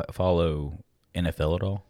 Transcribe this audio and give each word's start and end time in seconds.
you 0.00 0.06
do 0.06 0.12
you 0.12 0.12
fo- 0.12 0.12
follow 0.12 0.78
NFL 1.14 1.56
at 1.56 1.62
all? 1.62 1.84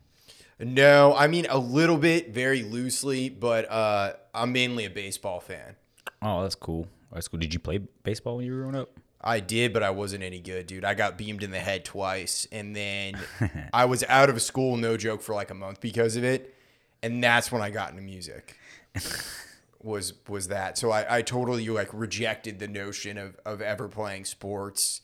No, 0.59 1.15
I 1.15 1.27
mean 1.27 1.47
a 1.49 1.59
little 1.59 1.97
bit, 1.97 2.35
very 2.35 2.63
loosely, 2.63 3.29
but 3.29 3.71
uh, 3.71 4.13
I'm 4.35 4.53
mainly 4.53 4.85
a 4.85 4.91
baseball 4.91 5.41
fan. 5.41 5.77
Oh, 6.23 6.43
that's 6.43 6.55
cool. 6.55 6.87
That's 7.13 7.29
cool. 7.29 7.41
Did 7.41 7.55
you 7.55 7.61
play 7.61 7.79
baseball 7.79 8.37
when 8.37 8.47
you 8.47 8.53
were 8.55 8.61
growing 8.61 8.77
up? 8.77 8.91
I 9.23 9.41
did, 9.41 9.73
but 9.73 9.83
I 9.83 9.91
wasn't 9.91 10.23
any 10.23 10.41
good, 10.41 10.67
dude. 10.67 10.85
I 10.85 10.95
got 10.95 11.19
beamed 11.19 11.43
in 11.43 11.51
the 11.51 11.59
head 11.59 11.85
twice, 11.85 12.47
and 12.51 12.75
then 12.75 13.19
I 13.73 13.85
was 13.85 14.05
out 14.09 14.31
of 14.31 14.41
school, 14.41 14.77
no 14.77 14.97
joke, 14.97 15.21
for 15.21 15.35
like 15.35 15.51
a 15.51 15.55
month 15.55 15.81
because 15.81 16.17
of 16.17 16.25
it, 16.25 16.55
and 17.03 17.23
that's 17.23 17.53
when 17.53 17.63
I 17.63 17.71
got 17.71 17.91
into 17.91 18.03
music. 18.03 18.57
was 19.83 20.15
was 20.29 20.49
that? 20.49 20.79
So 20.79 20.91
I, 20.91 21.19
I 21.19 21.23
totally 21.23 21.69
like 21.69 21.89
rejected 21.93 22.59
the 22.59 22.69
notion 22.69 23.19
of 23.19 23.39
of 23.45 23.61
ever 23.61 23.89
playing 23.89 24.25
sports. 24.25 25.03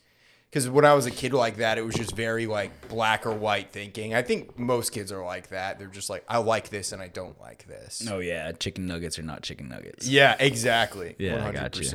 Because 0.56 0.70
when 0.70 0.87
I 0.87 0.95
was 0.95 1.05
a 1.05 1.10
kid 1.10 1.34
like 1.34 1.56
that, 1.56 1.77
it 1.77 1.84
was 1.84 1.95
just 1.95 2.16
very 2.16 2.46
like 2.46 2.88
black 2.88 3.27
or 3.27 3.33
white 3.33 3.73
thinking. 3.73 4.15
I 4.15 4.23
think 4.23 4.59
most 4.59 4.88
kids 4.88 5.12
are 5.12 5.23
like 5.23 5.48
that. 5.48 5.79
They're 5.79 5.87
just 5.87 6.09
like, 6.09 6.24
I 6.30 6.38
like 6.38 6.70
this 6.70 6.92
and 6.92 7.02
I 7.02 7.09
don't 7.09 7.38
like 7.42 7.66
this. 7.66 8.09
Oh 8.10 8.20
yeah, 8.20 8.52
chicken 8.52 8.87
nuggets 8.87 9.18
are 9.18 9.23
not 9.23 9.43
chicken 9.43 9.68
nuggets. 9.68 10.09
Yeah, 10.09 10.34
exactly. 10.40 11.15
Yeah, 11.18 11.46
I 11.46 11.52
got 11.52 11.79
you. 11.79 11.90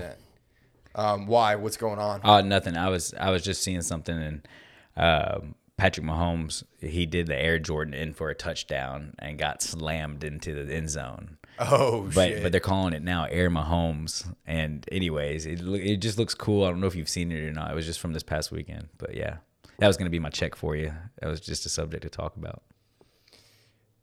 Um, 0.94 1.26
why? 1.26 1.56
What's 1.56 1.76
going 1.78 1.98
on? 1.98 2.22
Oh, 2.24 2.42
nothing. 2.42 2.78
I 2.78 2.90
was 2.90 3.16
I 3.20 3.32
was 3.32 3.44
just 3.44 3.64
seeing 3.64 3.82
something, 3.82 4.16
and 4.16 4.48
um 4.96 5.56
Patrick 5.76 6.06
Mahomes 6.06 6.64
he 6.82 7.08
did 7.08 7.26
the 7.26 7.36
Air 7.36 7.58
Jordan 7.58 7.96
in 7.96 8.14
for 8.14 8.30
a 8.30 8.36
touchdown 8.36 9.16
and 9.18 9.40
got 9.40 9.64
slammed 9.64 10.24
into 10.24 10.54
the 10.66 10.72
end 10.72 10.92
zone. 10.92 11.40
Oh 11.62 12.10
But 12.14 12.28
shit! 12.30 12.44
but 12.44 12.52
they're 12.52 12.60
calling 12.62 12.94
it 12.94 13.02
now 13.04 13.26
Air 13.26 13.50
Mahomes. 13.50 14.26
And 14.46 14.86
anyways, 14.92 15.46
it 15.46 15.62
it 15.62 15.98
just 15.98 16.18
looks 16.18 16.34
cool. 16.34 16.64
I 16.66 16.70
don't 16.70 16.80
know 16.82 16.88
if 16.88 16.96
you've 16.96 17.10
seen 17.10 17.32
it 17.32 17.40
or 17.44 17.52
not. 17.52 17.72
It 17.72 17.76
was 17.76 17.86
just 17.86 18.00
from 18.00 18.14
this 18.14 18.24
past 18.24 18.52
weekend. 18.52 18.88
But 18.98 19.16
yeah, 19.16 19.38
that 19.78 19.88
was 19.88 19.98
gonna 19.98 20.10
be 20.10 20.20
my 20.20 20.30
check 20.30 20.56
for 20.56 20.76
you. 20.76 20.94
That 21.22 21.28
was 21.28 21.40
just 21.42 21.66
a 21.66 21.70
subject 21.70 22.04
to 22.04 22.10
talk 22.10 22.36
about. 22.36 22.62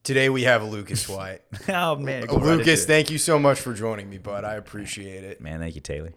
Today 0.05 0.29
we 0.31 0.45
have 0.45 0.63
Lucas 0.65 1.09
White. 1.09 1.43
oh 1.69 1.97
man, 1.97 2.29
uh, 2.31 2.35
Lucas, 2.35 2.87
thank 2.87 3.11
you 3.11 3.19
so 3.19 3.39
much 3.39 3.61
for 3.61 3.75
joining 3.75 4.09
me, 4.09 4.19
bud. 4.19 4.45
I 4.45 4.55
appreciate 4.55 5.25
it. 5.25 5.41
man, 5.41 5.61
thank 5.61 5.75
you, 5.75 5.81
Taylor. 5.81 6.13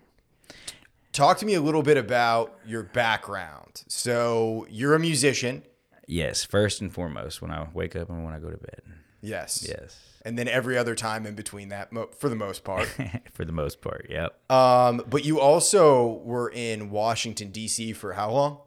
Talk 1.12 1.40
to 1.40 1.46
me 1.46 1.56
a 1.56 1.62
little 1.62 1.84
bit 1.84 1.98
about 1.98 2.58
your 2.66 2.84
background. 2.84 3.84
So 3.90 4.66
you're 4.70 4.94
a 4.96 5.00
musician, 5.00 5.64
Yes, 6.08 6.44
first 6.46 6.80
and 6.82 6.94
foremost, 6.94 7.42
when 7.42 7.52
I 7.52 7.68
wake 7.74 7.96
up 7.98 8.10
and 8.10 8.24
when 8.24 8.34
I 8.34 8.40
go 8.40 8.50
to 8.50 8.58
bed. 8.58 8.82
yes, 9.22 9.66
Yes, 9.68 9.98
and 10.24 10.38
then 10.38 10.48
every 10.48 10.78
other 10.78 10.96
time 10.96 11.26
in 11.26 11.36
between 11.36 11.70
that, 11.70 11.92
mo- 11.92 12.10
for 12.18 12.30
the 12.30 12.36
most 12.36 12.64
part. 12.64 12.88
for 13.34 13.46
the 13.46 13.52
most 13.52 13.82
part. 13.82 14.08
Yep. 14.10 14.52
um, 14.52 15.04
but 15.10 15.26
you 15.26 15.40
also 15.40 16.22
were 16.24 16.50
in 16.50 16.90
Washington 16.90 17.52
D.C. 17.52 17.94
for 17.94 18.14
how 18.14 18.32
long? 18.32 18.58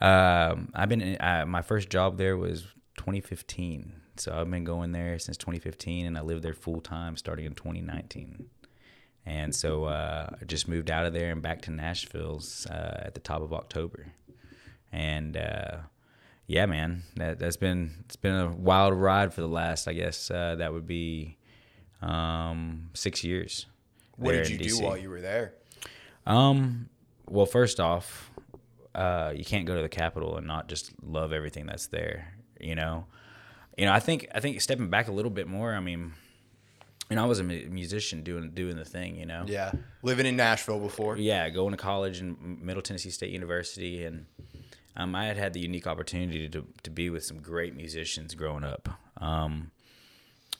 Um, 0.00 0.70
I've 0.74 0.88
been 0.88 1.00
in- 1.00 1.20
uh, 1.20 1.44
my 1.46 1.62
first 1.62 1.90
job 1.90 2.16
there 2.16 2.36
was 2.36 2.62
2015, 2.96 3.92
so 4.16 4.32
I've 4.32 4.50
been 4.50 4.64
going 4.64 4.92
there 4.92 5.18
since 5.18 5.36
2015, 5.36 6.06
and 6.06 6.16
I 6.16 6.22
lived 6.22 6.42
there 6.42 6.54
full 6.54 6.80
time 6.80 7.16
starting 7.16 7.44
in 7.46 7.54
2019. 7.54 8.46
And 9.26 9.54
so 9.54 9.84
uh, 9.84 10.28
I 10.40 10.44
just 10.44 10.66
moved 10.66 10.90
out 10.90 11.04
of 11.04 11.12
there 11.12 11.30
and 11.30 11.42
back 11.42 11.62
to 11.62 11.70
Nashville 11.70 12.42
uh, 12.70 12.72
at 13.04 13.14
the 13.14 13.20
top 13.20 13.42
of 13.42 13.52
October. 13.52 14.06
And 14.90 15.36
uh, 15.36 15.76
yeah, 16.50 16.66
man, 16.66 17.04
that, 17.14 17.38
that's 17.38 17.56
been 17.56 17.92
it's 18.06 18.16
been 18.16 18.34
a 18.34 18.48
wild 18.48 18.92
ride 18.92 19.32
for 19.32 19.40
the 19.40 19.46
last, 19.46 19.86
I 19.86 19.92
guess 19.92 20.32
uh, 20.32 20.56
that 20.56 20.72
would 20.72 20.84
be 20.84 21.36
um, 22.02 22.90
six 22.92 23.22
years. 23.22 23.66
What 24.16 24.32
did 24.32 24.48
you 24.48 24.58
do 24.58 24.80
while 24.80 24.96
you 24.96 25.10
were 25.10 25.20
there? 25.20 25.54
Um, 26.26 26.88
well, 27.28 27.46
first 27.46 27.78
off, 27.78 28.32
uh, 28.96 29.32
you 29.32 29.44
can't 29.44 29.64
go 29.64 29.76
to 29.76 29.82
the 29.82 29.88
capital 29.88 30.38
and 30.38 30.44
not 30.44 30.68
just 30.68 30.90
love 31.04 31.32
everything 31.32 31.66
that's 31.66 31.86
there. 31.86 32.34
You 32.58 32.74
know, 32.74 33.06
you 33.78 33.86
know. 33.86 33.92
I 33.92 34.00
think 34.00 34.26
I 34.34 34.40
think 34.40 34.60
stepping 34.60 34.90
back 34.90 35.06
a 35.06 35.12
little 35.12 35.30
bit 35.30 35.46
more. 35.46 35.72
I 35.72 35.78
mean, 35.78 36.14
you 37.10 37.14
know, 37.14 37.22
I 37.22 37.26
was 37.26 37.38
a 37.38 37.44
musician 37.44 38.24
doing 38.24 38.50
doing 38.50 38.74
the 38.74 38.84
thing. 38.84 39.14
You 39.14 39.26
know. 39.26 39.44
Yeah, 39.46 39.70
living 40.02 40.26
in 40.26 40.34
Nashville 40.34 40.80
before. 40.80 41.16
Yeah, 41.16 41.48
going 41.50 41.70
to 41.70 41.76
college 41.76 42.18
in 42.18 42.58
Middle 42.60 42.82
Tennessee 42.82 43.10
State 43.10 43.30
University, 43.30 44.04
and 44.04 44.26
um, 44.96 45.14
I 45.14 45.26
had 45.26 45.36
had 45.36 45.52
the 45.52 45.60
unique 45.60 45.86
opportunity 45.86 46.48
to 46.48 46.66
to 46.82 46.90
be 46.90 47.10
with 47.10 47.24
some 47.24 47.38
great 47.40 47.74
musicians 47.76 48.34
growing 48.34 48.64
up. 48.64 48.88
Um, 49.18 49.70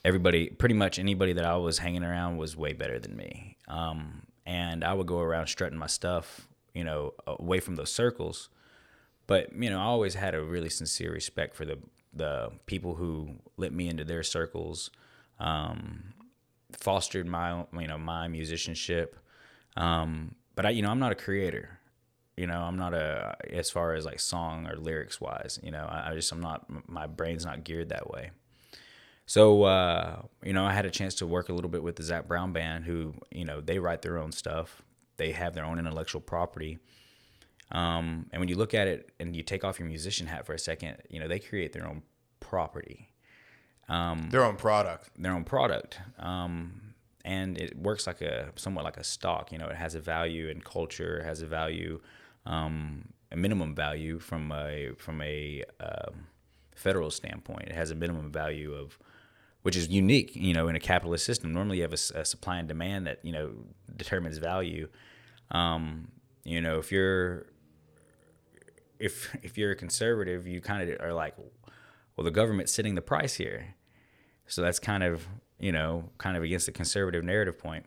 everybody, 0.05 0.49
pretty 0.49 0.75
much 0.75 0.99
anybody 0.99 1.33
that 1.33 1.45
I 1.45 1.57
was 1.57 1.79
hanging 1.79 2.05
around 2.05 2.37
was 2.37 2.57
way 2.57 2.73
better 2.73 2.99
than 2.99 3.17
me, 3.17 3.57
um, 3.69 4.23
and 4.47 4.85
I 4.85 4.95
would 4.95 5.07
go 5.07 5.21
around 5.21 5.49
strutting 5.49 5.79
my 5.79 5.87
stuff, 5.87 6.49
you 6.75 6.85
know, 6.85 7.15
away 7.27 7.61
from 7.61 7.77
those 7.77 7.93
circles. 7.93 8.49
But 9.27 9.53
you 9.55 9.71
know, 9.71 9.79
I 9.79 9.85
always 9.85 10.15
had 10.15 10.35
a 10.35 10.43
really 10.43 10.71
sincere 10.71 11.13
respect 11.13 11.55
for 11.55 11.65
the 11.65 11.79
the 12.13 12.51
people 12.67 12.95
who 12.95 13.37
let 13.57 13.73
me 13.73 13.89
into 13.89 14.05
their 14.05 14.23
circles, 14.23 14.91
um, 15.39 16.15
fostered 16.73 17.27
my 17.27 17.65
you 17.79 17.87
know 17.89 17.99
my 17.99 18.29
musicianship. 18.29 19.17
Um, 19.77 20.35
but 20.55 20.67
I, 20.67 20.71
you 20.71 20.83
know, 20.83 20.91
I'm 20.91 20.99
not 20.99 21.13
a 21.13 21.17
creator. 21.17 21.80
You 22.41 22.47
know, 22.47 22.61
I'm 22.69 22.79
not 22.85 22.95
a 22.95 23.37
as 23.51 23.71
far 23.71 23.95
as 23.95 24.05
like 24.05 24.21
song 24.21 24.67
or 24.67 24.77
lyrics 24.77 25.21
wise. 25.21 25.59
You 25.63 25.71
know, 25.71 25.85
I, 25.97 26.11
I 26.11 26.15
just 26.15 26.33
I'm 26.33 26.41
not 26.41 26.65
my 26.89 27.07
brain's 27.07 27.45
not 27.45 27.65
geared 27.65 27.91
that 27.91 28.11
way. 28.11 28.31
So 29.27 29.65
uh, 29.65 30.23
you 30.43 30.53
know, 30.55 30.65
I 30.65 30.73
had 30.73 30.87
a 30.87 30.91
chance 30.91 31.15
to 31.17 31.27
work 31.27 31.49
a 31.51 31.53
little 31.53 31.71
bit 31.71 31.83
with 31.83 31.97
the 31.97 32.03
Zac 32.03 32.27
Brown 32.27 32.53
band, 32.53 32.85
who 32.85 33.15
you 33.31 33.45
know 33.45 33.61
they 33.61 33.79
write 33.79 34.03
their 34.03 34.19
own 34.19 34.33
stuff. 34.33 34.83
They 35.19 35.33
have 35.33 35.55
their 35.55 35.65
own 35.65 35.79
intellectual 35.79 36.21
property. 36.21 36.79
Um, 37.73 38.27
and 38.33 38.41
when 38.41 38.49
you 38.49 38.57
look 38.57 38.75
at 38.75 38.89
it 38.89 39.11
and 39.21 39.37
you 39.37 39.43
take 39.43 39.63
off 39.63 39.79
your 39.79 39.87
musician 39.87 40.27
hat 40.27 40.47
for 40.47 40.55
a 40.55 40.59
second, 40.59 40.97
you 41.11 41.21
know 41.21 41.29
they 41.29 41.39
create 41.39 41.73
their 41.73 41.87
own 41.87 42.03
property 42.41 43.11
um, 43.91 44.29
Their 44.31 44.45
own 44.45 44.57
product. 44.57 45.11
their 45.19 45.33
own 45.33 45.45
product. 45.45 45.99
Um, 46.19 46.95
and 47.25 47.59
it 47.59 47.77
works 47.77 48.07
like 48.07 48.23
a 48.23 48.51
somewhat 48.57 48.85
like 48.85 48.97
a 48.97 49.05
stock. 49.05 49.53
You 49.53 49.59
know, 49.59 49.67
it 49.69 49.77
has 49.77 49.95
a 49.95 50.01
value 50.01 50.49
in 50.49 50.61
culture, 50.63 51.19
it 51.19 51.25
has 51.25 51.43
a 51.43 51.47
value, 51.47 52.01
um, 52.47 53.09
a 53.33 53.37
minimum 53.37 53.75
value 53.75 54.19
from 54.19 54.53
a 54.53 54.91
from 54.99 55.21
a 55.23 55.65
um, 55.81 56.27
federal 56.75 57.11
standpoint. 57.11 57.69
It 57.69 57.75
has 57.75 57.91
a 57.91 57.95
minimum 57.95 58.33
value 58.33 58.75
of 58.75 58.99
which 59.63 59.77
is 59.77 59.89
unique. 59.89 60.35
You 60.35 60.55
know, 60.55 60.69
in 60.69 60.77
a 60.77 60.81
capitalist 60.81 61.25
system, 61.25 61.53
normally 61.53 61.79
you 61.79 61.83
have 61.83 61.93
a 61.93 62.25
supply 62.25 62.59
and 62.59 62.69
demand 62.69 63.07
that 63.07 63.19
you 63.23 63.33
know 63.33 63.53
determines 63.97 64.39
value. 64.39 64.89
Um, 65.51 66.09
you 66.45 66.61
know, 66.61 66.79
if 66.79 66.91
you're 66.91 67.47
if 68.99 69.35
if 69.43 69.59
you're 69.59 69.73
a 69.73 69.77
conservative, 69.77 70.47
you 70.47 70.61
kind 70.61 70.89
of 70.89 71.01
are 71.01 71.13
like, 71.13 71.35
well, 72.17 72.25
the 72.25 72.31
government's 72.31 72.73
setting 72.73 72.95
the 72.95 73.03
price 73.03 73.35
here. 73.35 73.75
So 74.47 74.63
that's 74.63 74.81
kind 74.81 75.05
of, 75.05 75.29
you 75.61 75.71
know, 75.71 76.11
kind 76.19 76.37
of 76.37 76.43
against 76.43 76.67
the 76.67 76.73
conservative 76.73 77.23
narrative 77.25 77.57
point. 77.57 77.87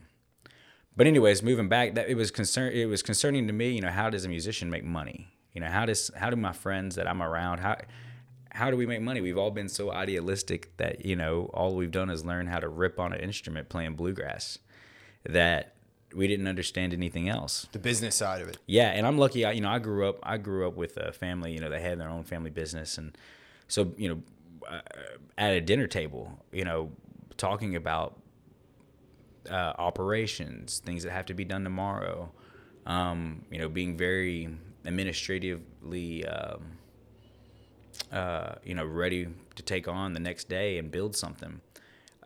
But 0.95 1.07
anyways, 1.07 1.41
moving 1.41 1.69
back, 1.69 1.95
that 1.95 2.07
it 2.07 2.15
was 2.15 2.31
concern 2.31 2.71
it 2.71 2.85
was 2.85 3.01
concerning 3.01 3.47
to 3.47 3.53
me, 3.53 3.71
you 3.71 3.81
know, 3.81 3.89
how 3.89 4.09
does 4.09 4.25
a 4.25 4.29
musician 4.29 4.69
make 4.69 4.83
money? 4.83 5.33
You 5.53 5.61
know, 5.61 5.67
how 5.67 5.85
does 5.85 6.11
how 6.15 6.29
do 6.29 6.35
my 6.35 6.53
friends 6.53 6.95
that 6.95 7.07
I'm 7.07 7.21
around, 7.21 7.59
how 7.59 7.77
how 8.51 8.69
do 8.69 8.77
we 8.77 8.85
make 8.85 9.01
money? 9.01 9.19
We've 9.19 9.37
all 9.37 9.51
been 9.51 9.69
so 9.69 9.91
idealistic 9.91 10.77
that, 10.77 11.03
you 11.05 11.15
know, 11.15 11.49
all 11.53 11.75
we've 11.75 11.91
done 11.91 12.09
is 12.11 12.23
learn 12.23 12.45
how 12.47 12.59
to 12.59 12.67
rip 12.69 12.99
on 12.99 13.11
an 13.11 13.19
instrument 13.19 13.67
playing 13.67 13.95
bluegrass 13.95 14.59
that 15.27 15.73
we 16.13 16.27
didn't 16.27 16.47
understand 16.47 16.93
anything 16.93 17.27
else. 17.29 17.67
The 17.71 17.79
business 17.79 18.13
side 18.15 18.41
of 18.41 18.47
it. 18.47 18.57
Yeah, 18.67 18.89
and 18.89 19.07
I'm 19.07 19.17
lucky. 19.17 19.43
I, 19.45 19.53
you 19.53 19.61
know, 19.61 19.69
I 19.69 19.79
grew 19.79 20.07
up. 20.07 20.19
I 20.21 20.37
grew 20.37 20.67
up 20.67 20.75
with 20.75 20.97
a 20.97 21.11
family. 21.11 21.51
You 21.51 21.59
know, 21.59 21.69
they 21.69 21.81
had 21.81 21.99
their 21.99 22.09
own 22.09 22.23
family 22.23 22.51
business, 22.51 22.97
and 22.97 23.17
so 23.67 23.93
you 23.97 24.09
know, 24.09 24.21
uh, 24.69 24.81
at 25.37 25.53
a 25.53 25.61
dinner 25.61 25.87
table, 25.87 26.39
you 26.51 26.63
know, 26.63 26.91
talking 27.37 27.75
about 27.75 28.19
uh, 29.49 29.73
operations, 29.77 30.79
things 30.85 31.03
that 31.03 31.11
have 31.11 31.25
to 31.27 31.33
be 31.33 31.45
done 31.45 31.63
tomorrow. 31.63 32.31
Um, 32.85 33.45
you 33.49 33.59
know, 33.59 33.69
being 33.69 33.95
very 33.97 34.49
administratively, 34.85 36.25
um, 36.25 36.63
uh, 38.11 38.55
you 38.63 38.75
know, 38.75 38.85
ready 38.85 39.27
to 39.55 39.63
take 39.63 39.87
on 39.87 40.13
the 40.13 40.19
next 40.19 40.49
day 40.49 40.77
and 40.77 40.91
build 40.91 41.15
something. 41.15 41.61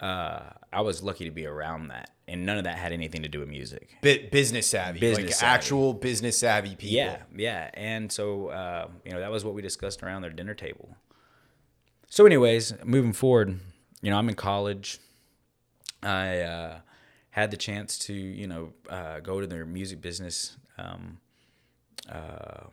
Uh, 0.02 0.42
I 0.72 0.82
was 0.82 1.02
lucky 1.02 1.26
to 1.26 1.32
be 1.32 1.46
around 1.46 1.88
that, 1.88 2.12
and 2.28 2.46
none 2.46 2.58
of 2.58 2.64
that 2.66 2.78
had 2.78 2.92
anything 2.92 3.24
to 3.24 3.30
do 3.30 3.40
with 3.40 3.50
music. 3.50 3.98
Bi- 4.02 4.28
business 4.32 4.68
savvy, 4.68 5.00
Business 5.00 5.26
like 5.28 5.36
savvy. 5.36 5.54
actual 5.56 5.94
business 5.94 6.38
savvy 6.38 6.76
people. 6.76 6.90
Yeah, 6.96 7.18
yeah. 7.36 7.70
And 7.74 8.12
so, 8.12 8.48
uh, 8.50 8.88
you 9.06 9.12
know, 9.12 9.20
that 9.20 9.32
was 9.32 9.44
what 9.44 9.54
we 9.56 9.62
discussed 9.64 10.04
around 10.04 10.22
their 10.22 10.32
dinner 10.32 10.54
table. 10.54 10.96
So, 12.10 12.26
anyways, 12.26 12.74
moving 12.84 13.12
forward, 13.14 13.60
you 14.02 14.12
know, 14.12 14.18
I'm 14.18 14.30
in 14.30 14.36
college. 14.36 15.00
I 16.04 16.40
uh, 16.42 16.80
had 17.38 17.52
the 17.52 17.58
chance 17.58 18.00
to, 18.00 18.14
you 18.14 18.48
know, 18.48 18.74
uh, 18.90 19.20
go 19.20 19.40
to 19.40 19.46
their 19.46 19.64
music 19.64 20.02
business 20.02 20.58
um, 20.80 21.20
uh, 22.12 22.64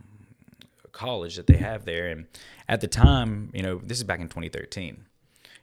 college 0.90 1.36
that 1.36 1.46
they 1.46 1.58
have 1.58 1.84
there. 1.84 2.06
And 2.06 2.24
at 2.66 2.80
the 2.80 2.88
time, 2.88 3.50
you 3.52 3.62
know, 3.62 3.78
this 3.84 3.98
is 3.98 4.04
back 4.04 4.20
in 4.20 4.28
2013. 4.28 5.04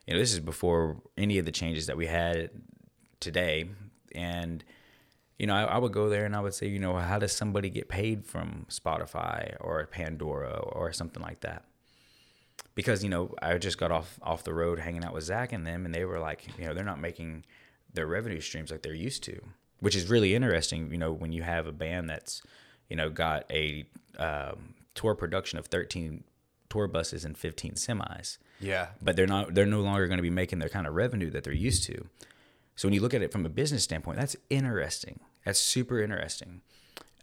You 0.06 0.14
know, 0.14 0.20
this 0.20 0.34
is 0.34 0.40
before 0.40 0.98
any 1.18 1.40
of 1.40 1.46
the 1.46 1.52
changes 1.52 1.88
that 1.88 1.98
we 1.98 2.06
had 2.06 2.52
today. 3.20 3.72
And, 4.14 4.64
you 5.40 5.48
know, 5.48 5.56
I, 5.56 5.64
I 5.64 5.78
would 5.80 5.94
go 5.94 6.08
there 6.08 6.26
and 6.26 6.36
I 6.36 6.40
would 6.40 6.54
say, 6.54 6.68
you 6.68 6.78
know, 6.78 6.96
how 6.98 7.18
does 7.18 7.32
somebody 7.32 7.72
get 7.72 7.90
paid 7.90 8.28
from 8.28 8.68
Spotify 8.70 9.56
or 9.60 9.84
Pandora 9.88 10.60
or 10.60 10.94
something 10.94 11.24
like 11.24 11.40
that? 11.40 11.66
because 12.74 13.04
you 13.04 13.10
know 13.10 13.36
I 13.42 13.58
just 13.58 13.78
got 13.78 13.92
off 13.92 14.18
off 14.24 14.46
the 14.46 14.54
road 14.54 14.80
hanging 14.80 15.04
out 15.04 15.14
with 15.14 15.26
Zac 15.26 15.52
and 15.52 15.68
them, 15.68 15.86
and 15.86 15.94
they 15.94 16.06
were 16.06 16.20
like, 16.20 16.48
you 16.58 16.66
know, 16.66 16.74
they're 16.74 16.86
not 16.86 17.02
making 17.02 17.44
their 17.94 18.08
revenue 18.08 18.42
streams 18.42 18.72
like 18.72 18.82
they're 18.82 18.94
used 18.94 19.24
to, 19.24 19.40
which 19.80 19.96
is 19.96 20.10
really 20.10 20.36
interesting. 20.36 20.92
You 20.92 20.98
know, 20.98 21.12
when 21.12 21.32
you 21.32 21.44
have 21.44 21.68
a 21.68 21.72
band 21.72 22.10
that's, 22.10 22.42
you 22.90 22.96
know, 22.96 23.10
got 23.10 23.50
a 23.52 23.86
um, 24.18 24.74
tour 24.96 25.16
production 25.16 25.58
of 25.60 25.68
13 25.68 26.24
tour 26.70 26.88
buses 26.88 27.26
and 27.26 27.38
15 27.38 27.74
semis, 27.74 28.38
Yeah. 28.60 28.88
but 29.02 29.16
they're 29.16 29.28
not 29.28 29.54
they're 29.54 29.66
no 29.66 29.82
longer 29.82 30.08
going 30.08 30.18
to 30.20 30.24
be 30.24 30.30
making 30.30 30.60
their 30.60 30.70
kind 30.70 30.88
of 30.88 30.94
revenue 30.96 31.30
that 31.32 31.44
they're 31.44 31.54
used 31.54 31.84
to. 31.86 32.08
So 32.76 32.88
when 32.88 32.94
you 32.94 33.02
look 33.02 33.14
at 33.14 33.22
it 33.22 33.32
from 33.32 33.46
a 33.46 33.50
business 33.50 33.84
standpoint, 33.84 34.18
that's 34.18 34.36
interesting. 34.50 35.20
That's 35.46 35.60
super 35.60 36.02
interesting. 36.02 36.62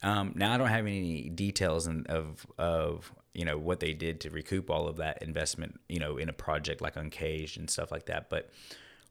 Um, 0.02 0.32
now 0.36 0.52
I 0.52 0.58
don't 0.58 0.68
have 0.68 0.86
any 0.86 1.28
details 1.30 1.86
in, 1.86 2.04
of 2.08 2.46
of 2.58 3.12
you 3.34 3.44
know 3.44 3.56
what 3.58 3.80
they 3.80 3.94
did 3.94 4.20
to 4.20 4.30
recoup 4.30 4.70
all 4.70 4.86
of 4.86 4.96
that 4.98 5.22
investment, 5.22 5.80
you 5.88 5.98
know, 5.98 6.16
in 6.18 6.28
a 6.28 6.32
project 6.32 6.80
like 6.82 6.96
Uncaged 6.96 7.58
and 7.58 7.68
stuff 7.70 7.90
like 7.90 8.06
that. 8.06 8.28
But 8.30 8.50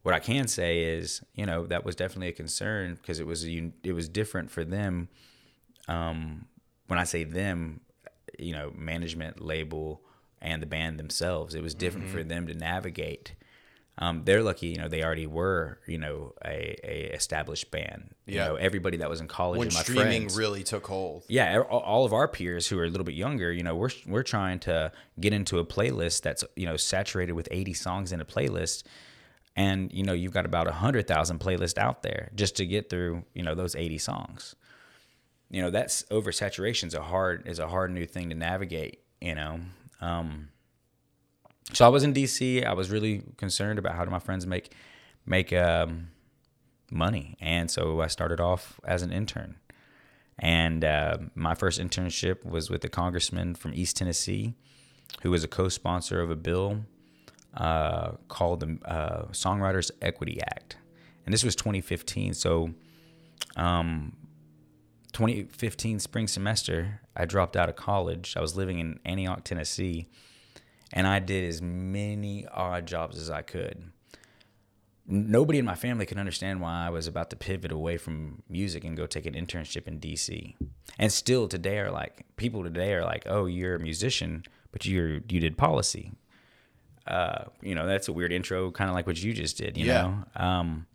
what 0.07 0.13
I 0.13 0.19
can 0.19 0.47
say 0.47 0.83
is, 0.83 1.21
you 1.35 1.45
know, 1.45 1.67
that 1.67 1.83
was 1.83 1.93
definitely 1.93 2.29
a 2.29 2.31
concern 2.31 2.95
because 2.95 3.19
it 3.19 3.27
was 3.27 3.45
a, 3.45 3.73
it 3.83 3.91
was 3.91 4.07
different 4.07 4.49
for 4.49 4.63
them. 4.63 5.09
Um, 5.89 6.45
when 6.87 6.97
I 6.97 7.03
say 7.03 7.25
them, 7.25 7.81
you 8.39 8.53
know, 8.53 8.71
management, 8.73 9.41
label, 9.41 9.99
and 10.41 10.61
the 10.61 10.65
band 10.65 10.97
themselves, 10.97 11.55
it 11.55 11.61
was 11.61 11.75
different 11.75 12.07
for 12.07 12.23
them 12.23 12.47
to 12.47 12.53
navigate. 12.53 13.33
Um, 13.97 14.21
they're 14.23 14.43
lucky, 14.43 14.67
you 14.67 14.77
know, 14.77 14.87
they 14.87 15.03
already 15.03 15.27
were, 15.27 15.79
you 15.85 15.97
know, 15.97 16.35
a, 16.45 16.77
a 16.85 17.13
established 17.13 17.69
band. 17.69 18.11
You 18.25 18.37
know, 18.37 18.55
everybody 18.55 18.95
that 18.97 19.09
was 19.09 19.19
in 19.19 19.27
college 19.27 19.59
When 19.59 19.67
and 19.67 19.75
my 19.75 19.81
streaming 19.81 20.21
friends, 20.21 20.37
really 20.37 20.63
took 20.63 20.87
hold. 20.87 21.25
yeah, 21.27 21.59
all 21.59 22.05
of 22.05 22.13
our 22.13 22.29
peers 22.29 22.67
who 22.69 22.79
are 22.79 22.85
a 22.85 22.89
little 22.89 23.03
bit 23.03 23.15
younger, 23.15 23.51
you 23.51 23.63
know, 23.63 23.75
we're 23.75 23.89
we're 24.05 24.23
trying 24.23 24.59
to 24.59 24.93
get 25.19 25.33
into 25.33 25.59
a 25.59 25.65
playlist 25.65 26.21
that's 26.21 26.45
you 26.55 26.65
know 26.65 26.77
saturated 26.77 27.33
with 27.33 27.49
80 27.51 27.73
songs 27.73 28.13
in 28.13 28.21
a 28.21 28.25
playlist, 28.25 28.83
and 29.57 29.91
you 29.91 30.03
know 30.03 30.13
you've 30.13 30.31
got 30.31 30.45
about 30.45 30.67
a 30.67 30.71
hundred 30.71 31.07
thousand 31.07 31.39
playlists 31.39 31.77
out 31.77 32.03
there 32.03 32.29
just 32.35 32.55
to 32.57 32.65
get 32.65 32.89
through 32.89 33.25
you 33.33 33.43
know 33.43 33.55
those 33.55 33.75
80 33.75 33.97
songs. 33.97 34.55
You 35.49 35.61
know 35.63 35.71
that's 35.71 36.03
oversaturation 36.03 36.85
is 36.85 36.93
a 36.93 37.01
hard 37.01 37.47
is 37.47 37.59
a 37.59 37.67
hard 37.67 37.91
new 37.91 38.05
thing 38.05 38.29
to 38.29 38.35
navigate. 38.35 39.01
You 39.19 39.35
know, 39.35 39.59
um, 39.99 40.49
so 41.73 41.85
I 41.85 41.89
was 41.89 42.03
in 42.03 42.13
DC. 42.13 42.63
I 42.63 42.73
was 42.73 42.91
really 42.91 43.23
concerned 43.37 43.79
about 43.79 43.95
how 43.95 44.05
do 44.05 44.11
my 44.11 44.19
friends 44.19 44.45
make 44.45 44.71
make 45.25 45.51
um, 45.51 46.09
money, 46.91 47.35
and 47.41 47.71
so 47.71 47.99
I 47.99 48.07
started 48.07 48.39
off 48.39 48.79
as 48.85 49.01
an 49.01 49.11
intern. 49.11 49.55
And 50.39 50.85
uh, 50.85 51.17
my 51.33 51.55
first 51.55 51.79
internship 51.79 52.45
was 52.45 52.69
with 52.69 52.83
a 52.83 52.89
congressman 52.89 53.55
from 53.55 53.73
East 53.73 53.97
Tennessee 53.97 54.53
who 55.23 55.31
was 55.31 55.43
a 55.43 55.47
co 55.47 55.67
sponsor 55.67 56.21
of 56.21 56.29
a 56.29 56.35
bill 56.35 56.85
uh, 57.57 58.11
called 58.27 58.61
the 58.61 58.89
uh, 58.89 59.25
Songwriters 59.31 59.91
Equity 60.01 60.39
Act. 60.41 60.77
And 61.25 61.33
this 61.33 61.43
was 61.43 61.55
2015. 61.55 62.33
So, 62.33 62.71
um, 63.55 64.15
2015 65.13 65.99
spring 65.99 66.27
semester, 66.27 67.01
I 67.15 67.25
dropped 67.25 67.57
out 67.57 67.69
of 67.69 67.75
college. 67.75 68.35
I 68.37 68.41
was 68.41 68.55
living 68.55 68.79
in 68.79 68.99
Antioch, 69.03 69.43
Tennessee, 69.43 70.07
and 70.93 71.07
I 71.07 71.19
did 71.19 71.43
as 71.49 71.61
many 71.61 72.47
odd 72.47 72.85
jobs 72.85 73.17
as 73.17 73.29
I 73.29 73.41
could 73.41 73.91
nobody 75.07 75.57
in 75.57 75.65
my 75.65 75.75
family 75.75 76.05
could 76.05 76.17
understand 76.17 76.59
why 76.59 76.85
I 76.85 76.89
was 76.89 77.07
about 77.07 77.29
to 77.29 77.35
pivot 77.35 77.71
away 77.71 77.97
from 77.97 78.43
music 78.49 78.83
and 78.83 78.97
go 78.97 79.07
take 79.07 79.25
an 79.25 79.33
internship 79.33 79.87
in 79.87 79.99
DC. 79.99 80.55
And 80.99 81.11
still 81.11 81.47
today 81.47 81.79
are 81.79 81.91
like 81.91 82.25
people 82.35 82.63
today 82.63 82.93
are 82.93 83.03
like, 83.03 83.23
"Oh, 83.25 83.45
you're 83.45 83.75
a 83.75 83.79
musician, 83.79 84.43
but 84.71 84.85
you're 84.85 85.21
you 85.29 85.39
did 85.39 85.57
policy." 85.57 86.11
Uh, 87.07 87.45
you 87.61 87.73
know, 87.75 87.87
that's 87.87 88.07
a 88.07 88.13
weird 88.13 88.31
intro, 88.31 88.71
kind 88.71 88.89
of 88.89 88.95
like 88.95 89.07
what 89.07 89.21
you 89.21 89.33
just 89.33 89.57
did. 89.57 89.77
You 89.77 89.85
Yeah. 89.85 90.01
know, 90.03 90.23
um, 90.35 90.85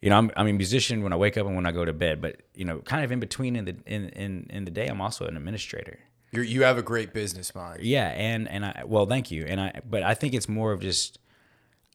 you 0.00 0.08
know, 0.10 0.16
I'm 0.16 0.30
I'm 0.36 0.46
a 0.46 0.52
musician 0.52 1.02
when 1.02 1.12
I 1.12 1.16
wake 1.16 1.36
up 1.36 1.46
and 1.46 1.54
when 1.56 1.66
I 1.66 1.72
go 1.72 1.84
to 1.84 1.92
bed, 1.92 2.20
but 2.20 2.36
you 2.54 2.64
know, 2.64 2.78
kind 2.78 3.04
of 3.04 3.12
in 3.12 3.20
between 3.20 3.56
in 3.56 3.64
the 3.64 3.76
in 3.86 4.08
in, 4.10 4.46
in 4.50 4.64
the 4.64 4.70
day, 4.70 4.86
I'm 4.86 5.00
also 5.00 5.26
an 5.26 5.36
administrator. 5.36 5.98
You're, 6.32 6.44
you 6.44 6.62
have 6.62 6.78
a 6.78 6.82
great 6.82 7.12
business 7.12 7.54
mind. 7.54 7.82
Yeah, 7.82 8.08
and 8.08 8.48
and 8.48 8.64
I 8.64 8.84
well, 8.86 9.04
thank 9.06 9.30
you. 9.30 9.44
And 9.46 9.60
I 9.60 9.80
but 9.88 10.02
I 10.02 10.14
think 10.14 10.32
it's 10.34 10.48
more 10.48 10.72
of 10.72 10.80
just 10.80 11.18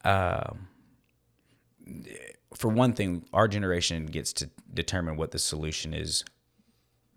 um 0.04 0.68
for 2.54 2.70
one 2.70 2.94
thing, 2.94 3.26
our 3.34 3.48
generation 3.48 4.06
gets 4.06 4.32
to 4.34 4.50
determine 4.74 5.18
what 5.18 5.32
the 5.32 5.40
solution 5.40 5.94
is 5.94 6.24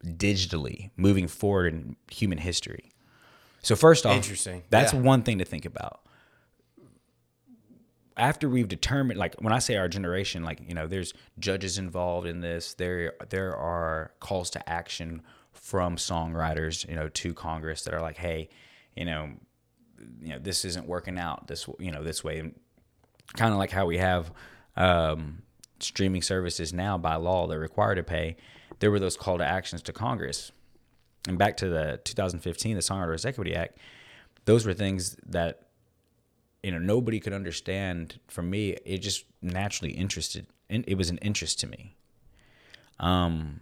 digitally 0.05 0.91
moving 0.97 1.29
forward 1.29 1.75
in 1.75 1.97
human 2.11 2.39
history. 2.39 2.91
So 3.63 3.77
first 3.77 4.07
off, 4.07 4.17
Interesting. 4.17 4.63
That's 4.71 4.93
Yeah. 4.93 5.01
one 5.01 5.23
thing 5.23 5.39
to 5.39 5.45
think 5.45 5.65
about. 5.65 6.01
After 8.17 8.49
we've 8.49 8.67
determined, 8.67 9.19
like 9.19 9.37
when 9.41 9.53
I 9.53 9.61
say 9.61 9.77
our 9.77 9.89
generation, 9.89 10.43
like 10.43 10.61
you 10.67 10.75
know, 10.75 10.87
there's 10.89 11.15
judges 11.39 11.79
involved 11.79 12.27
in 12.27 12.41
this. 12.41 12.75
There, 12.75 13.13
there 13.29 13.55
are 13.57 14.13
calls 14.19 14.51
to 14.51 14.69
action 14.69 15.23
from 15.53 15.97
songwriters, 15.97 16.89
you 16.89 16.97
know, 16.97 17.09
to 17.09 17.33
Congress 17.35 17.83
that 17.83 17.95
are 17.95 18.01
like, 18.01 18.17
hey, 18.17 18.49
you 18.97 19.05
know, 19.05 19.31
you 20.21 20.31
know, 20.31 20.39
this 20.41 20.65
isn't 20.65 20.87
working 20.89 21.17
out 21.19 21.47
this, 21.47 21.69
you 21.79 21.93
know, 21.93 22.03
this 22.03 22.25
way. 22.25 22.41
Kind 23.37 23.53
of 23.53 23.59
like 23.59 23.71
how 23.71 23.87
we 23.87 23.99
have 23.99 24.33
um, 24.77 25.43
streaming 25.79 26.23
services 26.23 26.73
now 26.73 26.99
by 26.99 27.15
law 27.17 27.47
they're 27.47 27.59
required 27.61 27.97
to 27.97 28.03
pay. 28.03 28.37
There 28.81 28.91
were 28.91 28.99
those 29.01 29.17
call 29.17 29.39
to 29.39 29.45
actions 29.45 29.83
to 29.83 29.93
Congress, 29.93 30.51
and 31.29 31.39
back 31.39 31.57
to 31.59 31.69
the 31.69 32.01
2015, 32.05 32.77
the 32.77 32.83
Songwriters 32.83 33.27
Equity 33.27 33.55
Act. 33.55 33.79
Those 34.45 34.65
were 34.67 34.75
things 34.75 35.17
that 35.27 35.69
you 36.63 36.71
know 36.71 36.79
nobody 36.79 37.21
could 37.21 37.33
understand. 37.33 38.19
For 38.29 38.43
me, 38.43 38.77
it 38.85 38.99
just 38.99 39.25
naturally 39.43 39.93
interested. 39.93 40.47
It 40.69 40.99
was 40.99 41.09
an 41.11 41.19
interest 41.19 41.61
to 41.61 41.67
me. 41.67 41.97
Um, 43.01 43.61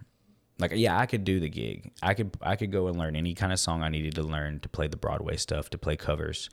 like 0.59 0.71
yeah, 0.75 0.97
I 0.97 1.05
could 1.05 1.23
do 1.23 1.39
the 1.39 1.49
gig. 1.49 1.91
I 2.01 2.13
could 2.13 2.35
I 2.41 2.55
could 2.55 2.71
go 2.71 2.87
and 2.87 2.97
learn 2.97 3.15
any 3.15 3.33
kind 3.33 3.53
of 3.53 3.59
song 3.59 3.83
I 3.83 3.89
needed 3.89 4.15
to 4.15 4.23
learn 4.23 4.59
to 4.61 4.69
play 4.69 4.87
the 4.87 4.97
Broadway 4.97 5.37
stuff, 5.37 5.69
to 5.71 5.77
play 5.77 5.95
covers. 5.95 6.49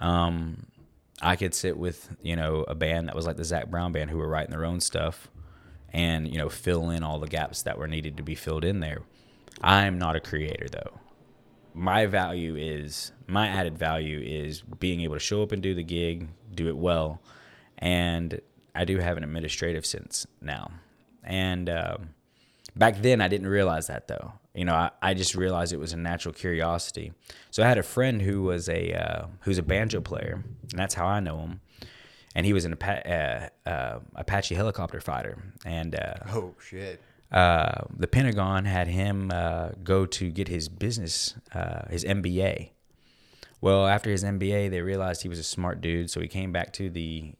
Um, 0.00 0.66
I 1.22 1.36
could 1.36 1.54
sit 1.54 1.76
with 1.78 2.14
you 2.22 2.36
know 2.36 2.64
a 2.68 2.74
band 2.74 3.08
that 3.08 3.14
was 3.14 3.26
like 3.26 3.36
the 3.36 3.44
Zac 3.44 3.70
Brown 3.70 3.92
band 3.92 4.10
who 4.10 4.18
were 4.18 4.28
writing 4.28 4.50
their 4.50 4.64
own 4.64 4.80
stuff, 4.80 5.28
and 5.92 6.28
you 6.28 6.38
know 6.38 6.48
fill 6.48 6.90
in 6.90 7.02
all 7.02 7.18
the 7.18 7.28
gaps 7.28 7.62
that 7.62 7.78
were 7.78 7.88
needed 7.88 8.16
to 8.18 8.22
be 8.22 8.34
filled 8.34 8.64
in 8.64 8.80
there. 8.80 9.02
I'm 9.62 9.98
not 9.98 10.16
a 10.16 10.20
creator 10.20 10.66
though. 10.70 10.98
My 11.74 12.06
value 12.06 12.56
is 12.56 13.12
my 13.26 13.48
added 13.48 13.78
value 13.78 14.20
is 14.20 14.62
being 14.62 15.00
able 15.02 15.14
to 15.14 15.20
show 15.20 15.42
up 15.42 15.52
and 15.52 15.62
do 15.62 15.74
the 15.74 15.82
gig, 15.82 16.28
do 16.54 16.68
it 16.68 16.76
well, 16.76 17.20
and 17.78 18.40
I 18.74 18.84
do 18.84 18.98
have 18.98 19.16
an 19.16 19.24
administrative 19.24 19.84
sense 19.86 20.26
now. 20.40 20.70
And 21.22 21.68
um, 21.68 22.10
back 22.74 23.02
then, 23.02 23.20
I 23.20 23.28
didn't 23.28 23.48
realize 23.48 23.86
that 23.88 24.08
though. 24.08 24.32
You 24.54 24.64
know, 24.64 24.74
I, 24.74 24.90
I 25.02 25.14
just 25.14 25.34
realized 25.34 25.72
it 25.72 25.78
was 25.78 25.92
a 25.92 25.96
natural 25.96 26.34
curiosity. 26.34 27.12
So 27.50 27.62
I 27.62 27.68
had 27.68 27.78
a 27.78 27.82
friend 27.82 28.22
who 28.22 28.42
was 28.42 28.68
a 28.68 28.92
uh, 28.92 29.26
who's 29.40 29.58
a 29.58 29.62
banjo 29.62 30.00
player, 30.00 30.42
and 30.70 30.78
that's 30.78 30.94
how 30.94 31.06
I 31.06 31.20
know 31.20 31.38
him. 31.38 31.60
And 32.34 32.46
he 32.46 32.52
was 32.52 32.64
an 32.64 32.74
uh, 32.74 33.48
uh, 33.66 33.98
Apache 34.14 34.54
helicopter 34.54 35.00
fighter, 35.00 35.38
and 35.64 35.94
uh, 35.94 36.14
Oh 36.28 36.54
shit. 36.60 37.00
Uh, 37.30 37.82
the 37.94 38.06
Pentagon 38.06 38.64
had 38.64 38.88
him 38.88 39.30
uh, 39.32 39.70
go 39.82 40.06
to 40.06 40.30
get 40.30 40.48
his 40.48 40.68
business, 40.68 41.34
uh, 41.54 41.88
his 41.88 42.04
MBA. 42.04 42.70
Well, 43.60 43.86
after 43.86 44.10
his 44.10 44.24
MBA, 44.24 44.70
they 44.70 44.80
realized 44.82 45.22
he 45.22 45.28
was 45.28 45.38
a 45.38 45.44
smart 45.44 45.80
dude, 45.80 46.10
so 46.10 46.20
he 46.20 46.28
came 46.28 46.52
back 46.52 46.72
to 46.74 46.88
the 46.88 47.34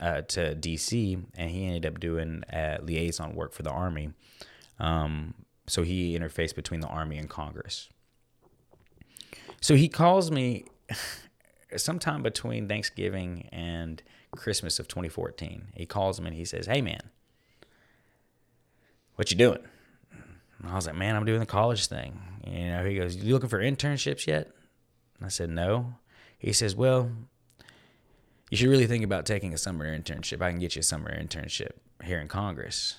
uh, 0.00 0.22
to 0.22 0.54
DC, 0.56 1.22
and 1.36 1.50
he 1.50 1.66
ended 1.66 1.86
up 1.86 2.00
doing 2.00 2.42
liaison 2.82 3.34
work 3.34 3.52
for 3.52 3.62
the 3.62 3.70
Army. 3.70 4.10
Um, 4.78 5.34
so 5.66 5.82
he 5.82 6.18
interfaced 6.18 6.54
between 6.54 6.80
the 6.80 6.88
Army 6.88 7.18
and 7.18 7.28
Congress. 7.28 7.88
So 9.60 9.74
he 9.74 9.88
calls 9.88 10.30
me 10.30 10.64
sometime 11.76 12.22
between 12.22 12.66
Thanksgiving 12.66 13.48
and 13.52 14.02
Christmas 14.32 14.78
of 14.78 14.88
2014. 14.88 15.68
He 15.74 15.86
calls 15.86 16.20
me 16.20 16.28
and 16.28 16.36
he 16.36 16.44
says, 16.44 16.66
"Hey, 16.66 16.80
man." 16.80 17.10
What 19.20 19.30
you 19.30 19.36
doing? 19.36 19.58
And 20.58 20.70
I 20.70 20.74
was 20.74 20.86
like, 20.86 20.96
man, 20.96 21.14
I'm 21.14 21.26
doing 21.26 21.40
the 21.40 21.46
college 21.46 21.88
thing. 21.88 22.18
You 22.46 22.70
know, 22.70 22.86
he 22.86 22.96
goes, 22.96 23.16
you 23.16 23.34
looking 23.34 23.50
for 23.50 23.60
internships 23.60 24.26
yet? 24.26 24.48
And 25.18 25.26
I 25.26 25.28
said, 25.28 25.50
no. 25.50 25.92
He 26.38 26.54
says, 26.54 26.74
well, 26.74 27.10
you 28.50 28.56
should 28.56 28.70
really 28.70 28.86
think 28.86 29.04
about 29.04 29.26
taking 29.26 29.52
a 29.52 29.58
summer 29.58 29.86
internship. 29.86 30.40
I 30.40 30.50
can 30.50 30.58
get 30.58 30.74
you 30.74 30.80
a 30.80 30.82
summer 30.82 31.14
internship 31.14 31.72
here 32.02 32.18
in 32.18 32.28
Congress. 32.28 32.96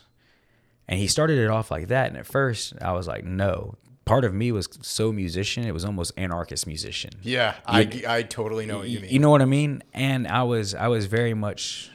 And 0.87 0.99
he 0.99 1.07
started 1.07 1.39
it 1.39 1.49
off 1.49 1.71
like 1.71 1.87
that. 1.87 2.09
And 2.09 2.17
at 2.17 2.27
first, 2.27 2.75
I 2.79 2.91
was 2.91 3.07
like, 3.07 3.23
no. 3.23 3.73
Part 4.05 4.23
of 4.23 4.31
me 4.31 4.51
was 4.51 4.69
so 4.83 5.11
musician, 5.11 5.63
it 5.63 5.73
was 5.73 5.83
almost 5.83 6.11
anarchist 6.17 6.67
musician. 6.67 7.13
Yeah, 7.23 7.55
I, 7.65 8.03
I 8.07 8.21
totally 8.21 8.67
know 8.67 8.77
what 8.77 8.89
you 8.89 8.99
mean. 8.99 9.09
You 9.09 9.17
know 9.17 9.31
what 9.31 9.41
I 9.41 9.45
mean? 9.45 9.81
And 9.91 10.27
I 10.27 10.43
was 10.43 10.75
I 10.75 10.87
was 10.87 11.07
very 11.07 11.33
much 11.33 11.89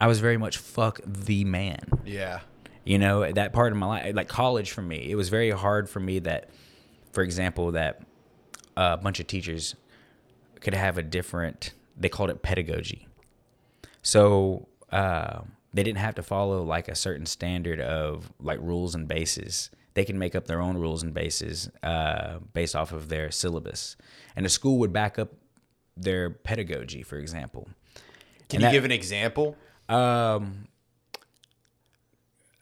I 0.00 0.06
was 0.06 0.20
very 0.20 0.36
much 0.36 0.58
fuck 0.58 1.00
the 1.04 1.44
man. 1.44 1.80
yeah. 2.04 2.40
You 2.84 2.98
know, 3.00 3.32
that 3.32 3.52
part 3.52 3.72
of 3.72 3.78
my 3.78 3.86
life 3.86 4.14
like 4.14 4.28
college 4.28 4.70
for 4.70 4.80
me, 4.82 5.10
it 5.10 5.16
was 5.16 5.28
very 5.28 5.50
hard 5.50 5.88
for 5.90 5.98
me 5.98 6.20
that 6.20 6.50
for 7.12 7.22
example 7.24 7.72
that 7.72 8.00
a 8.76 8.96
bunch 8.96 9.18
of 9.18 9.26
teachers 9.26 9.74
could 10.60 10.72
have 10.74 10.96
a 10.96 11.02
different. 11.02 11.72
They 11.96 12.08
called 12.08 12.30
it 12.30 12.42
pedagogy. 12.42 13.08
So 14.02 14.68
uh, 14.92 15.40
they 15.74 15.82
didn't 15.82 15.98
have 15.98 16.14
to 16.16 16.22
follow 16.22 16.62
like 16.62 16.86
a 16.88 16.94
certain 16.94 17.26
standard 17.26 17.80
of 17.80 18.32
like 18.40 18.60
rules 18.60 18.94
and 18.94 19.08
bases. 19.08 19.70
They 19.94 20.04
can 20.04 20.18
make 20.18 20.34
up 20.36 20.46
their 20.46 20.60
own 20.60 20.76
rules 20.78 21.02
and 21.02 21.12
bases 21.14 21.68
uh, 21.82 22.38
based 22.52 22.76
off 22.76 22.92
of 22.92 23.08
their 23.08 23.30
syllabus, 23.30 23.96
and 24.36 24.44
the 24.44 24.50
school 24.50 24.78
would 24.78 24.92
back 24.92 25.18
up 25.18 25.32
their 25.96 26.30
pedagogy, 26.30 27.02
for 27.02 27.16
example. 27.18 27.66
Can 28.48 28.58
And 28.58 28.60
you 28.62 28.66
that- 28.68 28.72
give 28.72 28.84
an 28.84 28.92
example? 28.92 29.56
Um, 29.88 30.68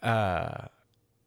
uh, 0.03 0.67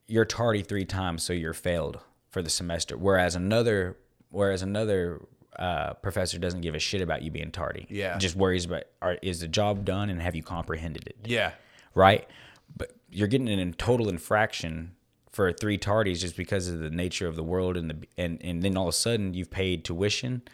you're 0.07 0.25
tardy 0.25 0.61
three 0.61 0.85
times, 0.85 1.23
so 1.23 1.33
you're 1.33 1.53
failed 1.53 1.99
for 2.29 2.41
the 2.41 2.49
semester. 2.49 2.97
Whereas 2.97 3.35
another, 3.35 3.97
whereas 4.29 4.61
another 4.61 5.21
uh, 5.57 5.93
professor 5.95 6.37
doesn't 6.37 6.61
give 6.61 6.75
a 6.75 6.79
shit 6.79 7.01
about 7.01 7.23
you 7.23 7.31
being 7.31 7.51
tardy. 7.51 7.87
Yeah. 7.89 8.17
just 8.17 8.35
worries 8.35 8.65
about 8.65 8.83
are, 9.01 9.17
is 9.21 9.39
the 9.39 9.47
job 9.47 9.85
done 9.85 10.09
and 10.09 10.21
have 10.21 10.35
you 10.35 10.43
comprehended 10.43 11.07
it, 11.07 11.17
Yeah. 11.25 11.53
right? 11.95 12.27
But 12.75 12.91
you're 13.09 13.27
getting 13.27 13.49
an 13.49 13.57
in 13.59 13.73
total 13.73 14.07
infraction 14.09 14.91
for 15.31 15.51
three 15.51 15.77
tardies 15.77 16.19
just 16.19 16.35
because 16.37 16.67
of 16.67 16.79
the 16.79 16.89
nature 16.89 17.27
of 17.27 17.35
the 17.35 17.43
world 17.43 17.77
and 17.77 17.89
the 17.91 17.97
and 18.17 18.39
and 18.43 18.63
then 18.63 18.75
all 18.75 18.85
of 18.85 18.89
a 18.89 18.93
sudden 18.93 19.33
you've 19.33 19.51
paid 19.51 19.83
tuition. 19.83 20.41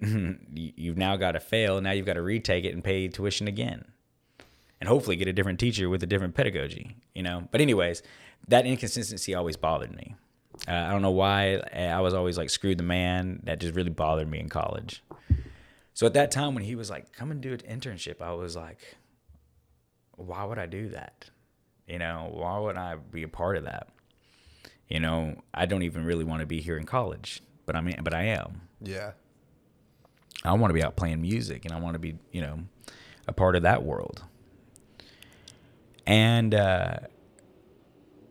You- 0.00 0.38
you've 0.76 0.96
now 0.98 1.16
got 1.16 1.32
to 1.32 1.40
fail. 1.40 1.80
Now 1.80 1.92
you've 1.92 2.06
got 2.06 2.14
to 2.14 2.22
retake 2.22 2.64
it 2.64 2.74
and 2.74 2.82
pay 2.82 3.06
tuition 3.08 3.46
again 3.48 3.84
and 4.82 4.88
hopefully 4.88 5.14
get 5.14 5.28
a 5.28 5.32
different 5.32 5.60
teacher 5.60 5.88
with 5.88 6.02
a 6.02 6.08
different 6.08 6.34
pedagogy, 6.34 6.96
you 7.14 7.22
know. 7.22 7.46
But 7.52 7.60
anyways, 7.60 8.02
that 8.48 8.66
inconsistency 8.66 9.32
always 9.32 9.56
bothered 9.56 9.94
me. 9.94 10.16
Uh, 10.66 10.72
I 10.72 10.90
don't 10.90 11.02
know 11.02 11.12
why 11.12 11.62
I 11.72 12.00
was 12.00 12.14
always 12.14 12.36
like 12.36 12.50
screwed 12.50 12.78
the 12.78 12.82
man. 12.82 13.38
That 13.44 13.60
just 13.60 13.76
really 13.76 13.90
bothered 13.90 14.28
me 14.28 14.40
in 14.40 14.48
college. 14.48 15.04
So 15.94 16.04
at 16.04 16.14
that 16.14 16.32
time 16.32 16.54
when 16.54 16.64
he 16.64 16.74
was 16.74 16.90
like, 16.90 17.12
"Come 17.12 17.30
and 17.30 17.40
do 17.40 17.52
an 17.52 17.60
internship," 17.60 18.20
I 18.20 18.32
was 18.32 18.56
like, 18.56 18.96
"Why 20.16 20.42
would 20.42 20.58
I 20.58 20.66
do 20.66 20.88
that? 20.88 21.30
You 21.86 22.00
know, 22.00 22.30
why 22.32 22.58
would 22.58 22.76
I 22.76 22.96
be 22.96 23.22
a 23.22 23.28
part 23.28 23.56
of 23.56 23.62
that? 23.62 23.86
You 24.88 24.98
know, 24.98 25.36
I 25.54 25.64
don't 25.66 25.84
even 25.84 26.04
really 26.04 26.24
want 26.24 26.40
to 26.40 26.46
be 26.46 26.60
here 26.60 26.76
in 26.76 26.86
college, 26.86 27.40
but 27.66 27.76
I 27.76 27.82
mean, 27.82 28.00
but 28.02 28.14
I 28.14 28.24
am. 28.24 28.62
Yeah. 28.80 29.12
I 30.44 30.54
want 30.54 30.70
to 30.70 30.74
be 30.74 30.82
out 30.82 30.96
playing 30.96 31.22
music 31.22 31.64
and 31.64 31.72
I 31.72 31.78
want 31.78 31.94
to 31.94 32.00
be, 32.00 32.16
you 32.32 32.40
know, 32.40 32.58
a 33.28 33.32
part 33.32 33.54
of 33.54 33.62
that 33.62 33.84
world. 33.84 34.24
And 36.06 36.54
uh 36.54 36.96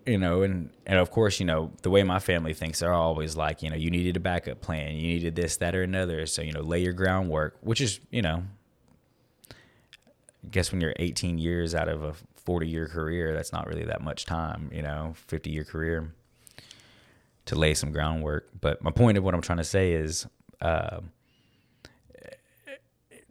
you 0.05 0.17
know, 0.17 0.41
and 0.41 0.69
and 0.85 0.99
of 0.99 1.11
course, 1.11 1.39
you 1.39 1.45
know, 1.45 1.71
the 1.83 1.89
way 1.89 2.03
my 2.03 2.19
family 2.19 2.53
thinks, 2.53 2.79
they're 2.79 2.93
always 2.93 3.35
like, 3.35 3.61
you 3.61 3.69
know, 3.69 3.75
you 3.75 3.89
needed 3.89 4.17
a 4.17 4.19
backup 4.19 4.61
plan, 4.61 4.95
you 4.95 5.03
needed 5.03 5.35
this, 5.35 5.57
that, 5.57 5.75
or 5.75 5.83
another. 5.83 6.25
So, 6.25 6.41
you 6.41 6.51
know, 6.51 6.61
lay 6.61 6.81
your 6.81 6.93
groundwork, 6.93 7.57
which 7.61 7.81
is, 7.81 7.99
you 8.09 8.21
know, 8.21 8.43
I 9.51 10.47
guess 10.49 10.71
when 10.71 10.81
you're 10.81 10.93
18 10.97 11.37
years 11.37 11.75
out 11.75 11.87
of 11.87 12.03
a 12.03 12.13
40 12.35 12.67
year 12.67 12.87
career, 12.87 13.33
that's 13.33 13.53
not 13.53 13.67
really 13.67 13.85
that 13.85 14.01
much 14.01 14.25
time, 14.25 14.69
you 14.73 14.81
know, 14.81 15.13
50 15.27 15.49
year 15.49 15.63
career 15.63 16.13
to 17.45 17.55
lay 17.55 17.73
some 17.73 17.91
groundwork. 17.91 18.49
But 18.59 18.83
my 18.83 18.91
point 18.91 19.17
of 19.17 19.23
what 19.23 19.33
I'm 19.33 19.41
trying 19.41 19.59
to 19.59 19.63
say 19.63 19.93
is, 19.93 20.25
uh, 20.61 21.01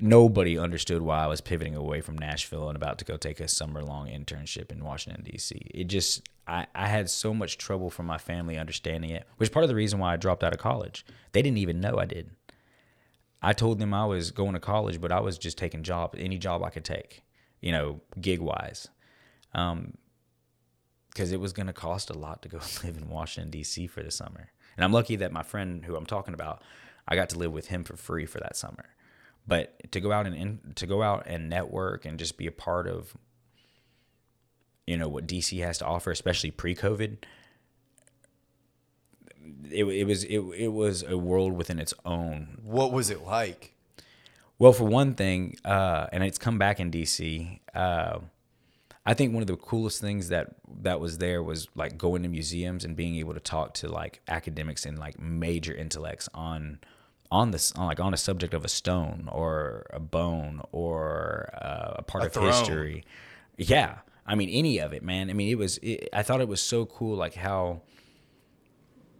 nobody 0.00 0.58
understood 0.58 1.02
why 1.02 1.24
I 1.24 1.26
was 1.26 1.40
pivoting 1.40 1.74
away 1.74 2.00
from 2.00 2.16
Nashville 2.16 2.68
and 2.68 2.76
about 2.76 2.98
to 2.98 3.04
go 3.04 3.16
take 3.16 3.40
a 3.40 3.48
summer 3.48 3.82
long 3.82 4.08
internship 4.08 4.70
in 4.70 4.84
Washington 4.84 5.24
D.C. 5.24 5.60
It 5.74 5.84
just 5.84 6.28
I, 6.46 6.66
I 6.74 6.88
had 6.88 7.08
so 7.10 7.32
much 7.32 7.58
trouble 7.58 7.90
from 7.90 8.06
my 8.06 8.18
family 8.18 8.58
understanding 8.58 9.10
it, 9.10 9.26
which 9.36 9.48
is 9.48 9.52
part 9.52 9.64
of 9.64 9.68
the 9.68 9.74
reason 9.74 9.98
why 9.98 10.12
I 10.12 10.16
dropped 10.16 10.42
out 10.42 10.52
of 10.52 10.58
college. 10.58 11.04
They 11.32 11.42
didn't 11.42 11.58
even 11.58 11.80
know 11.80 11.98
I 11.98 12.06
did. 12.06 12.30
I 13.42 13.52
told 13.52 13.78
them 13.78 13.94
I 13.94 14.04
was 14.04 14.30
going 14.30 14.52
to 14.54 14.60
college, 14.60 15.00
but 15.00 15.12
I 15.12 15.20
was 15.20 15.38
just 15.38 15.56
taking 15.56 15.82
job 15.82 16.14
any 16.18 16.38
job 16.38 16.62
I 16.62 16.70
could 16.70 16.84
take, 16.84 17.22
you 17.60 17.72
know, 17.72 18.00
gig 18.20 18.40
wise, 18.40 18.88
um, 19.54 19.94
because 21.08 21.32
it 21.32 21.40
was 21.40 21.52
going 21.52 21.66
to 21.66 21.72
cost 21.72 22.10
a 22.10 22.18
lot 22.18 22.42
to 22.42 22.48
go 22.48 22.58
live 22.84 22.96
in 22.96 23.08
Washington 23.08 23.50
D.C. 23.50 23.86
for 23.86 24.02
the 24.02 24.10
summer. 24.10 24.50
And 24.76 24.84
I'm 24.84 24.92
lucky 24.92 25.16
that 25.16 25.32
my 25.32 25.42
friend 25.42 25.84
who 25.84 25.96
I'm 25.96 26.06
talking 26.06 26.34
about, 26.34 26.62
I 27.08 27.16
got 27.16 27.28
to 27.30 27.38
live 27.38 27.52
with 27.52 27.68
him 27.68 27.84
for 27.84 27.96
free 27.96 28.26
for 28.26 28.38
that 28.38 28.56
summer. 28.56 28.86
But 29.50 29.90
to 29.90 30.00
go 30.00 30.12
out 30.12 30.26
and 30.26 30.36
in, 30.36 30.60
to 30.76 30.86
go 30.86 31.02
out 31.02 31.24
and 31.26 31.50
network 31.50 32.04
and 32.04 32.20
just 32.20 32.36
be 32.36 32.46
a 32.46 32.52
part 32.52 32.86
of, 32.86 33.16
you 34.86 34.96
know, 34.96 35.08
what 35.08 35.26
DC 35.26 35.60
has 35.66 35.78
to 35.78 35.86
offer, 35.86 36.12
especially 36.12 36.52
pre-COVID, 36.52 37.16
it, 39.68 39.84
it 39.84 40.04
was 40.06 40.22
it, 40.22 40.38
it 40.38 40.68
was 40.68 41.02
a 41.02 41.18
world 41.18 41.54
within 41.54 41.80
its 41.80 41.92
own. 42.04 42.58
What 42.62 42.92
was 42.92 43.10
it 43.10 43.26
like? 43.26 43.74
Well, 44.60 44.72
for 44.72 44.84
one 44.84 45.14
thing, 45.14 45.56
uh, 45.64 46.06
and 46.12 46.22
it's 46.22 46.38
come 46.38 46.56
back 46.56 46.78
in 46.78 46.92
DC. 46.92 47.58
Uh, 47.74 48.20
I 49.04 49.14
think 49.14 49.34
one 49.34 49.42
of 49.42 49.48
the 49.48 49.56
coolest 49.56 50.00
things 50.00 50.28
that 50.28 50.54
that 50.82 51.00
was 51.00 51.18
there 51.18 51.42
was 51.42 51.66
like 51.74 51.98
going 51.98 52.22
to 52.22 52.28
museums 52.28 52.84
and 52.84 52.94
being 52.94 53.16
able 53.16 53.34
to 53.34 53.40
talk 53.40 53.74
to 53.74 53.88
like 53.88 54.20
academics 54.28 54.86
and 54.86 54.96
like 54.96 55.18
major 55.18 55.74
intellects 55.74 56.28
on 56.34 56.78
on 57.30 57.50
this 57.52 57.72
on 57.72 57.86
like 57.86 58.00
on 58.00 58.12
a 58.12 58.16
subject 58.16 58.54
of 58.54 58.64
a 58.64 58.68
stone 58.68 59.28
or 59.30 59.86
a 59.90 60.00
bone 60.00 60.60
or 60.72 61.50
uh, 61.60 61.94
a 61.96 62.02
part 62.02 62.24
A 62.24 62.26
of 62.26 62.32
throne. 62.32 62.46
history. 62.46 63.04
Yeah, 63.56 63.98
I 64.26 64.34
mean 64.34 64.48
any 64.48 64.78
of 64.78 64.92
it, 64.92 65.02
man. 65.02 65.30
I 65.30 65.32
mean 65.34 65.48
it 65.48 65.56
was. 65.58 65.78
It, 65.78 66.08
I 66.12 66.22
thought 66.22 66.40
it 66.40 66.48
was 66.48 66.60
so 66.60 66.86
cool, 66.86 67.16
like 67.16 67.34
how 67.34 67.82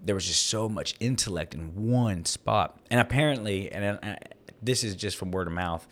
there 0.03 0.15
was 0.15 0.27
just 0.27 0.47
so 0.47 0.69
much 0.69 0.95
intellect 0.99 1.55
in 1.55 1.75
one 1.91 2.25
spot. 2.25 2.79
And 2.91 3.01
apparently, 3.01 3.71
and 3.71 3.99
uh, 4.03 4.17
this 4.63 4.83
is 4.83 4.95
just 4.95 5.17
from 5.17 5.31
word 5.31 5.47
of 5.47 5.53
mouth. 5.53 5.87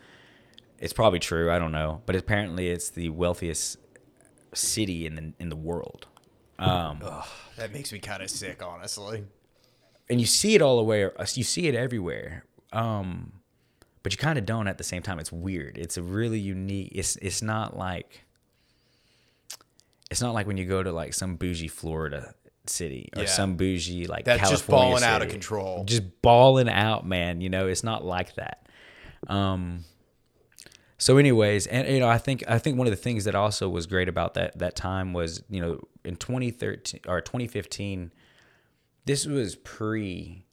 It's 0.79 0.93
probably 0.93 1.19
true. 1.19 1.51
I 1.51 1.59
don't 1.59 1.73
know, 1.73 2.03
but 2.07 2.17
apparently, 2.17 2.69
it's 2.69 2.89
the 2.91 3.11
wealthiest 3.11 3.77
city 4.55 5.07
in 5.07 5.15
the 5.17 5.33
in 5.39 5.49
the 5.51 5.57
world. 5.57 6.07
Um, 6.59 7.01
That 7.57 7.73
makes 7.73 7.93
me 7.93 7.99
kind 8.01 8.23
of 8.23 8.31
sick, 8.31 8.63
honestly. 8.65 9.25
And 10.11 10.21
you 10.21 10.27
see 10.27 10.55
it 10.55 10.63
all 10.63 10.77
the 10.77 10.83
way. 10.85 11.09
You 11.35 11.45
see 11.45 11.67
it 11.69 11.75
everywhere. 11.75 12.45
Um, 12.73 13.33
but 14.03 14.13
you 14.13 14.19
kind 14.19 14.39
of 14.39 14.47
don't 14.47 14.69
at 14.69 14.79
the 14.79 14.85
same 14.85 15.03
time. 15.03 15.19
It's 15.19 15.33
weird. 15.33 15.77
It's 15.79 15.97
a 15.97 16.03
really 16.03 16.39
unique. 16.39 16.93
It's 16.95 17.17
it's 17.17 17.43
not 17.43 17.77
like. 17.77 18.25
It's 20.11 20.23
not 20.23 20.33
like 20.33 20.47
when 20.47 20.57
you 20.57 20.65
go 20.65 20.83
to 20.83 20.91
like 20.93 21.13
some 21.13 21.37
bougie 21.37 21.69
Florida 21.69 22.35
city 22.67 23.11
or 23.17 23.23
Yeah. 23.23 23.29
some 23.29 23.57
bougie 23.57 24.07
like 24.07 24.25
That's 24.25 24.41
just 24.49 24.67
California 24.67 24.91
balling 24.93 25.05
out 25.05 25.23
of 25.23 25.29
control. 25.29 25.85
Just 25.85 26.23
balling 26.23 26.69
out, 26.69 27.07
man. 27.07 27.41
You 27.41 27.51
know, 27.51 27.67
it's 27.67 27.85
not 27.85 28.05
like 28.05 28.35
that. 28.37 28.67
Um. 29.29 29.85
So, 31.01 31.17
anyways, 31.17 31.67
and 31.69 31.87
you 31.89 32.01
know, 32.01 32.09
I 32.09 32.19
think 32.19 32.43
I 32.49 32.59
think 32.59 32.77
one 32.79 32.87
of 32.87 32.91
the 32.91 32.97
things 32.97 33.25
that 33.25 33.35
also 33.35 33.69
was 33.69 33.87
great 33.87 34.09
about 34.09 34.35
that 34.35 34.59
that 34.59 34.75
time 34.75 35.13
was 35.13 35.43
you 35.49 35.61
know 35.61 35.81
in 36.05 36.17
2013 36.17 37.03
or 37.07 37.21
2015, 37.21 38.11
this 39.09 39.27
was 39.27 39.57
pre. 39.57 40.45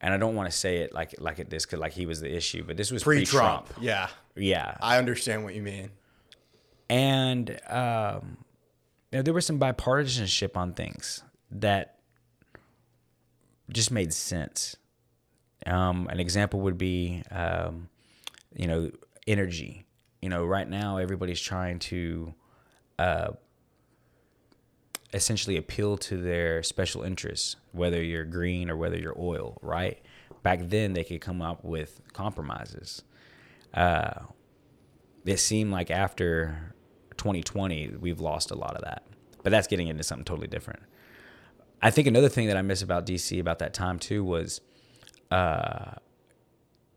And 0.00 0.14
I 0.14 0.16
don't 0.18 0.34
want 0.34 0.50
to 0.50 0.56
say 0.56 0.78
it 0.78 0.92
like 0.94 1.14
like 1.18 1.38
it 1.38 1.50
this 1.50 1.66
cause 1.66 1.80
like 1.80 1.92
he 1.92 2.06
was 2.06 2.20
the 2.20 2.34
issue, 2.34 2.62
but 2.64 2.76
this 2.76 2.90
was 2.90 3.02
Pre-Trump. 3.02 3.66
pre-Trump. 3.66 3.84
Yeah. 3.84 4.08
Yeah, 4.36 4.76
I 4.80 4.98
understand 4.98 5.42
what 5.44 5.54
you 5.54 5.62
mean. 5.62 5.90
and 6.88 7.50
um, 7.68 8.36
you 9.10 9.18
know, 9.18 9.22
there 9.22 9.34
was 9.34 9.46
some 9.46 9.58
bipartisanship 9.58 10.56
on 10.56 10.74
things 10.74 11.22
that 11.50 11.98
just 13.70 13.90
made 13.90 14.12
sense. 14.12 14.76
Um, 15.64 16.06
an 16.08 16.20
example 16.20 16.60
would 16.60 16.76
be, 16.78 17.22
um, 17.30 17.88
you 18.54 18.66
know, 18.68 18.90
energy. 19.26 19.86
You 20.22 20.28
know, 20.28 20.44
right 20.44 20.68
now 20.68 20.98
everybody's 20.98 21.40
trying 21.40 21.78
to 21.80 22.34
uh, 22.98 23.28
essentially 25.12 25.56
appeal 25.56 25.96
to 25.96 26.16
their 26.16 26.62
special 26.62 27.02
interests, 27.02 27.56
whether 27.72 28.02
you're 28.02 28.24
green 28.24 28.70
or 28.70 28.76
whether 28.76 28.98
you're 28.98 29.18
oil, 29.18 29.58
right? 29.62 30.00
Back 30.42 30.60
then, 30.64 30.92
they 30.92 31.04
could 31.04 31.20
come 31.20 31.42
up 31.42 31.64
with 31.64 32.00
compromises. 32.12 33.02
Uh, 33.72 34.24
it 35.26 35.38
seemed 35.38 35.72
like 35.72 35.90
after 35.90 36.74
2020 37.16 37.96
we've 38.00 38.20
lost 38.20 38.50
a 38.50 38.54
lot 38.54 38.76
of 38.76 38.82
that 38.82 39.02
but 39.42 39.50
that's 39.50 39.66
getting 39.66 39.88
into 39.88 40.02
something 40.02 40.24
totally 40.24 40.46
different 40.46 40.80
i 41.82 41.90
think 41.90 42.06
another 42.06 42.28
thing 42.28 42.46
that 42.46 42.56
i 42.56 42.62
miss 42.62 42.82
about 42.82 43.04
dc 43.04 43.38
about 43.38 43.58
that 43.58 43.74
time 43.74 43.98
too 43.98 44.24
was 44.24 44.60
uh, 45.30 45.94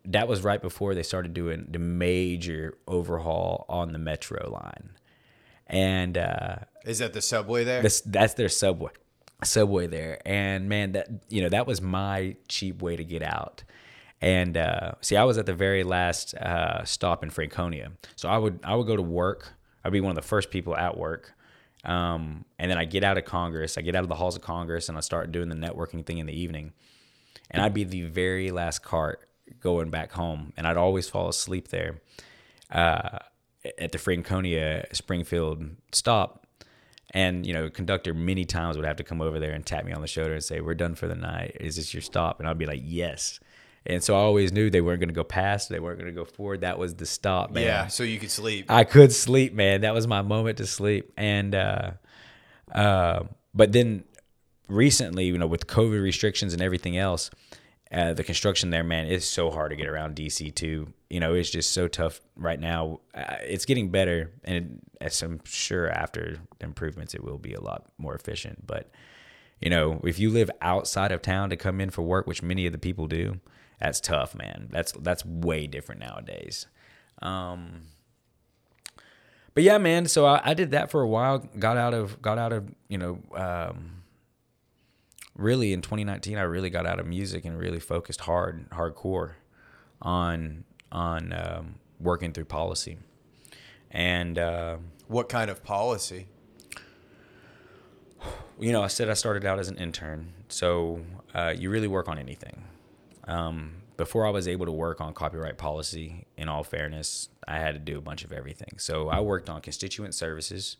that 0.05 0.27
was 0.27 0.43
right 0.43 0.61
before 0.61 0.93
they 0.93 1.01
started 1.01 1.33
doing 1.33 1.65
the 1.71 1.79
major 1.79 2.77
overhaul 2.87 3.65
on 3.67 3.91
the 3.91 3.97
metro 3.97 4.51
line 4.51 4.91
and 5.65 6.17
uh, 6.17 6.57
Is 6.85 6.99
that 6.99 7.13
the 7.13 7.21
subway 7.21 7.63
there? 7.63 7.81
this, 7.81 8.01
that's 8.01 8.33
their 8.35 8.49
subway 8.49 8.91
subway 9.43 9.87
there. 9.87 10.19
And 10.25 10.67
man 10.67 10.93
that 10.93 11.07
you 11.29 11.41
know 11.41 11.49
that 11.49 11.67
was 11.67 11.81
my 11.81 12.35
cheap 12.47 12.81
way 12.81 12.95
to 12.95 13.03
get 13.03 13.23
out. 13.23 13.63
And 14.21 14.57
uh, 14.57 14.93
see 15.01 15.15
i 15.15 15.23
was 15.23 15.37
at 15.37 15.45
the 15.45 15.53
very 15.53 15.83
last 15.83 16.33
uh, 16.35 16.83
stop 16.83 17.23
in 17.23 17.29
franconia. 17.29 17.91
So 18.15 18.29
i 18.29 18.37
would 18.37 18.59
i 18.63 18.75
would 18.75 18.87
go 18.87 18.95
to 18.95 19.01
work. 19.01 19.53
I'd 19.83 19.93
be 19.93 20.01
one 20.01 20.11
of 20.11 20.21
the 20.21 20.27
first 20.27 20.51
people 20.51 20.75
at 20.75 20.97
work. 20.97 21.33
Um, 21.85 22.43
and 22.57 22.69
then 22.69 22.77
i 22.77 22.85
get 22.85 23.03
out 23.03 23.17
of 23.17 23.25
congress. 23.25 23.77
I 23.77 23.81
get 23.81 23.95
out 23.95 24.03
of 24.03 24.09
the 24.09 24.15
halls 24.15 24.35
of 24.35 24.41
congress 24.41 24.89
and 24.89 24.97
i 24.97 25.01
start 25.01 25.31
doing 25.31 25.49
the 25.49 25.55
networking 25.55 26.05
thing 26.05 26.17
in 26.17 26.25
the 26.25 26.37
evening. 26.37 26.73
And 27.51 27.63
I'd 27.63 27.73
be 27.73 27.83
the 27.83 28.03
very 28.03 28.51
last 28.51 28.83
cart 28.83 29.27
going 29.59 29.89
back 29.89 30.11
home, 30.11 30.53
and 30.55 30.67
I'd 30.67 30.77
always 30.77 31.09
fall 31.09 31.29
asleep 31.29 31.69
there 31.69 32.01
uh, 32.71 33.19
at 33.77 33.91
the 33.91 33.97
Franconia 33.97 34.85
Springfield 34.91 35.71
stop. 35.91 36.38
And 37.11 37.45
you 37.45 37.53
know, 37.53 37.69
conductor 37.69 38.13
many 38.13 38.45
times 38.45 38.77
would 38.77 38.85
have 38.85 38.97
to 38.97 39.03
come 39.03 39.21
over 39.21 39.39
there 39.39 39.53
and 39.53 39.65
tap 39.65 39.85
me 39.85 39.91
on 39.91 40.01
the 40.01 40.07
shoulder 40.07 40.33
and 40.33 40.43
say, 40.43 40.61
"We're 40.61 40.75
done 40.75 40.95
for 40.95 41.07
the 41.07 41.15
night. 41.15 41.57
Is 41.59 41.75
this 41.75 41.93
your 41.93 42.01
stop?" 42.01 42.39
And 42.39 42.47
I'd 42.47 42.57
be 42.57 42.67
like, 42.67 42.81
"Yes." 42.83 43.39
And 43.85 44.03
so 44.03 44.13
I 44.13 44.19
always 44.19 44.51
knew 44.51 44.69
they 44.69 44.81
weren't 44.81 44.99
going 44.99 45.09
to 45.09 45.15
go 45.15 45.23
past, 45.23 45.69
they 45.69 45.79
weren't 45.79 45.97
going 45.97 46.13
to 46.13 46.15
go 46.15 46.25
forward. 46.25 46.61
That 46.61 46.77
was 46.77 46.95
the 46.95 47.05
stop, 47.05 47.51
man. 47.51 47.63
Yeah, 47.63 47.87
so 47.87 48.03
you 48.03 48.19
could 48.19 48.29
sleep. 48.29 48.65
I 48.69 48.83
could 48.83 49.11
sleep, 49.11 49.53
man. 49.53 49.81
That 49.81 49.93
was 49.93 50.05
my 50.05 50.21
moment 50.21 50.57
to 50.57 50.67
sleep. 50.67 51.11
And 51.17 51.55
uh, 51.55 51.91
uh, 52.73 53.23
but 53.53 53.71
then 53.71 54.03
recently, 54.67 55.25
you 55.25 55.37
know, 55.37 55.47
with 55.47 55.67
COVID 55.67 56.01
restrictions 56.01 56.53
and 56.53 56.61
everything 56.61 56.97
else, 56.97 57.31
uh, 57.91 58.13
the 58.13 58.23
construction 58.23 58.69
there, 58.69 58.83
man, 58.83 59.07
it's 59.07 59.25
so 59.25 59.49
hard 59.49 59.71
to 59.71 59.75
get 59.75 59.87
around 59.87 60.15
DC 60.15 60.53
too. 60.53 60.93
You 61.09 61.19
know, 61.19 61.33
it's 61.33 61.49
just 61.49 61.71
so 61.71 61.87
tough 61.87 62.21
right 62.35 62.59
now. 62.59 62.99
Uh, 63.15 63.37
it's 63.41 63.65
getting 63.65 63.89
better, 63.89 64.31
and 64.43 64.79
as 65.01 65.21
I'm 65.23 65.41
sure 65.43 65.89
after 65.89 66.37
improvements, 66.61 67.15
it 67.15 67.23
will 67.23 67.39
be 67.39 67.53
a 67.53 67.61
lot 67.61 67.87
more 67.97 68.13
efficient. 68.13 68.67
But 68.67 68.91
you 69.59 69.71
know, 69.71 70.01
if 70.03 70.19
you 70.19 70.29
live 70.29 70.51
outside 70.61 71.11
of 71.11 71.23
town 71.23 71.49
to 71.49 71.57
come 71.57 71.81
in 71.81 71.89
for 71.89 72.03
work, 72.03 72.27
which 72.27 72.43
many 72.43 72.67
of 72.67 72.73
the 72.73 72.77
people 72.77 73.07
do, 73.07 73.39
that's 73.79 73.99
tough, 73.99 74.35
man. 74.35 74.67
That's 74.69 74.91
that's 74.91 75.25
way 75.25 75.65
different 75.65 76.01
nowadays. 76.01 76.67
Um, 77.23 77.87
but 79.55 79.63
yeah, 79.63 79.79
man. 79.79 80.07
So 80.07 80.27
I, 80.27 80.41
I 80.43 80.53
did 80.53 80.71
that 80.71 80.91
for 80.91 81.01
a 81.01 81.07
while. 81.07 81.39
Got 81.39 81.77
out 81.77 81.95
of 81.95 82.21
got 82.21 82.37
out 82.37 82.53
of 82.53 82.69
you 82.87 82.99
know. 82.99 83.19
Um, 83.33 83.98
really 85.39 85.73
in 85.73 85.81
2019 85.81 86.37
I 86.37 86.41
really 86.41 86.69
got 86.69 86.85
out 86.85 86.99
of 86.99 87.07
music 87.07 87.45
and 87.45 87.57
really 87.57 87.79
focused 87.79 88.21
hard 88.21 88.69
hardcore 88.69 89.33
on 90.01 90.65
on 90.91 91.33
um, 91.33 91.75
working 91.99 92.33
through 92.33 92.45
policy. 92.45 92.97
And 93.91 94.37
uh, 94.37 94.77
what 95.07 95.29
kind 95.29 95.49
of 95.49 95.63
policy? 95.63 96.27
you 98.59 98.73
know 98.73 98.83
I 98.83 98.87
said 98.87 99.09
I 99.09 99.13
started 99.13 99.45
out 99.45 99.57
as 99.57 99.69
an 99.69 99.77
intern 99.77 100.33
so 100.49 101.01
uh, 101.33 101.53
you 101.57 101.69
really 101.69 101.87
work 101.87 102.09
on 102.09 102.17
anything. 102.17 102.63
Um, 103.25 103.75
before 103.95 104.25
I 104.25 104.29
was 104.29 104.47
able 104.47 104.65
to 104.65 104.71
work 104.71 105.01
on 105.01 105.13
copyright 105.13 105.57
policy 105.57 106.25
in 106.37 106.49
all 106.49 106.63
fairness 106.63 107.29
I 107.47 107.59
had 107.59 107.73
to 107.75 107.79
do 107.79 107.97
a 107.97 108.01
bunch 108.01 108.23
of 108.23 108.31
everything. 108.31 108.73
So 108.77 109.09
I 109.09 109.21
worked 109.21 109.49
on 109.49 109.61
constituent 109.61 110.13
services 110.13 110.77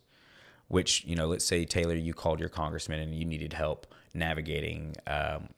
which 0.68 1.04
you 1.06 1.16
know 1.16 1.28
let's 1.28 1.46
say 1.46 1.66
Taylor 1.66 1.96
you 1.96 2.14
called 2.14 2.40
your 2.40 2.50
congressman 2.50 3.00
and 3.00 3.16
you 3.16 3.26
needed 3.26 3.54
help 3.54 3.88
navigating 4.14 4.96
um, 5.08 5.50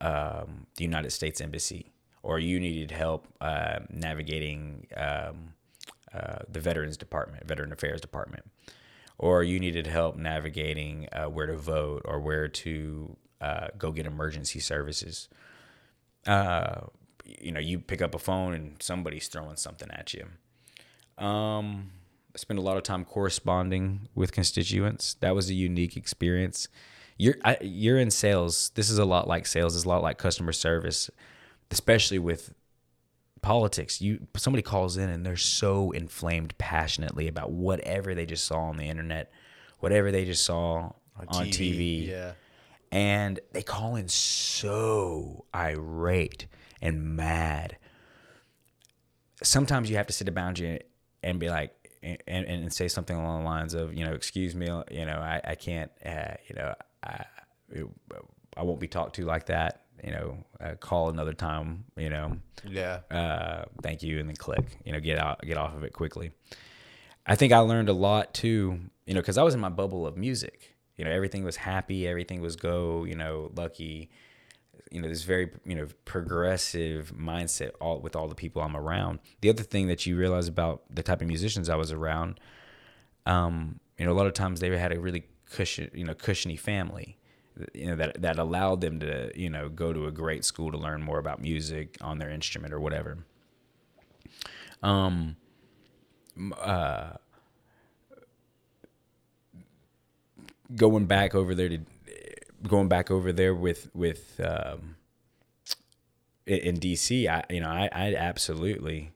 um, 0.00 0.66
the 0.76 0.84
United 0.84 1.10
States 1.10 1.40
Embassy, 1.40 1.92
or 2.22 2.38
you 2.38 2.60
needed 2.60 2.90
help 2.90 3.26
uh, 3.40 3.80
navigating 3.90 4.86
um, 4.96 5.54
uh, 6.12 6.38
the 6.48 6.60
Veterans 6.60 6.96
Department, 6.96 7.46
Veteran 7.46 7.72
Affairs 7.72 8.00
Department, 8.00 8.44
or 9.18 9.42
you 9.42 9.58
needed 9.58 9.86
help 9.86 10.16
navigating 10.16 11.08
uh, 11.12 11.24
where 11.24 11.46
to 11.46 11.56
vote 11.56 12.02
or 12.04 12.20
where 12.20 12.48
to 12.48 13.16
uh, 13.40 13.68
go 13.78 13.92
get 13.92 14.06
emergency 14.06 14.60
services. 14.60 15.28
Uh, 16.26 16.82
you 17.24 17.52
know, 17.52 17.60
you 17.60 17.78
pick 17.78 18.02
up 18.02 18.14
a 18.14 18.18
phone 18.18 18.54
and 18.54 18.82
somebody's 18.82 19.28
throwing 19.28 19.56
something 19.56 19.90
at 19.90 20.14
you. 20.14 20.26
Um, 21.24 21.90
I 22.34 22.38
spent 22.38 22.58
a 22.58 22.62
lot 22.62 22.76
of 22.76 22.82
time 22.82 23.04
corresponding 23.04 24.08
with 24.14 24.32
constituents. 24.32 25.14
That 25.20 25.34
was 25.34 25.48
a 25.48 25.54
unique 25.54 25.96
experience 25.96 26.68
you're 27.16 27.36
I, 27.44 27.56
you're 27.60 27.98
in 27.98 28.10
sales. 28.10 28.70
This 28.74 28.90
is 28.90 28.98
a 28.98 29.04
lot 29.04 29.28
like 29.28 29.46
sales. 29.46 29.76
It's 29.76 29.84
a 29.84 29.88
lot 29.88 30.02
like 30.02 30.18
customer 30.18 30.52
service, 30.52 31.10
especially 31.70 32.18
with 32.18 32.54
politics. 33.42 34.00
You 34.00 34.26
somebody 34.36 34.62
calls 34.62 34.96
in 34.96 35.08
and 35.08 35.24
they're 35.24 35.36
so 35.36 35.92
inflamed 35.92 36.56
passionately 36.58 37.28
about 37.28 37.52
whatever 37.52 38.14
they 38.14 38.26
just 38.26 38.46
saw 38.46 38.60
on 38.60 38.76
the 38.76 38.88
internet, 38.88 39.30
whatever 39.78 40.10
they 40.10 40.24
just 40.24 40.44
saw 40.44 40.92
on, 41.16 41.28
on 41.28 41.46
TV. 41.46 41.52
TV. 41.52 42.08
Yeah. 42.08 42.32
And 42.90 43.40
they 43.52 43.62
call 43.62 43.96
in 43.96 44.08
so 44.08 45.46
irate 45.54 46.46
and 46.80 47.16
mad. 47.16 47.76
Sometimes 49.42 49.90
you 49.90 49.96
have 49.96 50.06
to 50.06 50.12
sit 50.12 50.28
a 50.28 50.32
boundary 50.32 50.80
and 51.22 51.40
be 51.40 51.50
like, 51.50 51.72
and, 52.02 52.46
and 52.46 52.72
say 52.72 52.86
something 52.86 53.16
along 53.16 53.40
the 53.40 53.48
lines 53.48 53.74
of, 53.74 53.94
you 53.94 54.04
know, 54.04 54.12
excuse 54.12 54.54
me, 54.54 54.66
you 54.90 55.06
know, 55.06 55.18
I, 55.18 55.40
I 55.42 55.54
can't, 55.54 55.90
uh, 56.04 56.34
you 56.46 56.54
know, 56.54 56.74
I, 57.04 57.24
it, 57.70 57.86
I 58.56 58.62
won't 58.62 58.80
be 58.80 58.88
talked 58.88 59.16
to 59.16 59.24
like 59.24 59.46
that. 59.46 59.82
You 60.02 60.10
know, 60.10 60.44
uh, 60.60 60.74
call 60.74 61.08
another 61.08 61.32
time. 61.32 61.84
You 61.96 62.10
know, 62.10 62.36
yeah. 62.66 63.00
Uh, 63.10 63.64
thank 63.82 64.02
you, 64.02 64.18
and 64.18 64.28
then 64.28 64.36
click. 64.36 64.78
You 64.84 64.92
know, 64.92 65.00
get 65.00 65.18
out, 65.18 65.40
get 65.42 65.56
off 65.56 65.74
of 65.74 65.84
it 65.84 65.92
quickly. 65.92 66.32
I 67.26 67.36
think 67.36 67.52
I 67.52 67.58
learned 67.58 67.88
a 67.88 67.94
lot 67.94 68.34
too. 68.34 68.80
You 69.06 69.14
know, 69.14 69.20
because 69.20 69.38
I 69.38 69.42
was 69.42 69.54
in 69.54 69.60
my 69.60 69.68
bubble 69.68 70.06
of 70.06 70.16
music. 70.16 70.74
You 70.96 71.04
know, 71.04 71.10
everything 71.10 71.44
was 71.44 71.56
happy, 71.56 72.06
everything 72.06 72.40
was 72.40 72.56
go. 72.56 73.04
You 73.04 73.16
know, 73.16 73.50
lucky. 73.56 74.10
You 74.90 75.00
know, 75.00 75.08
this 75.08 75.22
very 75.22 75.50
you 75.64 75.74
know 75.74 75.86
progressive 76.04 77.12
mindset 77.16 77.70
all 77.80 78.00
with 78.00 78.14
all 78.14 78.28
the 78.28 78.34
people 78.34 78.62
I'm 78.62 78.76
around. 78.76 79.20
The 79.40 79.48
other 79.48 79.62
thing 79.62 79.88
that 79.88 80.06
you 80.06 80.16
realize 80.16 80.48
about 80.48 80.82
the 80.90 81.02
type 81.02 81.20
of 81.20 81.28
musicians 81.28 81.68
I 81.68 81.76
was 81.76 81.92
around, 81.92 82.40
um, 83.26 83.80
you 83.98 84.04
know, 84.04 84.12
a 84.12 84.14
lot 84.14 84.26
of 84.26 84.34
times 84.34 84.60
they 84.60 84.76
had 84.76 84.92
a 84.92 85.00
really 85.00 85.24
cushion, 85.54 85.90
you 85.94 86.04
know, 86.04 86.14
cushiony 86.14 86.56
family, 86.56 87.16
you 87.72 87.86
know, 87.86 87.96
that 87.96 88.20
that 88.20 88.38
allowed 88.38 88.80
them 88.80 89.00
to, 89.00 89.30
you 89.34 89.48
know, 89.48 89.68
go 89.68 89.92
to 89.92 90.06
a 90.06 90.10
great 90.10 90.44
school 90.44 90.72
to 90.72 90.78
learn 90.78 91.02
more 91.02 91.18
about 91.18 91.40
music 91.40 91.96
on 92.00 92.18
their 92.18 92.30
instrument 92.30 92.74
or 92.74 92.80
whatever. 92.80 93.18
Um, 94.82 95.36
uh, 96.60 97.12
going 100.74 101.06
back 101.06 101.34
over 101.34 101.54
there 101.54 101.68
to 101.68 101.78
going 102.66 102.88
back 102.88 103.10
over 103.10 103.32
there 103.32 103.54
with 103.54 103.88
with 103.94 104.40
um, 104.44 104.96
in 106.46 106.78
DC, 106.78 107.28
I 107.28 107.44
you 107.48 107.60
know 107.60 107.68
I, 107.68 107.88
I 107.92 108.14
absolutely 108.16 109.12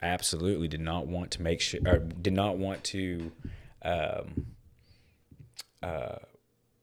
absolutely 0.00 0.68
did 0.68 0.80
not 0.80 1.06
want 1.06 1.30
to 1.32 1.42
make 1.42 1.60
sure 1.60 1.80
or 1.86 1.98
did 1.98 2.32
not 2.32 2.56
want 2.56 2.82
to 2.84 3.32
um, 3.82 4.46
uh, 5.82 6.16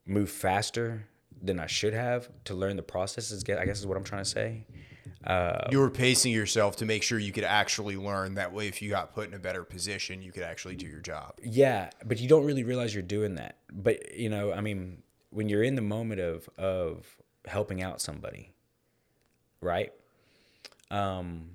move 0.05 0.29
faster 0.29 1.07
than 1.41 1.59
I 1.59 1.67
should 1.67 1.93
have 1.93 2.29
to 2.45 2.53
learn 2.53 2.75
the 2.75 2.83
processes. 2.83 3.43
I 3.47 3.65
guess 3.65 3.79
is 3.79 3.87
what 3.87 3.97
I'm 3.97 4.03
trying 4.03 4.23
to 4.23 4.29
say. 4.29 4.65
Uh, 5.23 5.67
you 5.71 5.79
were 5.79 5.89
pacing 5.89 6.31
yourself 6.31 6.77
to 6.77 6.85
make 6.85 7.03
sure 7.03 7.19
you 7.19 7.31
could 7.31 7.43
actually 7.43 7.97
learn. 7.97 8.35
That 8.35 8.53
way, 8.53 8.67
if 8.67 8.81
you 8.81 8.89
got 8.89 9.13
put 9.13 9.27
in 9.27 9.33
a 9.33 9.39
better 9.39 9.63
position, 9.63 10.21
you 10.21 10.31
could 10.31 10.43
actually 10.43 10.75
do 10.75 10.85
your 10.85 11.01
job. 11.01 11.33
Yeah, 11.43 11.89
but 12.05 12.19
you 12.19 12.29
don't 12.29 12.45
really 12.45 12.63
realize 12.63 12.93
you're 12.93 13.03
doing 13.03 13.35
that. 13.35 13.57
But 13.71 14.15
you 14.15 14.29
know, 14.29 14.53
I 14.53 14.61
mean, 14.61 15.03
when 15.29 15.49
you're 15.49 15.63
in 15.63 15.75
the 15.75 15.81
moment 15.81 16.21
of 16.21 16.49
of 16.57 17.17
helping 17.45 17.81
out 17.81 18.01
somebody, 18.01 18.53
right? 19.61 19.91
Um, 20.89 21.49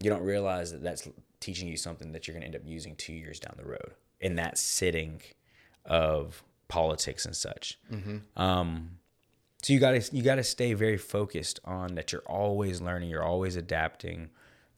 you 0.00 0.10
don't 0.10 0.22
realize 0.22 0.72
that 0.72 0.82
that's 0.82 1.08
teaching 1.40 1.68
you 1.68 1.76
something 1.76 2.12
that 2.12 2.26
you're 2.26 2.34
going 2.34 2.42
to 2.42 2.46
end 2.46 2.56
up 2.56 2.62
using 2.64 2.94
two 2.96 3.12
years 3.12 3.40
down 3.40 3.54
the 3.56 3.66
road. 3.66 3.94
In 4.20 4.36
that 4.36 4.58
sitting 4.58 5.20
of 5.86 6.42
politics 6.68 7.24
and 7.24 7.34
such. 7.36 7.78
Mm-hmm. 7.92 8.40
Um, 8.40 8.98
so 9.62 9.72
you 9.72 9.80
gotta 9.80 10.02
you 10.12 10.22
gotta 10.22 10.44
stay 10.44 10.74
very 10.74 10.98
focused 10.98 11.60
on 11.64 11.94
that. 11.94 12.12
You're 12.12 12.22
always 12.22 12.80
learning. 12.80 13.08
You're 13.10 13.24
always 13.24 13.56
adapting. 13.56 14.30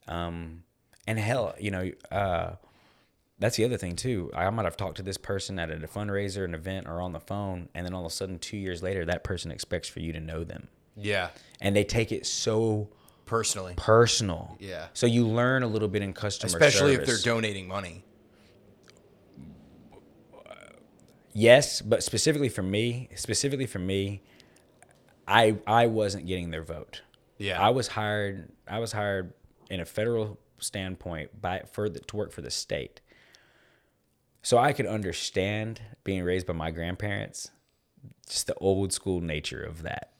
Um, 0.06 0.62
and 1.06 1.18
hell, 1.18 1.54
you 1.58 1.70
know, 1.70 1.90
uh, 2.10 2.52
that's 3.38 3.56
the 3.56 3.64
other 3.64 3.76
thing 3.76 3.96
too. 3.96 4.30
I 4.34 4.48
might 4.50 4.64
have 4.64 4.76
talked 4.76 4.96
to 4.96 5.02
this 5.02 5.16
person 5.16 5.58
at 5.58 5.70
a 5.70 5.76
fundraiser, 5.86 6.44
an 6.44 6.54
event, 6.54 6.86
or 6.88 7.00
on 7.00 7.12
the 7.12 7.20
phone, 7.20 7.68
and 7.74 7.84
then 7.86 7.94
all 7.94 8.06
of 8.06 8.12
a 8.12 8.14
sudden, 8.14 8.38
two 8.38 8.56
years 8.56 8.82
later, 8.82 9.04
that 9.04 9.24
person 9.24 9.50
expects 9.50 9.88
for 9.88 10.00
you 10.00 10.12
to 10.12 10.20
know 10.20 10.44
them. 10.44 10.68
Yeah. 10.96 11.28
And 11.60 11.76
they 11.76 11.84
take 11.84 12.10
it 12.10 12.26
so 12.26 12.88
personally. 13.26 13.74
Personal. 13.76 14.56
Yeah. 14.58 14.88
So 14.92 15.06
you 15.06 15.26
learn 15.26 15.62
a 15.62 15.68
little 15.68 15.88
bit 15.88 16.02
in 16.02 16.12
customer 16.12 16.48
Especially 16.48 16.94
service. 16.94 17.08
if 17.08 17.22
they're 17.22 17.34
donating 17.34 17.68
money. 17.68 18.04
Yes, 21.38 21.80
but 21.80 22.02
specifically 22.02 22.48
for 22.48 22.62
me, 22.62 23.08
specifically 23.14 23.66
for 23.66 23.78
me, 23.78 24.22
I 25.26 25.56
I 25.66 25.86
wasn't 25.86 26.26
getting 26.26 26.50
their 26.50 26.62
vote. 26.62 27.02
Yeah. 27.38 27.60
I 27.60 27.70
was 27.70 27.88
hired. 27.88 28.50
I 28.66 28.80
was 28.80 28.92
hired 28.92 29.32
in 29.70 29.80
a 29.80 29.84
federal 29.84 30.38
standpoint 30.58 31.40
by 31.40 31.62
for 31.72 31.88
the, 31.88 32.00
to 32.00 32.16
work 32.16 32.32
for 32.32 32.42
the 32.42 32.50
state. 32.50 33.00
So 34.42 34.58
I 34.58 34.72
could 34.72 34.86
understand 34.86 35.80
being 36.04 36.22
raised 36.22 36.46
by 36.46 36.54
my 36.54 36.70
grandparents, 36.70 37.50
just 38.28 38.46
the 38.46 38.54
old 38.54 38.92
school 38.92 39.20
nature 39.20 39.62
of 39.62 39.82
that. 39.82 40.12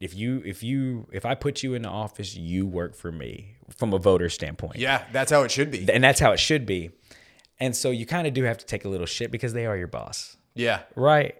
If 0.00 0.14
you 0.14 0.42
if 0.44 0.62
you 0.62 1.06
if 1.12 1.24
I 1.24 1.34
put 1.34 1.62
you 1.62 1.74
in 1.74 1.82
the 1.82 1.88
office, 1.88 2.34
you 2.34 2.66
work 2.66 2.94
for 2.94 3.12
me 3.12 3.56
from 3.76 3.92
a 3.94 3.98
voter 3.98 4.28
standpoint. 4.28 4.76
Yeah, 4.76 5.04
that's 5.12 5.30
how 5.30 5.42
it 5.42 5.50
should 5.50 5.70
be. 5.70 5.88
And 5.90 6.02
that's 6.02 6.20
how 6.20 6.32
it 6.32 6.40
should 6.40 6.66
be. 6.66 6.90
And 7.60 7.76
so 7.76 7.90
you 7.90 8.06
kind 8.06 8.26
of 8.26 8.34
do 8.34 8.42
have 8.42 8.58
to 8.58 8.66
take 8.66 8.84
a 8.84 8.88
little 8.88 9.06
shit 9.06 9.30
because 9.30 9.52
they 9.52 9.66
are 9.66 9.76
your 9.76 9.86
boss. 9.86 10.36
Yeah. 10.54 10.80
Right. 10.96 11.36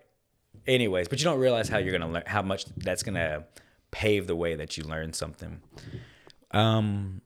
anyways, 0.66 1.08
but 1.08 1.18
you 1.18 1.24
don't 1.24 1.40
realize 1.40 1.68
how 1.68 1.78
you're 1.78 1.92
gonna 1.92 2.12
learn 2.12 2.22
how 2.26 2.42
much 2.42 2.66
that's 2.76 3.02
gonna 3.02 3.44
pave 3.90 4.26
the 4.26 4.36
way 4.36 4.54
that 4.54 4.76
you 4.76 4.84
learn 4.84 5.12
something. 5.12 5.60
Um, 6.52 7.20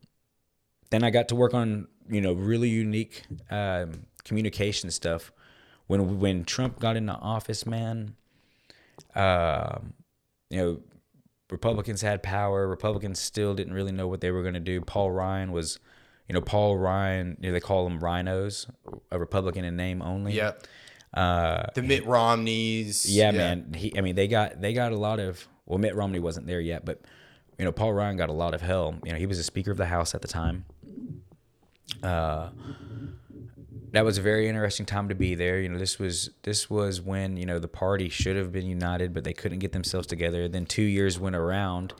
then 0.90 1.02
I 1.04 1.10
got 1.10 1.28
to 1.28 1.34
work 1.34 1.54
on 1.54 1.88
you 2.08 2.20
know 2.20 2.32
really 2.32 2.68
unique 2.68 3.24
um, 3.50 4.06
communication 4.24 4.90
stuff. 4.90 5.32
When 5.86 6.18
when 6.18 6.44
Trump 6.44 6.80
got 6.80 6.96
into 6.96 7.12
office, 7.12 7.66
man, 7.66 8.16
uh, 9.14 9.78
you 10.50 10.58
know, 10.58 10.80
Republicans 11.50 12.02
had 12.02 12.22
power. 12.22 12.66
Republicans 12.66 13.20
still 13.20 13.54
didn't 13.54 13.72
really 13.74 13.92
know 13.92 14.08
what 14.08 14.20
they 14.20 14.30
were 14.30 14.42
going 14.42 14.54
to 14.54 14.60
do. 14.60 14.80
Paul 14.80 15.12
Ryan 15.12 15.52
was, 15.52 15.78
you 16.28 16.32
know, 16.34 16.40
Paul 16.40 16.76
Ryan. 16.76 17.36
You 17.40 17.48
know, 17.48 17.52
they 17.52 17.60
call 17.60 17.84
them 17.84 18.00
rhinos, 18.00 18.66
a 19.12 19.18
Republican 19.18 19.64
in 19.64 19.76
name 19.76 20.02
only. 20.02 20.32
Yep. 20.34 20.66
Uh, 21.16 21.66
The 21.74 21.82
Mitt 21.82 22.06
Romneys. 22.06 23.06
yeah, 23.10 23.30
man. 23.30 23.72
He, 23.74 23.96
I 23.96 24.02
mean, 24.02 24.14
they 24.14 24.28
got 24.28 24.60
they 24.60 24.72
got 24.72 24.92
a 24.92 24.96
lot 24.96 25.18
of. 25.18 25.48
Well, 25.64 25.78
Mitt 25.78 25.96
Romney 25.96 26.20
wasn't 26.20 26.46
there 26.46 26.60
yet, 26.60 26.84
but 26.84 27.00
you 27.58 27.64
know, 27.64 27.72
Paul 27.72 27.92
Ryan 27.94 28.16
got 28.16 28.28
a 28.28 28.34
lot 28.34 28.54
of 28.54 28.60
hell. 28.60 28.94
You 29.04 29.12
know, 29.12 29.18
he 29.18 29.26
was 29.26 29.38
a 29.38 29.42
Speaker 29.42 29.70
of 29.70 29.78
the 29.78 29.86
House 29.86 30.14
at 30.14 30.22
the 30.22 30.28
time. 30.28 30.66
Uh, 32.02 32.50
that 33.92 34.04
was 34.04 34.18
a 34.18 34.22
very 34.22 34.48
interesting 34.48 34.84
time 34.84 35.08
to 35.08 35.14
be 35.14 35.34
there. 35.34 35.58
You 35.60 35.68
know, 35.70 35.78
this 35.78 35.98
was 35.98 36.30
this 36.42 36.68
was 36.68 37.00
when 37.00 37.36
you 37.36 37.46
know 37.46 37.58
the 37.58 37.68
party 37.68 38.08
should 38.10 38.36
have 38.36 38.52
been 38.52 38.66
united, 38.66 39.14
but 39.14 39.24
they 39.24 39.32
couldn't 39.32 39.60
get 39.60 39.72
themselves 39.72 40.06
together. 40.06 40.48
Then 40.48 40.66
two 40.66 40.82
years 40.82 41.18
went 41.18 41.34
around, 41.34 41.94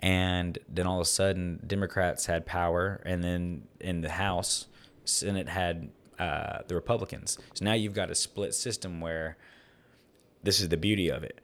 and 0.00 0.58
then 0.68 0.86
all 0.86 0.96
of 1.00 1.02
a 1.02 1.08
sudden, 1.08 1.60
Democrats 1.66 2.26
had 2.26 2.44
power, 2.44 3.00
and 3.06 3.24
then 3.24 3.62
in 3.80 4.02
the 4.02 4.10
House, 4.10 4.66
Senate 5.04 5.48
had 5.48 5.90
uh, 6.20 6.62
the 6.68 6.74
Republicans. 6.74 7.38
So 7.54 7.64
now 7.64 7.72
you've 7.72 7.94
got 7.94 8.10
a 8.10 8.14
split 8.14 8.54
system 8.54 9.00
where 9.00 9.38
this 10.42 10.60
is 10.60 10.68
the 10.68 10.76
beauty 10.76 11.08
of 11.08 11.24
it. 11.24 11.40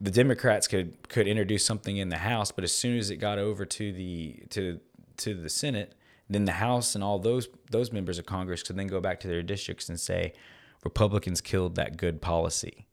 The 0.00 0.10
Democrats 0.10 0.66
could 0.66 1.08
could 1.08 1.28
introduce 1.28 1.64
something 1.64 1.96
in 1.96 2.08
the 2.08 2.18
House, 2.18 2.50
but 2.50 2.64
as 2.64 2.72
soon 2.72 2.98
as 2.98 3.10
it 3.10 3.16
got 3.16 3.38
over 3.38 3.64
to 3.64 3.92
the 3.92 4.42
to 4.50 4.80
to 5.18 5.34
the 5.34 5.48
Senate, 5.48 5.94
then 6.28 6.44
the 6.44 6.52
House 6.52 6.94
and 6.96 7.04
all 7.04 7.20
those 7.20 7.48
those 7.70 7.92
members 7.92 8.18
of 8.18 8.26
Congress 8.26 8.62
could 8.64 8.76
then 8.76 8.88
go 8.88 9.00
back 9.00 9.20
to 9.20 9.28
their 9.28 9.42
districts 9.42 9.88
and 9.88 9.98
say, 9.98 10.32
Republicans 10.84 11.40
killed 11.40 11.76
that 11.76 11.96
good 11.96 12.20
policy. 12.20 12.88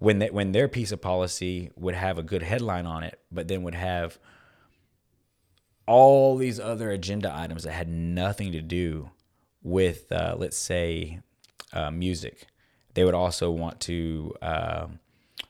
When 0.00 0.18
that 0.18 0.34
when 0.34 0.52
their 0.52 0.68
piece 0.68 0.92
of 0.92 1.00
policy 1.00 1.70
would 1.76 1.94
have 1.94 2.18
a 2.18 2.22
good 2.22 2.42
headline 2.42 2.84
on 2.84 3.04
it, 3.04 3.20
but 3.30 3.46
then 3.46 3.62
would 3.62 3.76
have 3.76 4.18
all 5.86 6.36
these 6.36 6.58
other 6.58 6.90
agenda 6.90 7.34
items 7.34 7.64
that 7.64 7.72
had 7.72 7.88
nothing 7.88 8.52
to 8.52 8.60
do 8.62 9.10
with, 9.62 10.10
uh, 10.12 10.34
let's 10.38 10.56
say, 10.56 11.20
uh, 11.72 11.90
music. 11.90 12.46
They 12.94 13.04
would 13.04 13.14
also 13.14 13.50
want 13.50 13.80
to 13.80 14.34
um 14.40 15.00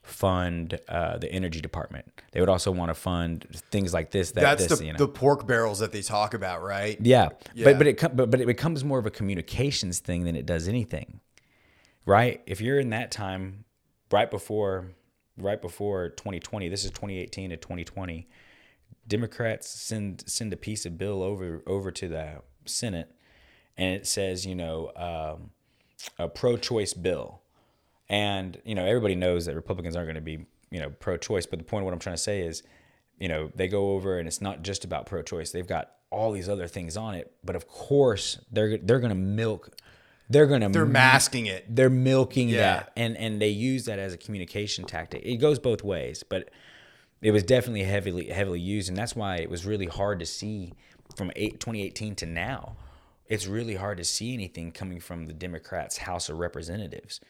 fund 0.02 0.78
uh, 0.88 1.16
the 1.18 1.30
energy 1.32 1.60
department. 1.60 2.20
They 2.32 2.40
would 2.40 2.48
also 2.48 2.70
want 2.70 2.90
to 2.90 2.94
fund 2.94 3.46
things 3.70 3.94
like 3.94 4.10
this. 4.10 4.32
That 4.32 4.42
That's 4.42 4.66
this, 4.66 4.78
the, 4.78 4.86
you 4.86 4.92
know. 4.92 4.98
the 4.98 5.08
pork 5.08 5.46
barrels 5.46 5.78
that 5.78 5.92
they 5.92 6.02
talk 6.02 6.34
about, 6.34 6.62
right? 6.62 6.98
Yeah, 7.00 7.30
Yeah. 7.54 7.64
but 7.64 7.78
but 7.78 7.86
it 7.86 8.16
but 8.16 8.30
but 8.30 8.40
it 8.40 8.46
becomes 8.46 8.84
more 8.84 8.98
of 8.98 9.06
a 9.06 9.10
communications 9.10 10.00
thing 10.00 10.24
than 10.24 10.36
it 10.36 10.46
does 10.46 10.68
anything, 10.68 11.20
right? 12.04 12.42
If 12.46 12.60
you're 12.60 12.78
in 12.78 12.90
that 12.90 13.10
time, 13.10 13.64
right 14.10 14.30
before, 14.30 14.88
right 15.38 15.60
before 15.60 16.10
2020, 16.10 16.68
this 16.68 16.84
is 16.84 16.90
2018 16.90 17.50
to 17.50 17.56
2020. 17.56 18.28
Democrats 19.06 19.68
send 19.68 20.24
send 20.26 20.52
a 20.52 20.56
piece 20.56 20.86
of 20.86 20.96
bill 20.98 21.22
over 21.22 21.62
over 21.66 21.90
to 21.90 22.08
the 22.08 22.42
Senate, 22.64 23.10
and 23.76 23.94
it 23.94 24.06
says 24.06 24.46
you 24.46 24.54
know 24.54 24.90
um, 24.96 25.50
a 26.18 26.28
pro-choice 26.28 26.94
bill, 26.94 27.42
and 28.08 28.60
you 28.64 28.74
know 28.74 28.84
everybody 28.84 29.14
knows 29.14 29.46
that 29.46 29.54
Republicans 29.54 29.96
aren't 29.96 30.06
going 30.06 30.14
to 30.16 30.20
be 30.20 30.46
you 30.70 30.80
know 30.80 30.90
pro-choice. 30.90 31.46
But 31.46 31.58
the 31.58 31.64
point 31.64 31.82
of 31.82 31.84
what 31.86 31.92
I'm 31.94 32.00
trying 32.00 32.16
to 32.16 32.22
say 32.22 32.40
is, 32.40 32.62
you 33.18 33.28
know 33.28 33.50
they 33.54 33.68
go 33.68 33.92
over 33.92 34.18
and 34.18 34.26
it's 34.28 34.40
not 34.40 34.62
just 34.62 34.84
about 34.84 35.06
pro-choice. 35.06 35.50
They've 35.52 35.66
got 35.66 35.90
all 36.10 36.32
these 36.32 36.48
other 36.48 36.68
things 36.68 36.96
on 36.96 37.14
it, 37.14 37.32
but 37.44 37.56
of 37.56 37.66
course 37.68 38.38
they're 38.50 38.78
they're 38.78 39.00
going 39.00 39.10
to 39.10 39.14
milk. 39.16 39.70
They're 40.30 40.46
going 40.46 40.62
to 40.62 40.70
They're 40.70 40.86
masking 40.86 41.44
it. 41.46 41.66
they're 41.68 41.90
milking 41.90 42.48
Yeah. 42.48 42.60
that 42.60 42.92
and 42.96 43.14
and 43.18 43.42
they 43.42 43.50
use 43.50 43.84
that 43.84 43.98
as 43.98 44.14
a 44.14 44.16
communication 44.16 44.86
tactic 44.86 45.20
it 45.22 45.36
goes 45.36 45.58
both 45.58 45.84
ways 45.84 46.22
but 46.26 46.48
it 47.24 47.32
was 47.32 47.42
definitely 47.42 47.82
heavily 47.82 48.28
heavily 48.28 48.60
used 48.60 48.88
and 48.88 48.96
that's 48.96 49.16
why 49.16 49.36
it 49.36 49.50
was 49.50 49.66
really 49.66 49.86
hard 49.86 50.18
to 50.20 50.26
see 50.26 50.72
from 51.16 51.30
eight, 51.36 51.58
2018 51.60 52.14
to 52.14 52.26
now 52.26 52.76
it's 53.26 53.46
really 53.46 53.74
hard 53.74 53.96
to 53.98 54.04
see 54.04 54.34
anything 54.34 54.70
coming 54.70 55.00
from 55.00 55.26
the 55.26 55.32
democrats 55.32 55.98
house 55.98 56.28
of 56.28 56.38
representatives 56.38 57.20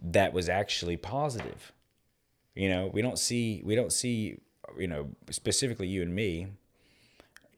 that 0.00 0.32
was 0.32 0.48
actually 0.48 0.96
positive 0.96 1.72
you 2.54 2.68
know 2.68 2.90
we 2.92 3.02
don't 3.02 3.18
see 3.18 3.60
we 3.64 3.74
don't 3.74 3.92
see 3.92 4.38
you 4.78 4.86
know 4.86 5.08
specifically 5.30 5.86
you 5.86 6.02
and 6.02 6.14
me 6.14 6.48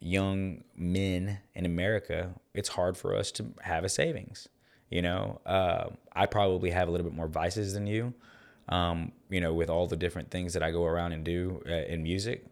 young 0.00 0.62
men 0.76 1.38
in 1.54 1.66
America, 1.66 2.34
it's 2.54 2.68
hard 2.68 2.96
for 2.96 3.14
us 3.14 3.30
to 3.32 3.46
have 3.62 3.84
a 3.84 3.88
savings. 3.88 4.48
You 4.90 5.02
know, 5.02 5.40
uh, 5.44 5.88
I 6.14 6.26
probably 6.26 6.70
have 6.70 6.88
a 6.88 6.90
little 6.90 7.04
bit 7.04 7.14
more 7.14 7.28
vices 7.28 7.74
than 7.74 7.86
you. 7.86 8.14
Um, 8.68 9.12
you 9.30 9.40
know, 9.40 9.52
with 9.52 9.68
all 9.70 9.86
the 9.86 9.96
different 9.96 10.30
things 10.30 10.52
that 10.54 10.62
I 10.62 10.70
go 10.70 10.84
around 10.84 11.12
and 11.12 11.24
do 11.24 11.62
uh, 11.68 11.72
in 11.72 12.02
music. 12.02 12.44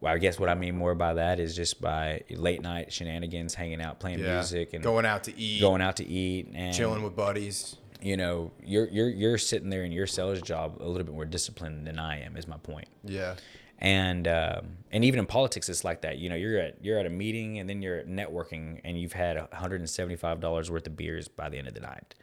Well, 0.00 0.14
I 0.14 0.18
guess 0.18 0.38
what 0.40 0.48
I 0.48 0.54
mean 0.54 0.76
more 0.76 0.94
by 0.94 1.14
that 1.14 1.38
is 1.40 1.54
just 1.54 1.80
by 1.80 2.22
late 2.30 2.62
night 2.62 2.90
shenanigans, 2.92 3.54
hanging 3.54 3.82
out, 3.82 4.00
playing 4.00 4.20
Yeah. 4.20 4.36
music, 4.36 4.72
and 4.72 4.82
going 4.82 5.04
out 5.04 5.24
to 5.24 5.38
eat, 5.38 5.60
going 5.60 5.82
out 5.82 5.96
to 5.96 6.06
eat 6.06 6.48
and 6.54 6.74
chilling 6.74 7.02
with 7.02 7.14
buddies. 7.14 7.76
You 8.02 8.16
know, 8.16 8.50
you're 8.64 8.88
you're 8.88 9.10
you're 9.10 9.36
sitting 9.38 9.68
there 9.68 9.84
in 9.84 9.92
your 9.92 10.06
sales 10.06 10.40
job 10.40 10.78
a 10.80 10.88
little 10.88 11.04
bit 11.04 11.14
more 11.14 11.26
disciplined 11.26 11.86
than 11.86 11.98
I 11.98 12.20
am. 12.22 12.36
Is 12.38 12.48
my 12.48 12.56
point 12.56 12.88
Yeah. 13.04 13.34
and 13.78 14.26
um, 14.26 14.78
and 14.90 15.04
even 15.04 15.20
in 15.20 15.26
politics 15.26 15.68
it's 15.68 15.84
like 15.84 16.00
that 16.00 16.16
you 16.16 16.30
know 16.30 16.34
you're 16.34 16.58
at 16.58 16.82
you're 16.82 16.98
at 16.98 17.04
a 17.04 17.10
meeting 17.10 17.58
and 17.58 17.68
then 17.68 17.82
you're 17.82 18.02
networking 18.04 18.80
and 18.84 18.98
you've 18.98 19.12
had 19.12 19.36
$175 19.36 20.70
worth 20.70 20.86
of 20.86 20.96
beers 20.96 21.28
by 21.28 21.48
the 21.48 21.58
end 21.58 21.68
of 21.68 21.74
the 21.74 21.80
night 21.80 22.14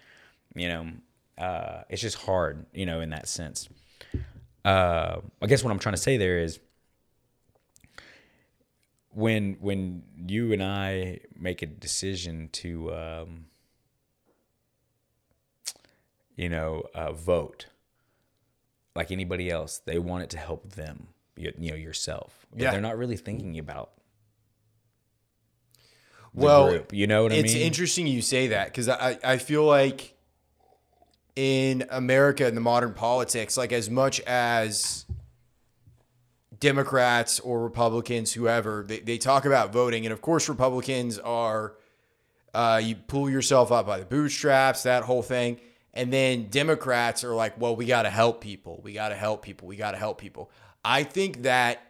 you 0.56 0.68
know 0.68 0.88
uh, 1.38 1.84
it's 1.90 2.02
just 2.02 2.18
hard 2.18 2.66
you 2.74 2.86
know 2.86 3.00
in 3.02 3.10
that 3.12 3.28
sense 3.28 3.70
uh, 4.68 5.22
i 5.42 5.46
guess 5.48 5.64
what 5.64 5.72
i'm 5.72 5.80
trying 5.80 5.96
to 5.96 6.02
say 6.02 6.18
there 6.18 6.40
is 6.40 6.60
when 9.12 9.58
when 9.60 10.04
you 10.28 10.52
and 10.54 10.62
i 10.64 11.20
make 11.36 11.62
a 11.62 11.66
decision 11.66 12.50
to 12.52 12.94
um, 12.94 13.46
you 16.36 16.50
know 16.50 16.84
uh, 16.94 17.12
vote 17.12 17.68
like 18.96 19.12
anybody 19.12 19.52
else. 19.52 19.78
They 19.78 20.00
want 20.00 20.24
it 20.24 20.32
to 20.32 20.40
help 20.40 20.74
them, 20.74 21.10
you, 21.36 21.54
you 21.60 21.70
know, 21.70 21.78
yourself. 21.78 22.48
But 22.52 22.62
Yeah. 22.64 22.72
they're 22.72 22.82
not 22.82 22.98
really 22.98 23.16
thinking 23.16 23.60
about 23.60 23.92
the 26.34 26.42
Well, 26.42 26.68
group. 26.72 26.94
You 26.94 27.06
know 27.06 27.22
what 27.22 27.32
I 27.32 27.36
mean. 27.36 27.46
it's 27.46 27.54
interesting 27.54 28.08
you 28.08 28.24
say 28.24 28.48
that 28.48 28.66
because 28.70 28.90
I, 28.90 29.20
I 29.24 29.38
feel 29.38 29.64
like 29.66 30.17
in 31.38 31.86
America 31.92 32.48
in 32.48 32.56
the 32.56 32.62
modern 32.62 32.94
politics, 32.94 33.58
like 33.58 33.72
as 33.72 33.92
much 33.92 34.20
as 34.22 35.06
Democrats 36.60 37.40
or 37.40 37.62
Republicans, 37.62 38.34
whoever, 38.34 38.84
they, 38.88 39.02
they 39.02 39.20
talk 39.20 39.46
about 39.46 39.72
voting. 39.72 40.08
And 40.08 40.12
of 40.12 40.20
course, 40.20 40.50
Republicans 40.50 41.20
are 41.20 41.76
uh, 42.56 42.82
you 42.84 42.96
pull 42.96 43.30
yourself 43.30 43.72
up 43.72 43.86
by 43.86 44.00
the 44.00 44.06
bootstraps, 44.06 44.82
that 44.82 45.04
whole 45.04 45.22
thing. 45.22 45.60
And 45.94 46.12
then 46.12 46.48
Democrats 46.50 47.24
are 47.24 47.36
like, 47.36 47.62
well, 47.62 47.76
we 47.76 47.86
got 47.86 48.02
to 48.04 48.10
help 48.10 48.42
people. 48.42 48.82
We 48.84 48.94
got 48.94 49.10
to 49.10 49.16
help 49.16 49.44
people. 49.44 49.68
We 49.68 49.76
got 49.76 49.92
to 49.92 49.98
help 49.98 50.20
people. 50.20 50.50
I 50.84 51.04
think 51.04 51.44
that 51.44 51.84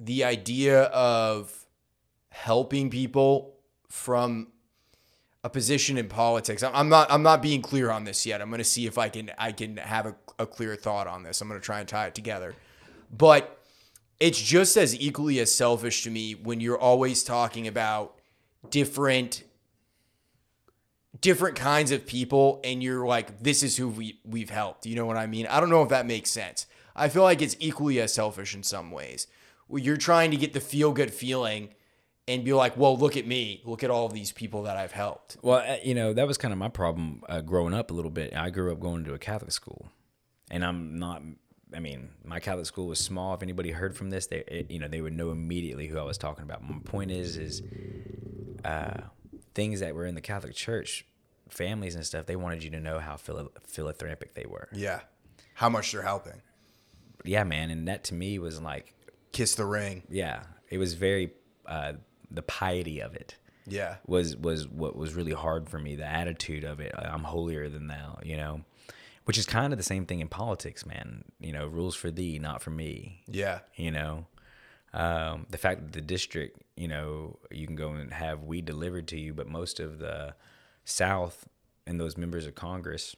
the 0.00 0.24
idea 0.24 0.82
of 0.82 1.64
helping 2.30 2.90
people 2.90 3.54
from 3.88 4.48
a 5.46 5.48
position 5.48 5.96
in 5.96 6.08
politics. 6.08 6.64
I'm- 6.64 6.88
not 6.88 7.08
I'm 7.08 7.22
not 7.22 7.40
being 7.40 7.62
clear 7.62 7.88
on 7.88 8.02
this 8.02 8.26
yet. 8.26 8.42
I'm 8.42 8.48
going 8.48 8.58
to 8.58 8.64
see 8.64 8.84
if 8.84 8.98
I 8.98 9.08
can 9.08 9.30
I 9.38 9.52
can 9.52 9.76
have 9.76 10.06
a, 10.06 10.16
a 10.40 10.46
clear 10.46 10.74
thought 10.74 11.06
on 11.06 11.22
this. 11.22 11.40
I'm 11.40 11.46
going 11.46 11.60
to 11.60 11.64
try 11.64 11.78
and 11.78 11.88
tie 11.88 12.08
it 12.08 12.16
together. 12.16 12.56
But 13.16 13.56
it's 14.18 14.42
just 14.42 14.76
as 14.76 14.98
equally 15.00 15.38
as 15.38 15.54
selfish 15.54 16.02
to 16.02 16.10
me 16.10 16.32
when 16.34 16.60
you're 16.60 16.78
always 16.78 17.22
talking 17.22 17.68
about 17.68 18.18
different 18.70 19.44
different 21.20 21.54
kinds 21.54 21.92
of 21.92 22.06
people 22.06 22.60
and 22.64 22.82
you're 22.82 23.06
like 23.06 23.40
this 23.40 23.62
is 23.62 23.76
who 23.76 23.88
we 23.88 24.18
we've 24.24 24.50
helped. 24.50 24.84
You 24.84 24.96
know 24.96 25.06
what 25.06 25.16
I 25.16 25.28
mean? 25.28 25.46
I 25.46 25.60
don't 25.60 25.70
know 25.70 25.84
if 25.84 25.90
that 25.90 26.06
makes 26.06 26.28
sense. 26.28 26.66
I 26.96 27.08
feel 27.08 27.22
like 27.22 27.40
it's 27.40 27.54
equally 27.60 28.00
as 28.00 28.12
selfish 28.12 28.52
in 28.56 28.64
some 28.64 28.90
ways. 28.90 29.28
Where 29.68 29.80
you're 29.80 29.96
trying 29.96 30.32
to 30.32 30.36
get 30.36 30.54
the 30.54 30.60
feel 30.60 30.90
good 30.90 31.14
feeling 31.14 31.68
and 32.28 32.44
be 32.44 32.52
like, 32.52 32.76
"Well, 32.76 32.96
look 32.96 33.16
at 33.16 33.26
me. 33.26 33.62
Look 33.64 33.84
at 33.84 33.90
all 33.90 34.06
of 34.06 34.12
these 34.12 34.32
people 34.32 34.64
that 34.64 34.76
I've 34.76 34.92
helped." 34.92 35.36
well, 35.42 35.58
uh, 35.58 35.76
you 35.82 35.94
know, 35.94 36.12
that 36.12 36.26
was 36.26 36.38
kind 36.38 36.52
of 36.52 36.58
my 36.58 36.68
problem 36.68 37.22
uh, 37.28 37.40
growing 37.40 37.74
up 37.74 37.90
a 37.90 37.94
little 37.94 38.10
bit. 38.10 38.34
I 38.34 38.50
grew 38.50 38.72
up 38.72 38.80
going 38.80 39.04
to 39.04 39.14
a 39.14 39.18
Catholic 39.18 39.52
school, 39.52 39.88
and 40.50 40.64
I'm 40.64 40.98
not. 40.98 41.22
I 41.74 41.80
mean, 41.80 42.10
my 42.24 42.38
Catholic 42.40 42.66
school 42.66 42.86
was 42.86 42.98
small. 43.00 43.34
If 43.34 43.42
anybody 43.42 43.72
heard 43.72 43.96
from 43.96 44.10
this, 44.10 44.26
they 44.26 44.38
it, 44.48 44.70
you 44.70 44.78
know 44.78 44.88
they 44.88 45.00
would 45.00 45.12
know 45.12 45.30
immediately 45.30 45.86
who 45.88 45.98
I 45.98 46.02
was 46.04 46.18
talking 46.18 46.44
about. 46.44 46.62
My 46.68 46.78
point 46.84 47.10
is, 47.10 47.36
is 47.36 47.62
uh, 48.64 49.00
things 49.54 49.80
that 49.80 49.94
were 49.94 50.06
in 50.06 50.14
the 50.14 50.20
Catholic 50.20 50.54
Church 50.54 51.04
families 51.48 51.94
and 51.94 52.04
stuff, 52.04 52.26
they 52.26 52.36
wanted 52.36 52.62
you 52.64 52.70
to 52.70 52.80
know 52.80 52.98
how 52.98 53.16
philo- 53.16 53.52
philanthropic 53.64 54.34
they 54.34 54.46
were. 54.46 54.68
Yeah. 54.72 55.00
How 55.54 55.68
much 55.68 55.92
they're 55.92 56.02
helping. 56.02 56.42
Yeah, 57.24 57.44
man, 57.44 57.70
and 57.70 57.88
that 57.88 58.04
to 58.04 58.14
me 58.14 58.38
was 58.38 58.60
like, 58.60 58.94
Kiss 59.32 59.54
the 59.54 59.64
ring. 59.64 60.02
yeah, 60.10 60.42
it 60.68 60.78
was 60.78 60.94
very 60.94 61.32
uh, 61.66 61.94
the 62.30 62.42
piety 62.42 63.00
of 63.00 63.14
it 63.14 63.36
Yeah. 63.66 63.96
was 64.06 64.36
was 64.36 64.66
what 64.68 64.96
was 64.96 65.14
really 65.14 65.32
hard 65.32 65.68
for 65.68 65.78
me. 65.78 65.96
The 65.96 66.06
attitude 66.06 66.64
of 66.64 66.80
it, 66.80 66.92
I'm 66.96 67.24
holier 67.24 67.68
than 67.68 67.86
thou, 67.88 68.18
you 68.22 68.36
know, 68.36 68.62
which 69.24 69.38
is 69.38 69.46
kind 69.46 69.72
of 69.72 69.76
the 69.78 69.82
same 69.84 70.06
thing 70.06 70.20
in 70.20 70.28
politics, 70.28 70.84
man. 70.86 71.24
You 71.40 71.52
know, 71.52 71.66
rules 71.66 71.94
for 71.96 72.10
thee, 72.10 72.38
not 72.38 72.62
for 72.62 72.70
me. 72.70 73.22
Yeah. 73.26 73.60
You 73.74 73.90
know, 73.90 74.26
um, 74.92 75.46
the 75.50 75.58
fact 75.58 75.82
that 75.82 75.92
the 75.92 76.00
district, 76.00 76.62
you 76.76 76.88
know, 76.88 77.38
you 77.50 77.66
can 77.66 77.76
go 77.76 77.92
and 77.92 78.12
have 78.12 78.44
weed 78.44 78.64
delivered 78.64 79.08
to 79.08 79.18
you, 79.18 79.34
but 79.34 79.48
most 79.48 79.80
of 79.80 79.98
the 79.98 80.34
South 80.84 81.46
and 81.86 82.00
those 82.00 82.16
members 82.16 82.46
of 82.46 82.54
Congress 82.54 83.14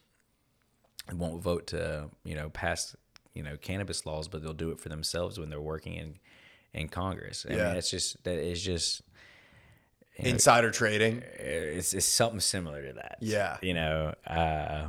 won't 1.13 1.43
vote 1.43 1.67
to, 1.69 2.11
you 2.25 2.35
know, 2.35 2.51
pass, 2.51 2.95
you 3.35 3.43
know, 3.43 3.57
cannabis 3.57 4.05
laws, 4.07 4.29
but 4.29 4.43
they'll 4.43 4.53
do 4.53 4.71
it 4.71 4.81
for 4.81 4.89
themselves 4.89 5.39
when 5.39 5.49
they're 5.51 5.61
working 5.61 5.95
in 5.95 6.19
in 6.75 6.89
Congress. 6.89 7.47
I 7.49 7.55
Yeah. 7.55 7.69
mean, 7.69 7.77
it's 7.77 7.91
just 7.91 8.23
that 8.25 8.39
is 8.39 8.63
just 8.63 9.03
Insider 10.17 10.71
trading. 10.73 11.23
it's, 11.39 11.95
it's 11.95 12.05
something 12.05 12.41
similar 12.41 12.85
to 12.87 12.93
that. 12.95 13.19
Yeah. 13.21 13.57
You 13.63 13.75
know, 13.75 14.15
uh, 14.27 14.89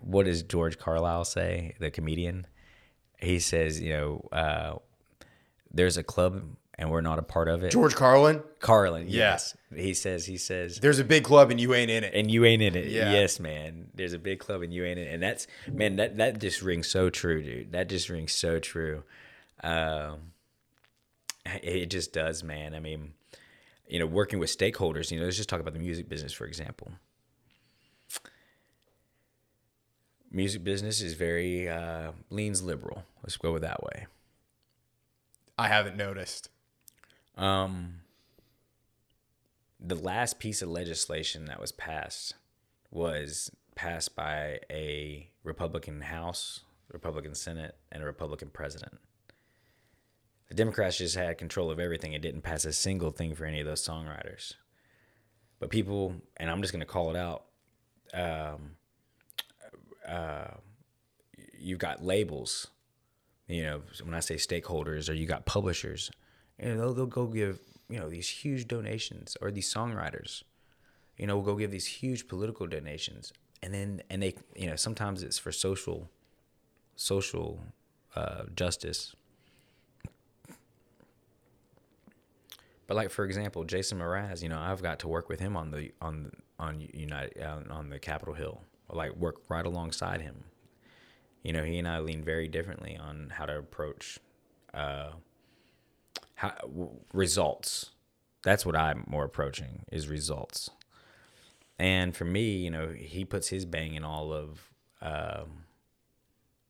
what 0.00 0.26
does 0.26 0.42
George 0.42 0.78
Carlisle 0.78 1.24
say, 1.24 1.74
the 1.80 1.90
comedian? 1.90 2.46
He 3.18 3.38
says, 3.40 3.80
you 3.80 3.90
know, 3.94 4.28
uh, 4.30 4.74
there's 5.72 5.96
a 5.96 6.02
club 6.02 6.44
and 6.80 6.90
we're 6.90 7.00
not 7.00 7.18
a 7.18 7.22
part 7.22 7.48
of 7.48 7.64
it. 7.64 7.72
George 7.72 7.94
Carlin. 7.96 8.42
Carlin, 8.60 9.06
Yeah. 9.08 9.30
yes. 9.32 9.56
He 9.74 9.94
says, 9.94 10.26
he 10.26 10.36
says, 10.36 10.78
There's 10.80 10.98
a 11.00 11.04
big 11.04 11.24
club 11.24 11.50
and 11.50 11.58
you 11.60 11.74
ain't 11.74 11.90
in 11.90 12.04
it. 12.04 12.12
and 12.14 12.30
you 12.30 12.44
ain't 12.44 12.62
in 12.62 12.76
it. 12.76 12.86
Yeah. 12.88 13.10
Yes, 13.12 13.40
man. 13.40 13.88
There's 13.94 14.12
a 14.12 14.18
big 14.18 14.38
club 14.38 14.62
and 14.62 14.72
you 14.72 14.84
ain't 14.84 14.98
in 14.98 15.08
it. 15.08 15.14
And 15.14 15.22
that's, 15.22 15.46
man, 15.66 15.96
that, 15.96 16.18
that 16.18 16.40
just 16.40 16.62
rings 16.62 16.86
so 16.88 17.08
true, 17.10 17.42
dude. 17.42 17.72
That 17.72 17.88
just 17.88 18.08
rings 18.10 18.32
so 18.32 18.58
true. 18.60 19.02
Um, 19.62 20.32
it 21.62 21.86
just 21.86 22.12
does, 22.12 22.42
man. 22.42 22.74
I 22.74 22.80
mean, 22.80 23.14
you 23.88 23.98
know, 23.98 24.06
working 24.06 24.38
with 24.38 24.56
stakeholders, 24.56 25.10
you 25.10 25.18
know, 25.18 25.24
let's 25.24 25.36
just 25.36 25.48
talk 25.48 25.60
about 25.60 25.72
the 25.72 25.80
music 25.80 26.08
business, 26.08 26.32
for 26.32 26.46
example. 26.46 26.92
Music 30.30 30.62
business 30.62 31.00
is 31.00 31.14
very, 31.14 31.68
uh, 31.68 32.12
leans 32.28 32.62
liberal. 32.62 33.04
Let's 33.22 33.38
go 33.38 33.52
with 33.52 33.62
that 33.62 33.82
way. 33.82 34.06
I 35.56 35.68
haven't 35.68 35.96
noticed. 35.96 36.50
Um, 37.36 38.00
the 39.80 39.94
last 39.94 40.38
piece 40.38 40.60
of 40.60 40.68
legislation 40.68 41.46
that 41.46 41.60
was 41.60 41.72
passed 41.72 42.34
was 42.90 43.50
passed 43.74 44.14
by 44.14 44.58
a 44.70 45.30
Republican 45.44 46.02
House, 46.02 46.60
Republican 46.92 47.34
Senate, 47.34 47.76
and 47.90 48.02
a 48.02 48.06
Republican 48.06 48.50
president. 48.50 48.98
The 50.48 50.54
Democrats 50.54 50.98
just 50.98 51.14
had 51.14 51.38
control 51.38 51.70
of 51.70 51.78
everything 51.78 52.14
and 52.14 52.22
didn't 52.22 52.42
pass 52.42 52.64
a 52.64 52.72
single 52.72 53.10
thing 53.10 53.34
for 53.34 53.44
any 53.44 53.60
of 53.60 53.66
those 53.66 53.86
songwriters. 53.86 54.54
But 55.60 55.70
people, 55.70 56.14
and 56.36 56.50
I'm 56.50 56.62
just 56.62 56.72
going 56.72 56.80
to 56.80 56.86
call 56.86 57.10
it 57.10 57.16
out, 57.16 57.44
um, 58.14 58.70
uh, 60.06 60.54
you've 61.58 61.78
got 61.78 62.02
labels 62.02 62.68
you 63.48 63.62
know, 63.62 63.82
when 64.04 64.14
I 64.14 64.20
say 64.20 64.36
stakeholders 64.36 65.08
or 65.08 65.14
you 65.14 65.26
got 65.26 65.46
publishers, 65.46 66.10
know, 66.60 66.76
they'll, 66.76 66.94
they'll 66.94 67.06
go 67.06 67.26
give, 67.26 67.58
you 67.88 67.98
know, 67.98 68.08
these 68.08 68.28
huge 68.28 68.68
donations 68.68 69.36
or 69.40 69.50
these 69.50 69.72
songwriters, 69.72 70.42
you 71.16 71.26
know, 71.26 71.36
will 71.36 71.42
go 71.42 71.56
give 71.56 71.70
these 71.70 71.86
huge 71.86 72.28
political 72.28 72.66
donations. 72.66 73.32
And 73.62 73.72
then, 73.72 74.02
and 74.10 74.22
they, 74.22 74.34
you 74.54 74.66
know, 74.66 74.76
sometimes 74.76 75.22
it's 75.22 75.38
for 75.38 75.50
social, 75.50 76.10
social 76.94 77.60
uh, 78.14 78.44
justice. 78.54 79.16
But 82.88 82.96
like, 82.96 83.10
for 83.10 83.24
example, 83.24 83.62
Jason 83.62 84.00
Mraz, 84.00 84.42
you 84.42 84.48
know, 84.48 84.58
I've 84.58 84.82
got 84.82 84.98
to 85.00 85.08
work 85.08 85.28
with 85.28 85.38
him 85.38 85.56
on 85.56 85.70
the, 85.70 85.92
on, 86.02 86.32
on 86.58 86.80
United, 86.92 87.40
uh, 87.40 87.60
on 87.70 87.90
the 87.90 88.00
Capitol 88.00 88.34
Hill, 88.34 88.62
like 88.90 89.14
work 89.14 89.42
right 89.48 89.64
alongside 89.64 90.20
him 90.22 90.42
you 91.42 91.52
know, 91.52 91.64
he 91.64 91.78
and 91.78 91.88
I 91.88 92.00
lean 92.00 92.22
very 92.22 92.48
differently 92.48 92.96
on 92.96 93.32
how 93.34 93.46
to 93.46 93.58
approach 93.58 94.18
uh, 94.74 95.10
how, 96.34 96.50
w- 96.62 96.90
results. 97.12 97.90
That's 98.42 98.66
what 98.66 98.76
I'm 98.76 99.04
more 99.06 99.24
approaching 99.24 99.84
is 99.90 100.08
results. 100.08 100.70
And 101.78 102.16
for 102.16 102.24
me, 102.24 102.56
you 102.58 102.70
know, 102.70 102.88
he 102.88 103.24
puts 103.24 103.48
his 103.48 103.64
bang 103.64 103.94
in 103.94 104.04
all 104.04 104.32
of, 104.32 104.70
um, 105.00 105.64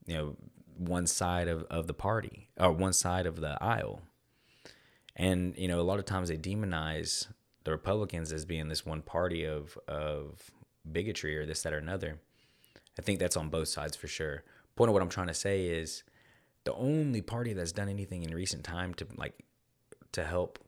you 0.07 0.17
know, 0.17 0.37
one 0.77 1.07
side 1.07 1.49
of, 1.49 1.65
of 1.65 1.87
the 1.87 1.95
party 1.95 2.49
or 2.57 2.71
one 2.71 2.93
side 2.93 3.27
of 3.27 3.41
the 3.41 3.63
aisle. 3.63 4.03
And, 5.19 5.57
you 5.59 5.67
know, 5.67 5.81
a 5.81 5.83
lot 5.83 5.99
of 5.99 6.05
times 6.05 6.29
they 6.29 6.39
demonize 6.39 7.27
the 7.65 7.73
Republicans 7.73 8.33
as 8.33 8.45
being 8.45 8.69
this 8.69 8.87
one 8.87 9.03
party 9.03 9.45
of, 9.45 9.77
of 9.89 10.51
bigotry 10.91 11.37
or 11.37 11.45
this, 11.45 11.63
that, 11.63 11.73
or 11.73 11.79
another. 11.79 12.21
I 12.99 13.03
think 13.03 13.19
that's 13.19 13.37
on 13.37 13.49
both 13.49 13.69
sides 13.69 13.97
for 13.97 14.09
sure. 14.09 14.45
Point 14.77 14.91
of 14.91 14.93
what 14.95 15.03
I'm 15.03 15.09
trying 15.09 15.27
to 15.27 15.35
say 15.35 15.67
is 15.67 16.05
the 16.65 16.75
only 16.75 17.21
party 17.21 17.53
that's 17.53 17.73
done 17.73 17.89
anything 17.89 18.23
in 18.23 18.35
recent 18.35 18.65
time 18.65 18.95
to 18.95 19.07
like 19.17 19.45
to 20.13 20.25
help 20.25 20.59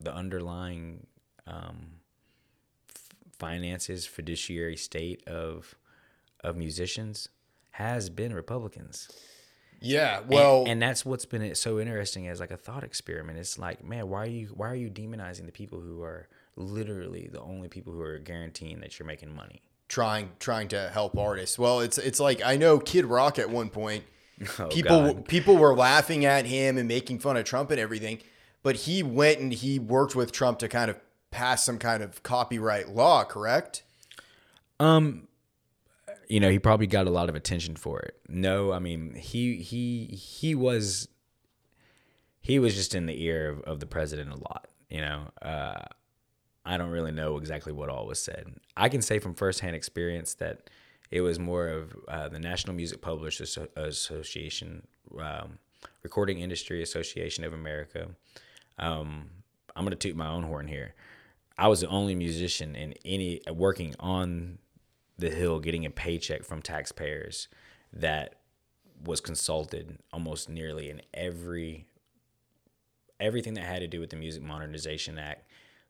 the 0.00 0.14
underlying 0.14 1.06
um, 1.46 1.86
finances, 3.38 4.06
fiduciary 4.06 4.76
state 4.76 5.26
of 5.26 5.74
of 6.44 6.56
musicians 6.56 7.28
has 7.72 8.10
been 8.10 8.34
Republicans. 8.34 9.08
Yeah. 9.80 10.18
And- 10.20 10.28
Well, 10.28 10.64
and, 10.66 10.80
that's 10.82 11.04
what's 11.04 11.24
been 11.24 11.54
so 11.54 11.78
interesting 11.78 12.26
as 12.28 12.40
like 12.40 12.50
a 12.50 12.56
thought 12.56 12.84
experiment. 12.84 13.38
It's 13.38 13.58
like, 13.58 13.84
man, 13.84 14.08
why 14.08 14.22
are 14.24 14.26
you 14.26 14.46
why 14.48 14.68
are 14.70 14.74
you 14.74 14.90
demonizing 14.90 15.46
the 15.46 15.52
people 15.52 15.80
who 15.80 16.02
are 16.02 16.28
literally 16.56 17.28
the 17.30 17.40
only 17.40 17.68
people 17.68 17.92
who 17.92 18.00
are 18.00 18.18
guaranteeing 18.18 18.80
that 18.80 18.98
you're 18.98 19.06
making 19.06 19.34
money? 19.34 19.62
trying 19.88 20.28
trying 20.38 20.68
to 20.68 20.90
help 20.92 21.16
artists. 21.16 21.58
Well, 21.58 21.80
it's 21.80 21.96
it's 21.96 22.20
like 22.20 22.42
I 22.44 22.56
know 22.58 22.78
Kid 22.78 23.06
Rock 23.06 23.38
at 23.38 23.48
one 23.48 23.70
point 23.70 24.04
Oh, 24.58 24.66
people 24.66 25.14
God. 25.14 25.28
people 25.28 25.56
were 25.56 25.74
laughing 25.74 26.24
at 26.26 26.44
him 26.44 26.76
and 26.76 26.86
making 26.86 27.20
fun 27.20 27.36
of 27.38 27.44
Trump 27.44 27.70
and 27.70 27.80
everything, 27.80 28.18
but 28.62 28.76
he 28.76 29.02
went 29.02 29.38
and 29.40 29.52
he 29.52 29.78
worked 29.78 30.14
with 30.14 30.30
Trump 30.32 30.58
to 30.58 30.68
kind 30.68 30.90
of 30.90 30.98
pass 31.30 31.64
some 31.64 31.78
kind 31.78 32.02
of 32.02 32.22
copyright 32.22 32.88
law, 32.90 33.24
correct? 33.24 33.82
Um, 34.80 35.27
you 36.28 36.40
know, 36.40 36.50
he 36.50 36.58
probably 36.58 36.86
got 36.86 37.06
a 37.06 37.10
lot 37.10 37.28
of 37.28 37.34
attention 37.34 37.74
for 37.74 38.00
it. 38.00 38.20
No, 38.28 38.72
I 38.72 38.78
mean, 38.78 39.14
he 39.14 39.56
he 39.56 40.06
he 40.06 40.54
was 40.54 41.08
he 42.40 42.58
was 42.58 42.74
just 42.74 42.94
in 42.94 43.06
the 43.06 43.22
ear 43.22 43.50
of, 43.50 43.60
of 43.62 43.80
the 43.80 43.86
president 43.86 44.32
a 44.32 44.36
lot. 44.36 44.68
You 44.90 45.00
know, 45.00 45.22
uh, 45.42 45.84
I 46.64 46.76
don't 46.76 46.90
really 46.90 47.12
know 47.12 47.38
exactly 47.38 47.72
what 47.72 47.88
all 47.88 48.06
was 48.06 48.20
said. 48.20 48.54
I 48.76 48.88
can 48.88 49.02
say 49.02 49.18
from 49.18 49.34
firsthand 49.34 49.74
experience 49.74 50.34
that 50.34 50.70
it 51.10 51.22
was 51.22 51.38
more 51.38 51.68
of 51.68 51.96
uh, 52.06 52.28
the 52.28 52.38
National 52.38 52.74
Music 52.74 53.00
Publishers 53.00 53.56
Association, 53.76 54.86
um, 55.18 55.58
Recording 56.02 56.40
Industry 56.40 56.82
Association 56.82 57.44
of 57.44 57.54
America. 57.54 58.08
Um, 58.78 59.30
I'm 59.74 59.84
gonna 59.84 59.96
toot 59.96 60.16
my 60.16 60.28
own 60.28 60.42
horn 60.42 60.68
here. 60.68 60.94
I 61.56 61.68
was 61.68 61.80
the 61.80 61.88
only 61.88 62.14
musician 62.14 62.76
in 62.76 62.94
any 63.04 63.40
working 63.50 63.94
on 63.98 64.58
the 65.18 65.30
hill, 65.30 65.58
getting 65.58 65.84
a 65.84 65.90
paycheck 65.90 66.44
from 66.44 66.62
taxpayers 66.62 67.48
that 67.92 68.36
was 69.04 69.20
consulted 69.20 69.98
almost 70.12 70.48
nearly 70.48 70.90
in 70.90 71.02
every 71.14 71.86
everything 73.20 73.54
that 73.54 73.64
had 73.64 73.80
to 73.80 73.88
do 73.88 73.98
with 73.98 74.10
the 74.10 74.16
Music 74.16 74.42
Modernization 74.42 75.18
Act 75.18 75.44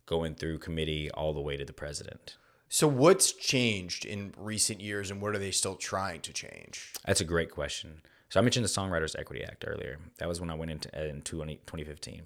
going 0.06 0.34
through 0.34 0.58
committee 0.58 1.10
all 1.10 1.34
the 1.34 1.40
way 1.40 1.58
to 1.58 1.64
the 1.64 1.74
president. 1.74 2.38
So 2.70 2.88
what's 2.88 3.32
changed 3.32 4.06
in 4.06 4.32
recent 4.36 4.80
years 4.80 5.10
and 5.10 5.20
what 5.20 5.34
are 5.34 5.38
they 5.38 5.50
still 5.50 5.74
trying 5.74 6.22
to 6.22 6.32
change? 6.32 6.92
That's 7.06 7.20
a 7.20 7.26
great 7.26 7.50
question. 7.50 8.00
So 8.30 8.40
I 8.40 8.42
mentioned 8.42 8.64
the 8.64 8.70
Songwriters 8.70 9.18
Equity 9.18 9.44
Act 9.44 9.64
earlier. 9.66 9.98
That 10.18 10.28
was 10.28 10.40
when 10.40 10.50
I 10.50 10.54
went 10.54 10.70
into 10.70 11.08
in 11.08 11.22
2015. 11.22 12.22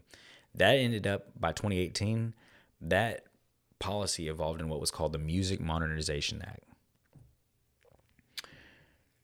That 0.54 0.74
ended 0.74 1.06
up 1.06 1.28
by 1.38 1.52
2018. 1.52 2.34
That 2.80 3.24
policy 3.78 4.28
evolved 4.28 4.60
in 4.60 4.68
what 4.68 4.80
was 4.80 4.90
called 4.90 5.12
the 5.12 5.18
Music 5.18 5.60
Modernization 5.60 6.42
Act. 6.42 6.64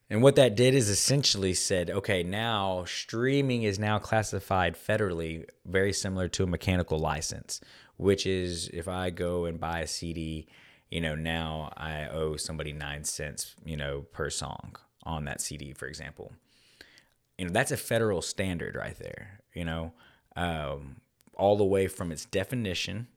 And 0.09 0.23
what 0.23 0.35
that 0.37 0.55
did 0.55 0.73
is 0.73 0.89
essentially 0.89 1.53
said, 1.53 1.91
okay, 1.91 2.23
now 2.23 2.83
streaming 2.85 3.63
is 3.63 3.77
now 3.77 3.99
classified 3.99 4.75
federally 4.75 5.45
very 5.65 5.93
similar 5.93 6.27
to 6.29 6.43
a 6.43 6.47
mechanical 6.47 6.97
license, 6.97 7.61
which 7.97 8.25
is 8.25 8.69
if 8.69 8.87
I 8.87 9.11
go 9.11 9.45
and 9.45 9.59
buy 9.59 9.81
a 9.81 9.87
CD, 9.87 10.47
you 10.89 10.99
know, 10.99 11.13
now 11.13 11.71
I 11.77 12.07
owe 12.07 12.37
somebody 12.37 12.73
nine 12.73 13.03
cents, 13.03 13.55
you 13.63 13.77
know, 13.77 14.01
per 14.11 14.31
song 14.31 14.75
on 15.03 15.25
that 15.25 15.41
CD, 15.41 15.73
for 15.73 15.87
example. 15.87 16.31
You 17.37 17.45
know, 17.45 17.51
that's 17.51 17.71
a 17.71 17.77
federal 17.77 18.23
standard 18.23 18.75
right 18.75 18.97
there, 18.97 19.41
you 19.53 19.63
know, 19.63 19.93
um, 20.35 21.01
all 21.35 21.55
the 21.55 21.63
way 21.63 21.87
from 21.87 22.11
its 22.11 22.25
definition 22.25 23.07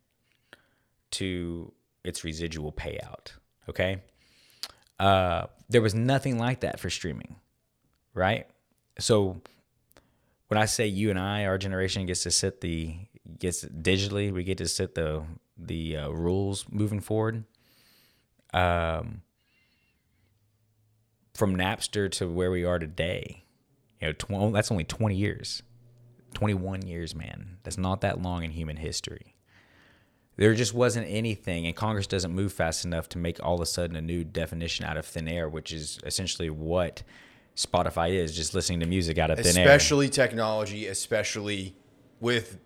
to 1.13 1.73
its 2.05 2.23
residual 2.23 2.71
payout. 2.71 3.33
Okay. 3.69 4.03
Uh, 4.99 5.47
there 5.69 5.83
was 5.83 5.95
nothing 5.95 6.39
like 6.39 6.61
that 6.61 6.79
for 6.79 6.91
streaming, 6.91 7.37
right? 8.15 8.47
So 8.99 9.41
when 10.49 10.59
I 10.59 10.67
say 10.67 10.87
you 10.87 11.11
and 11.11 11.19
I, 11.19 11.47
our 11.47 11.59
generation 11.59 12.07
gets 12.07 12.23
to 12.25 12.31
set 12.31 12.61
the 12.61 12.95
gets 13.39 13.65
digitally, 13.65 14.33
we 14.33 14.45
get 14.45 14.59
to 14.59 14.69
set 14.69 14.95
the 14.95 15.25
the 15.57 15.97
uh, 15.97 16.09
rules 16.11 16.67
moving 16.71 17.01
forward. 17.01 17.45
Um, 18.55 19.23
from 21.35 21.57
Napster 21.57 22.11
to 22.13 22.29
where 22.29 22.51
we 22.51 22.65
are 22.65 22.79
today, 22.79 23.45
you 24.01 24.09
know, 24.09 24.13
tw- 24.13 24.53
that's 24.53 24.71
only 24.71 24.85
twenty 24.85 25.17
years, 25.17 25.63
twenty 26.35 26.55
one 26.55 26.83
years, 26.87 27.15
man. 27.15 27.59
That's 27.63 27.79
not 27.79 28.03
that 28.03 28.21
long 28.21 28.45
in 28.45 28.51
human 28.51 28.77
history. 28.77 29.32
There 30.43 30.55
just 30.55 30.75
wasn't 30.75 31.07
anything, 31.09 31.69
and 31.69 31.77
Congress 31.77 32.09
doesn't 32.09 32.35
move 32.35 32.53
fast 32.53 32.85
enough 32.85 33.09
to 33.11 33.19
make 33.19 33.39
all 33.41 33.55
of 33.55 33.61
a 33.61 33.67
sudden 33.67 33.95
a 33.95 34.01
new 34.01 34.25
definition 34.25 34.85
out 34.85 34.97
of 34.97 35.07
thin 35.07 35.29
air, 35.29 35.49
which 35.49 35.73
is 35.73 36.01
essentially 36.05 36.51
what 36.51 37.05
Spotify 37.55 38.11
is 38.11 38.35
just 38.35 38.53
listening 38.53 38.81
to 38.81 38.87
music 38.87 39.19
out 39.19 39.31
of 39.31 39.39
thin 39.39 39.57
air. 39.57 39.65
especially 39.65 40.09
technology, 40.09 40.89
especially 40.89 41.77
with 42.19 42.59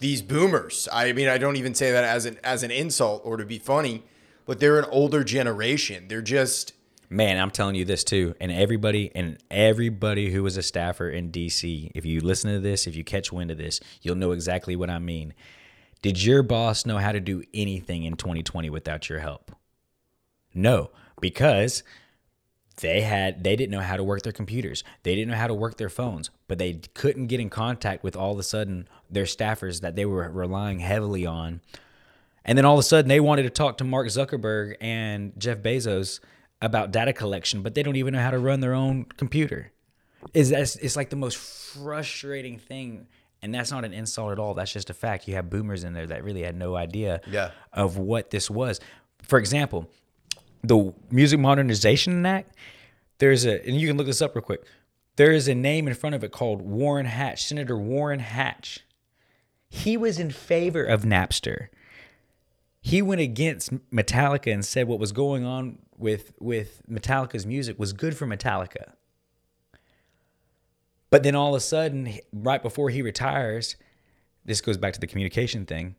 these 0.00 0.22
boomers. 0.22 0.88
I 0.92 1.12
mean, 1.12 1.28
I 1.28 1.38
don't 1.38 1.54
even 1.54 1.72
say 1.72 1.92
that 1.92 2.02
as 2.02 2.26
an 2.26 2.40
as 2.42 2.64
an 2.64 2.72
insult 2.72 3.22
or 3.24 3.36
to 3.36 3.44
be 3.44 3.60
funny, 3.60 4.02
but 4.44 4.58
they're 4.58 4.80
an 4.80 4.86
older 4.90 5.22
generation. 5.22 6.08
They're 6.08 6.20
just 6.20 6.72
Man, 7.08 7.38
I'm 7.38 7.52
telling 7.52 7.76
you 7.76 7.84
this 7.84 8.02
too, 8.02 8.34
and 8.40 8.50
everybody 8.50 9.12
and 9.14 9.38
everybody 9.52 10.32
who 10.32 10.42
was 10.42 10.56
a 10.56 10.64
staffer 10.64 11.08
in 11.08 11.30
DC, 11.30 11.92
if 11.94 12.04
you 12.04 12.20
listen 12.20 12.52
to 12.52 12.58
this, 12.58 12.88
if 12.88 12.96
you 12.96 13.04
catch 13.04 13.30
wind 13.30 13.52
of 13.52 13.58
this, 13.58 13.78
you'll 14.02 14.16
know 14.16 14.32
exactly 14.32 14.74
what 14.74 14.90
I 14.90 14.98
mean. 14.98 15.32
Did 16.04 16.22
your 16.22 16.42
boss 16.42 16.84
know 16.84 16.98
how 16.98 17.12
to 17.12 17.18
do 17.18 17.42
anything 17.54 18.04
in 18.04 18.16
2020 18.16 18.68
without 18.68 19.08
your 19.08 19.20
help? 19.20 19.56
No, 20.52 20.90
because 21.18 21.82
they 22.82 23.00
had 23.00 23.42
they 23.42 23.56
didn't 23.56 23.70
know 23.70 23.80
how 23.80 23.96
to 23.96 24.04
work 24.04 24.20
their 24.20 24.30
computers. 24.30 24.84
They 25.02 25.14
didn't 25.14 25.30
know 25.30 25.38
how 25.38 25.46
to 25.46 25.54
work 25.54 25.78
their 25.78 25.88
phones, 25.88 26.28
but 26.46 26.58
they 26.58 26.74
couldn't 26.92 27.28
get 27.28 27.40
in 27.40 27.48
contact 27.48 28.04
with 28.04 28.16
all 28.16 28.32
of 28.32 28.38
a 28.38 28.42
sudden 28.42 28.86
their 29.08 29.24
staffers 29.24 29.80
that 29.80 29.96
they 29.96 30.04
were 30.04 30.28
relying 30.28 30.80
heavily 30.80 31.24
on. 31.24 31.62
And 32.44 32.58
then 32.58 32.66
all 32.66 32.74
of 32.74 32.80
a 32.80 32.82
sudden 32.82 33.08
they 33.08 33.18
wanted 33.18 33.44
to 33.44 33.50
talk 33.50 33.78
to 33.78 33.84
Mark 33.84 34.08
Zuckerberg 34.08 34.76
and 34.82 35.32
Jeff 35.38 35.60
Bezos 35.60 36.20
about 36.60 36.90
data 36.90 37.14
collection, 37.14 37.62
but 37.62 37.74
they 37.74 37.82
don't 37.82 37.96
even 37.96 38.12
know 38.12 38.20
how 38.20 38.30
to 38.30 38.38
run 38.38 38.60
their 38.60 38.74
own 38.74 39.06
computer. 39.16 39.72
Is 40.34 40.52
it's 40.52 40.96
like 40.96 41.08
the 41.08 41.16
most 41.16 41.38
frustrating 41.38 42.58
thing. 42.58 43.06
And 43.44 43.54
that's 43.54 43.70
not 43.70 43.84
an 43.84 43.92
insult 43.92 44.32
at 44.32 44.38
all. 44.38 44.54
That's 44.54 44.72
just 44.72 44.88
a 44.88 44.94
fact. 44.94 45.28
You 45.28 45.34
have 45.34 45.50
boomers 45.50 45.84
in 45.84 45.92
there 45.92 46.06
that 46.06 46.24
really 46.24 46.42
had 46.42 46.56
no 46.56 46.76
idea 46.76 47.20
Yeah. 47.30 47.50
of 47.74 47.98
what 47.98 48.30
this 48.30 48.48
was. 48.50 48.80
For 49.22 49.38
example, 49.38 49.90
the 50.62 50.94
Music 51.10 51.38
Modernization 51.38 52.24
Act, 52.24 52.56
there's 53.18 53.44
a, 53.44 53.62
and 53.68 53.78
you 53.78 53.86
can 53.86 53.98
look 53.98 54.06
this 54.06 54.22
up 54.22 54.34
real 54.34 54.40
quick. 54.42 54.64
There 55.16 55.30
is 55.30 55.46
a 55.46 55.54
name 55.54 55.86
in 55.86 55.92
front 55.94 56.14
of 56.14 56.24
it 56.24 56.32
called 56.32 56.62
Orrin 56.62 57.04
Hatch, 57.04 57.44
Senator 57.44 57.76
Orrin 57.76 58.20
Hatch. 58.20 58.80
He 59.68 59.98
was 59.98 60.18
in 60.18 60.30
favor 60.30 60.82
of 60.82 61.02
Napster. 61.02 61.68
He 62.80 63.02
went 63.02 63.20
against 63.20 63.72
Metallica 63.90 64.52
and 64.52 64.64
said 64.64 64.88
what 64.88 64.98
was 64.98 65.12
going 65.12 65.44
on 65.44 65.80
with 65.98 66.32
with 66.40 66.82
Metallica's 66.90 67.44
music 67.46 67.78
was 67.78 67.92
good 67.92 68.16
for 68.16 68.26
Metallica. 68.26 68.92
But 71.14 71.22
then 71.22 71.36
all 71.36 71.54
of 71.54 71.58
a 71.58 71.60
sudden, 71.60 72.12
right 72.32 72.60
before 72.60 72.90
he 72.90 73.00
retires, 73.00 73.76
this 74.44 74.60
goes 74.60 74.76
back 74.76 74.94
to 74.94 75.00
the 75.00 75.06
communication 75.06 75.64
thing. 75.64 75.94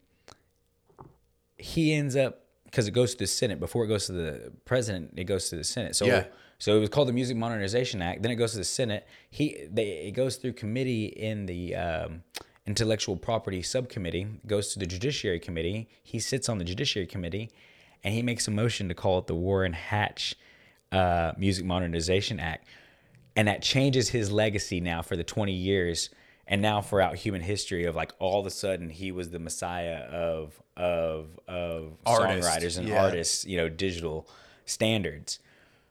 He 1.57 1.93
ends 1.93 2.17
up 2.17 2.41
because 2.65 2.85
it 2.89 2.91
goes 2.91 3.13
to 3.13 3.19
the 3.19 3.27
Senate 3.27 3.61
before 3.61 3.85
it 3.85 3.87
goes 3.87 4.07
to 4.07 4.11
the 4.11 4.51
president. 4.65 5.13
It 5.15 5.23
goes 5.23 5.47
to 5.51 5.55
the 5.55 5.63
Senate. 5.63 5.95
So 5.95 6.05
Yeah. 6.05 6.25
so 6.59 6.75
it 6.75 6.81
was 6.81 6.89
called 6.89 7.07
the 7.07 7.13
Music 7.13 7.37
Modernization 7.37 8.01
Act. 8.01 8.23
Then 8.23 8.31
it 8.33 8.35
goes 8.35 8.51
to 8.51 8.57
the 8.57 8.65
Senate. 8.65 9.07
He 9.29 9.65
they 9.71 10.07
it 10.07 10.11
goes 10.11 10.35
through 10.35 10.51
committee 10.51 11.05
in 11.05 11.45
the 11.45 11.75
um, 11.75 12.23
intellectual 12.67 13.15
property 13.15 13.61
subcommittee. 13.61 14.27
Goes 14.45 14.73
to 14.73 14.79
the 14.79 14.85
Judiciary 14.85 15.39
Committee. 15.39 15.87
He 16.03 16.19
sits 16.19 16.49
on 16.49 16.57
the 16.57 16.65
Judiciary 16.65 17.07
Committee, 17.07 17.51
and 18.03 18.13
he 18.13 18.21
makes 18.21 18.49
a 18.49 18.51
motion 18.51 18.89
to 18.89 18.93
call 18.93 19.19
it 19.19 19.27
the 19.27 19.35
Orrin 19.35 19.71
Hatch 19.71 20.35
uh, 20.91 21.31
Music 21.37 21.63
Modernization 21.63 22.37
Act, 22.37 22.67
and 23.35 23.47
that 23.47 23.61
changes 23.61 24.09
his 24.09 24.31
legacy 24.31 24.79
now 24.79 25.01
for 25.01 25.15
the 25.15 25.23
twenty 25.23 25.53
years. 25.53 26.09
And 26.47 26.61
now 26.61 26.79
throughout 26.79 27.15
human 27.15 27.41
history 27.41 27.85
of 27.85 27.95
like 27.95 28.11
all 28.19 28.39
of 28.39 28.45
a 28.45 28.51
sudden 28.51 28.91
he 28.91 29.11
was 29.11 29.31
the 29.31 29.39
messiah 29.39 30.01
of 30.03 30.61
of 30.77 31.39
of 31.47 31.97
Artist, 32.05 32.47
songwriters 32.47 32.77
and 32.77 32.87
yeah. 32.87 33.03
artists, 33.03 33.45
you 33.45 33.57
know, 33.57 33.67
digital 33.67 34.27
standards 34.65 35.39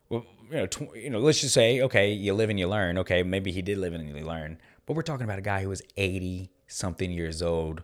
well, 0.08 0.24
you 0.50 0.56
know, 0.56 0.66
tw- 0.66 0.96
you 0.96 1.10
know, 1.10 1.18
let's 1.18 1.40
just 1.40 1.54
say, 1.54 1.80
okay, 1.82 2.12
you 2.12 2.34
live 2.34 2.50
and 2.50 2.58
you 2.58 2.68
learn. 2.68 2.98
Okay, 2.98 3.22
maybe 3.22 3.52
he 3.52 3.62
did 3.62 3.78
live 3.78 3.94
and 3.94 4.08
you 4.08 4.24
learn, 4.24 4.58
but 4.86 4.94
we're 4.94 5.02
talking 5.02 5.24
about 5.24 5.38
a 5.38 5.42
guy 5.42 5.62
who 5.62 5.68
was 5.68 5.82
eighty 5.96 6.50
something 6.66 7.10
years 7.10 7.42
old 7.42 7.82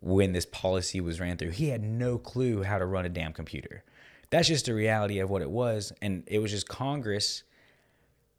when 0.00 0.32
this 0.32 0.46
policy 0.46 1.00
was 1.00 1.20
ran 1.20 1.36
through. 1.36 1.50
He 1.50 1.68
had 1.68 1.82
no 1.82 2.18
clue 2.18 2.62
how 2.62 2.78
to 2.78 2.86
run 2.86 3.04
a 3.04 3.08
damn 3.08 3.32
computer. 3.32 3.84
That's 4.30 4.48
just 4.48 4.66
the 4.66 4.74
reality 4.74 5.18
of 5.18 5.30
what 5.30 5.42
it 5.42 5.50
was, 5.50 5.92
and 6.02 6.24
it 6.26 6.38
was 6.38 6.50
just 6.50 6.68
Congress 6.68 7.42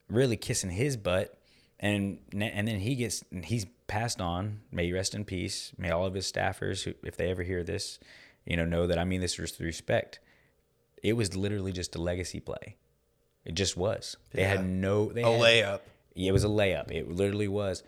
really 0.10 0.38
kissing 0.38 0.70
his 0.72 0.98
butt, 0.98 1.38
and 1.80 2.20
and 2.34 2.68
then 2.68 2.80
he 2.80 2.96
gets 2.96 3.24
he's 3.44 3.66
passed 3.88 4.20
on. 4.22 4.62
May 4.72 4.86
he 4.88 4.94
rest 4.94 5.14
in 5.16 5.26
peace. 5.26 5.72
May 5.78 5.90
all 5.92 6.06
of 6.06 6.14
his 6.14 6.32
staffers, 6.32 6.84
who, 6.84 6.94
if 7.04 7.16
they 7.18 7.30
ever 7.30 7.44
hear 7.44 7.64
this, 7.64 8.00
you 8.46 8.58
know, 8.58 8.66
know 8.66 8.88
that 8.88 8.98
I 8.98 9.04
mean 9.04 9.22
this 9.22 9.38
with 9.38 9.60
respect. 9.60 10.20
It 11.04 11.14
was 11.14 11.36
literally 11.36 11.72
just 11.72 11.96
a 11.96 12.02
legacy 12.02 12.40
play. 12.40 12.78
It 13.44 13.54
just 13.54 13.78
was. 13.78 14.18
They 14.32 14.42
Yeah. 14.42 14.48
had 14.58 14.66
no. 14.68 15.12
They 15.12 15.22
a 15.22 15.30
had, 15.30 15.40
layup. 15.40 15.80
It 16.16 16.32
was 16.32 16.44
a 16.44 16.48
layup. 16.48 16.90
It 16.92 17.12
literally 17.12 17.48
was, 17.48 17.84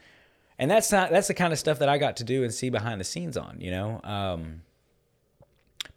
and 0.60 0.70
that's 0.70 0.92
not. 0.92 1.10
That's 1.10 1.28
the 1.30 1.34
kind 1.34 1.52
of 1.54 1.58
stuff 1.60 1.80
that 1.80 1.90
I 1.90 1.98
got 1.98 2.18
to 2.18 2.24
do 2.24 2.44
and 2.44 2.54
see 2.54 2.70
behind 2.70 3.00
the 3.02 3.06
scenes 3.06 3.38
on. 3.38 3.60
You 3.60 3.72
know, 3.72 4.02
um, 4.04 4.62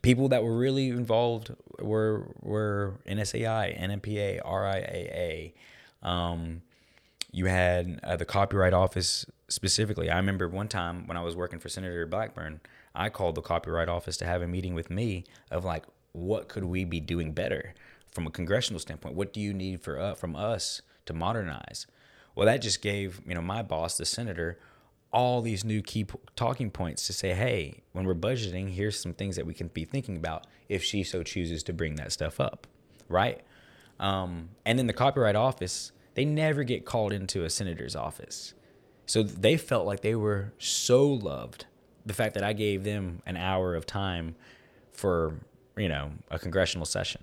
people 0.03 0.29
that 0.29 0.43
were 0.43 0.57
really 0.57 0.89
involved 0.89 1.53
were 1.79 2.29
were 2.41 2.95
NSAI, 3.07 3.79
NMPA, 3.79 4.41
RIAA. 4.45 5.53
Um, 6.03 6.63
you 7.33 7.47
had 7.47 8.01
uh, 8.03 8.17
the 8.17 8.25
Copyright 8.25 8.73
Office 8.75 9.27
specifically. 9.49 10.11
I 10.11 10.17
remember 10.17 10.49
one 10.49 10.69
time 10.69 11.07
when 11.07 11.17
I 11.17 11.23
was 11.23 11.37
working 11.37 11.59
for 11.59 11.69
Senator 11.69 12.07
Blackburn, 12.07 12.61
I 12.95 13.09
called 13.09 13.35
the 13.37 13.43
Copyright 13.43 13.89
Office 13.89 14.17
to 14.19 14.25
have 14.25 14.43
a 14.43 14.49
meeting 14.49 14.75
with 14.75 14.91
me 14.91 15.25
of 15.51 15.65
like, 15.65 15.85
what 16.13 16.49
could 16.49 16.65
we 16.65 16.85
be 16.85 17.01
doing 17.01 17.33
better 17.33 17.75
from 18.13 18.27
a 18.27 18.31
congressional 18.31 18.81
standpoint? 18.81 19.15
What 19.15 19.33
do 19.33 19.41
you 19.41 19.55
need 19.55 19.81
for 19.81 19.99
uh, 19.99 20.15
from 20.15 20.35
us 20.35 20.83
to 21.07 21.13
modernize? 21.13 21.87
Well, 22.35 22.47
that 22.47 22.63
just 22.63 22.83
gave 22.83 23.21
you 23.27 23.35
know 23.35 23.43
my 23.43 23.63
boss, 23.63 23.97
the 23.97 24.05
senator, 24.05 24.59
all 25.13 25.43
these 25.43 25.65
new 25.65 25.83
key 25.83 26.07
talking 26.37 26.71
points 26.71 27.07
to 27.07 27.13
say, 27.13 27.35
hey, 27.35 27.83
when 27.93 28.07
we're 28.07 28.15
budgeting, 28.15 28.71
here's 28.71 29.01
some 29.01 29.13
things 29.13 29.37
that 29.37 29.47
we 29.47 29.55
can 29.55 29.69
be 29.69 29.85
thinking 29.85 30.17
about 30.17 30.47
if 30.69 30.83
she 30.83 31.03
so 31.03 31.23
chooses 31.23 31.63
to 31.65 31.73
bring 31.73 31.97
that 31.97 32.12
stuff 32.12 32.41
up, 32.41 32.66
right? 33.09 33.41
Um, 33.99 34.51
and 34.64 34.79
then 34.79 34.87
the 34.87 34.93
Copyright 34.93 35.37
Office, 35.37 35.93
they 36.21 36.27
never 36.27 36.64
get 36.64 36.85
called 36.85 37.14
into 37.14 37.45
a 37.45 37.49
senator's 37.49 37.97
office. 37.97 38.53
So 39.07 39.23
they 39.23 39.57
felt 39.57 39.87
like 39.87 40.03
they 40.03 40.14
were 40.14 40.53
so 40.59 41.09
loved. 41.09 41.64
The 42.05 42.12
fact 42.12 42.35
that 42.35 42.45
I 42.45 42.53
gave 42.53 42.85
them 42.85 43.23
an 43.25 43.39
hour 43.39 43.75
of 43.75 43.87
time 43.87 44.35
for, 44.93 45.33
you 45.79 45.89
know, 45.89 46.11
a 46.31 46.39
congressional 46.39 46.85
session. 46.85 47.23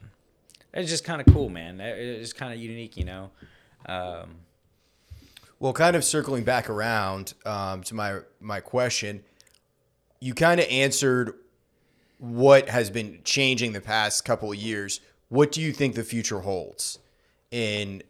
It's 0.73 0.89
just 0.89 1.03
kind 1.03 1.21
of 1.21 1.31
cool, 1.31 1.49
man. 1.49 1.79
It's 1.79 2.33
kind 2.33 2.51
of 2.51 2.59
unique, 2.59 2.97
you 2.97 3.05
know. 3.05 3.29
Um, 3.85 4.37
Well, 5.59 5.73
kind 5.73 5.95
of 5.95 6.03
circling 6.03 6.43
back 6.43 6.71
around 6.71 7.35
um, 7.45 7.83
to 7.83 7.93
my 7.93 8.21
my 8.39 8.61
question, 8.61 9.23
you 10.19 10.33
kind 10.33 10.59
of 10.59 10.65
answered 10.71 11.33
what 12.17 12.69
has 12.69 12.89
been 12.89 13.19
changing 13.23 13.73
the 13.73 13.81
past 13.81 14.25
couple 14.25 14.51
of 14.51 14.57
years. 14.57 15.01
What 15.29 15.51
do 15.51 15.61
you 15.61 15.71
think 15.71 15.93
the 15.93 16.03
future 16.03 16.39
holds 16.39 16.97
in 17.51 18.01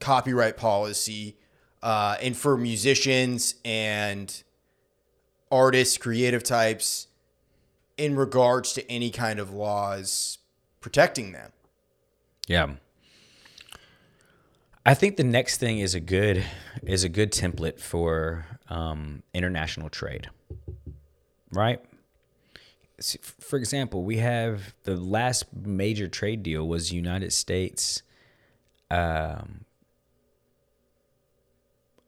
copyright 0.00 0.56
policy 0.56 1.36
uh, 1.82 2.16
and 2.20 2.36
for 2.36 2.56
musicians 2.56 3.54
and 3.64 4.42
artists, 5.50 5.96
creative 5.96 6.42
types, 6.42 7.06
in 7.96 8.16
regards 8.16 8.72
to 8.72 8.90
any 8.90 9.10
kind 9.10 9.38
of 9.38 9.52
laws 9.52 10.38
protecting 10.80 11.32
them? 11.32 11.52
Yeah. 12.46 12.74
I 14.84 14.94
think 14.94 15.16
the 15.16 15.24
next 15.24 15.58
thing 15.58 15.78
is 15.78 15.94
a 15.94 16.00
good 16.00 16.44
is 16.82 17.04
a 17.04 17.08
good 17.08 17.32
template 17.32 17.78
for 17.78 18.46
um, 18.68 19.22
international 19.34 19.90
trade, 19.90 20.30
right? 21.52 21.80
For 23.20 23.56
example, 23.56 24.04
we 24.04 24.16
have 24.18 24.74
the 24.84 24.96
last 24.96 25.44
major 25.54 26.08
trade 26.08 26.42
deal 26.42 26.66
was 26.66 26.92
United 26.92 27.32
States. 27.32 28.02
Um, 28.90 29.64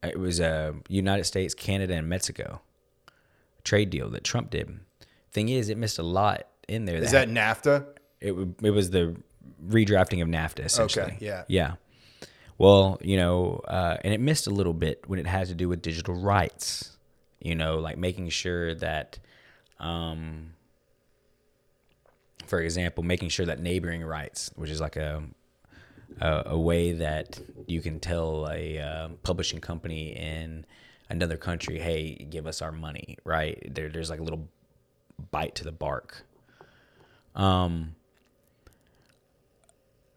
it 0.03 0.19
was 0.19 0.41
a 0.41 0.75
United 0.89 1.25
States, 1.25 1.55
Canada, 1.55 1.95
and 1.95 2.09
Mexico 2.09 2.61
trade 3.65 3.91
deal 3.91 4.11
that 4.11 4.25
Trump 4.25 4.51
did. 4.51 4.81
Thing 5.31 5.49
is, 5.49 5.69
it 5.69 5.79
missed 5.79 5.99
a 5.99 6.03
lot 6.03 6.47
in 6.69 6.85
there. 6.85 6.97
Is 6.97 7.13
that 7.13 7.29
NAFTA? 7.29 7.87
It 8.21 8.35
it 8.63 8.71
was 8.71 8.91
the 8.91 9.17
redrafting 9.67 10.23
of 10.23 10.29
NAFTA 10.29 10.65
essentially. 10.65 11.17
yeah. 11.21 11.45
Yeah. 11.49 11.75
Well, 12.59 12.99
you 13.03 13.17
know, 13.17 13.61
uh, 13.67 13.97
and 14.05 14.13
it 14.13 14.21
missed 14.21 14.47
a 14.47 14.51
little 14.51 14.75
bit 14.75 15.05
when 15.09 15.19
it 15.19 15.27
had 15.27 15.49
to 15.49 15.55
do 15.55 15.69
with 15.69 15.83
digital 15.83 16.15
rights. 16.15 16.97
You 17.41 17.57
know, 17.57 17.79
like 17.79 17.99
making 17.99 18.29
sure 18.29 18.75
that, 18.77 19.19
um, 19.81 20.53
for 22.47 22.61
example, 22.61 23.03
making 23.03 23.31
sure 23.31 23.47
that 23.47 23.59
neighboring 23.59 24.05
rights, 24.05 24.53
which 24.55 24.71
is 24.71 24.81
like 24.81 24.95
a 24.97 25.25
a, 26.21 26.43
a 26.47 26.59
way 26.59 26.93
that 26.93 27.41
you 27.67 27.81
can 27.81 28.01
tell 28.01 28.49
a 28.51 28.79
uh, 28.79 29.09
publishing 29.23 29.61
company 29.61 30.17
in 30.17 30.67
another 31.09 31.37
country, 31.37 31.79
"Hey, 31.79 32.15
give 32.15 32.47
us 32.47 32.63
our 32.63 32.73
money," 32.73 33.19
right? 33.25 33.63
There, 33.75 33.89
there's 33.89 34.11
like 34.11 34.21
a 34.21 34.23
little 34.23 34.49
bite 35.31 35.55
to 35.57 35.65
the 35.65 35.73
bark. 35.73 36.25
Um, 37.35 37.95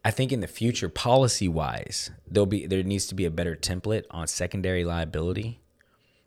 I 0.03 0.11
think 0.11 0.31
in 0.31 0.39
the 0.39 0.47
future, 0.47 0.89
policy 0.89 1.47
wise, 1.47 2.11
there'll 2.29 2.45
be 2.45 2.67
there 2.67 2.83
needs 2.83 3.07
to 3.07 3.15
be 3.15 3.25
a 3.25 3.31
better 3.31 3.55
template 3.55 4.03
on 4.11 4.27
secondary 4.27 4.85
liability, 4.85 5.61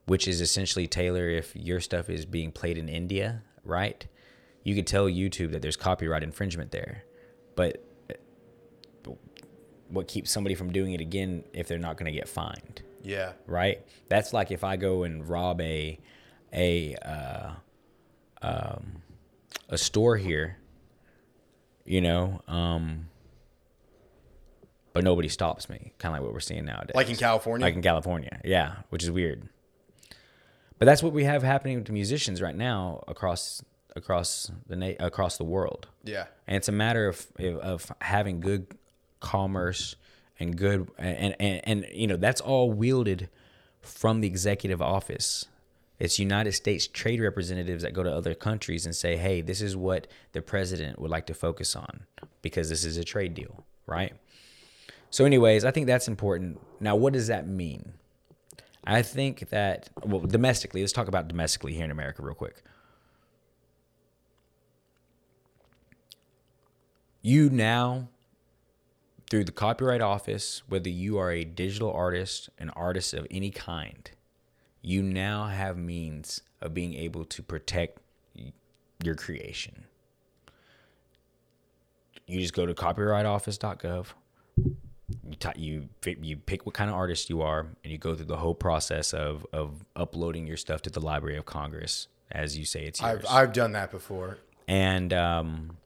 which 0.07 0.27
is 0.27 0.41
essentially 0.41 0.87
Taylor. 0.87 1.29
If 1.29 1.55
your 1.55 1.81
stuff 1.81 2.11
is 2.11 2.27
being 2.27 2.51
played 2.51 2.79
in 2.79 2.89
India, 2.89 3.43
right? 3.65 4.07
You 4.65 4.75
could 4.75 4.87
tell 4.87 5.07
YouTube 5.07 5.53
that 5.53 5.63
there's 5.63 5.77
copyright 5.77 6.23
infringement 6.23 6.73
there, 6.73 7.05
but 7.55 7.85
what 9.89 10.09
keeps 10.09 10.31
somebody 10.31 10.55
from 10.55 10.73
doing 10.73 10.93
it 10.93 11.01
again 11.01 11.45
if 11.53 11.69
they're 11.69 11.79
not 11.79 11.97
going 11.97 12.13
to 12.13 12.17
get 12.19 12.29
fined? 12.29 12.83
Yeah. 13.03 13.33
right? 13.47 13.81
That's 14.09 14.33
like 14.33 14.51
if 14.51 14.65
I 14.65 14.77
go 14.77 15.05
and 15.05 15.27
rob 15.29 15.61
a 15.61 15.99
a 16.53 16.95
uh, 16.97 17.51
um, 18.43 19.03
a 19.69 19.79
store 19.79 20.17
here, 20.17 20.59
you 21.85 22.01
know, 22.01 22.41
um, 22.49 23.09
but 24.93 25.05
nobody 25.05 25.29
stops 25.29 25.69
me. 25.69 25.93
Kind 25.99 26.13
of 26.15 26.21
like 26.21 26.23
what 26.27 26.33
we're 26.35 26.41
seeing 26.41 26.65
nowadays, 26.65 26.95
Like 26.95 27.09
in 27.09 27.17
California? 27.17 27.65
like 27.67 27.75
in 27.75 27.83
California, 27.83 28.41
yeah, 28.45 28.77
which 28.91 29.03
is 29.05 29.11
weird. 29.11 29.49
But 30.79 30.87
that's 30.87 31.03
what 31.03 31.13
we 31.13 31.25
have 31.25 31.43
happening 31.43 31.83
to 31.85 31.93
musicians 31.93 32.41
right 32.43 32.55
now 32.57 33.03
across 33.09 33.63
across 33.97 34.51
the 34.69 34.77
na- 34.77 34.93
across 35.01 35.37
the 35.37 35.45
world. 35.45 35.89
Yeah. 36.05 36.27
And 36.47 36.57
it's 36.57 36.69
a 36.69 36.73
matter 36.73 37.09
of 37.09 37.27
of 37.41 37.93
having 38.01 38.41
good 38.41 38.67
commerce 39.21 39.97
and 40.39 40.57
good 40.57 40.89
and 40.99 41.35
and, 41.39 41.61
and 41.65 41.87
you 41.93 42.07
know 42.07 42.17
that's 42.17 42.41
all 42.41 42.73
wielded 42.73 43.29
from 43.81 44.21
the 44.21 44.27
executive 44.27 44.83
office. 44.83 45.47
It's 45.99 46.19
United 46.19 46.53
States 46.53 46.87
trade 46.87 47.21
representatives 47.21 47.83
that 47.83 47.93
go 47.93 48.05
to 48.05 48.13
other 48.13 48.35
countries 48.35 48.87
and 48.87 48.95
say, 48.95 49.17
"Hey, 49.17 49.41
this 49.41 49.61
is 49.61 49.77
what 49.77 50.07
the 50.33 50.43
president 50.43 51.01
would 51.01 51.11
like 51.11 51.27
to 51.27 51.35
focus 51.35 51.75
on 51.75 52.07
because 52.41 52.69
this 52.69 52.85
is 52.85 52.97
a 52.97 53.05
trade 53.05 53.35
deal, 53.35 53.65
right?" 53.87 54.15
So 55.11 55.25
anyways, 55.25 55.65
I 55.65 55.71
think 55.71 55.87
that's 55.87 56.07
important. 56.07 56.61
Now, 56.81 56.95
what 56.95 57.15
does 57.15 57.27
that 57.29 57.49
mean? 57.49 57.95
I 58.85 59.03
think 59.03 59.49
that 59.51 59.91
well, 60.05 60.21
domestically, 60.21 60.81
let's 60.81 60.93
talk 60.93 61.09
about 61.09 61.29
domestically 61.29 61.75
here 61.75 61.85
in 61.85 61.91
America 61.91 62.23
real 62.23 62.35
quick. 62.35 62.63
You 67.21 67.51
now 67.51 68.09
through 69.31 69.45
the 69.45 69.53
Copyright 69.53 70.01
Office, 70.01 70.63
whether 70.69 70.89
you 70.89 71.19
are 71.19 71.31
a 71.31 71.45
digital 71.45 71.93
artist, 71.93 72.49
an 72.59 72.71
artist 72.71 73.13
of 73.15 73.27
any 73.31 73.51
kind, 73.51 74.11
you 74.83 75.03
now 75.03 75.47
have 75.47 75.77
means 75.77 76.41
of 76.61 76.73
being 76.75 76.95
able 76.95 77.25
to 77.25 77.43
protect 77.43 77.99
your 79.03 79.15
creation. 79.15 79.85
You 82.27 82.41
just 82.41 82.55
go 82.55 82.67
to 82.67 82.75
copyrightoffice.gov. 82.75 84.07
You, 84.57 85.37
ty 85.39 85.55
you 85.57 85.89
you 86.21 86.37
pick 86.37 86.67
what 86.67 86.75
kind 86.75 86.91
of 86.91 86.97
artist 86.97 87.31
you 87.31 87.41
are, 87.41 87.61
and 87.83 87.91
you 87.91 87.97
go 87.97 88.15
through 88.15 88.27
the 88.27 88.37
whole 88.37 88.55
process 88.55 89.15
of 89.15 89.47
of 89.53 89.85
uploading 89.97 90.47
your 90.47 90.59
stuff 90.59 90.83
to 90.83 90.91
the 90.91 91.01
Library 91.01 91.39
of 91.39 91.47
Congress, 91.47 92.09
as 92.31 92.59
you 92.59 92.67
say 92.67 92.85
it's 92.85 93.01
yours 93.01 93.25
I've 93.25 93.35
I've 93.35 93.53
done 93.55 93.73
that 93.73 93.91
before. 93.91 94.39
and 94.67 95.13
um, 95.15 95.78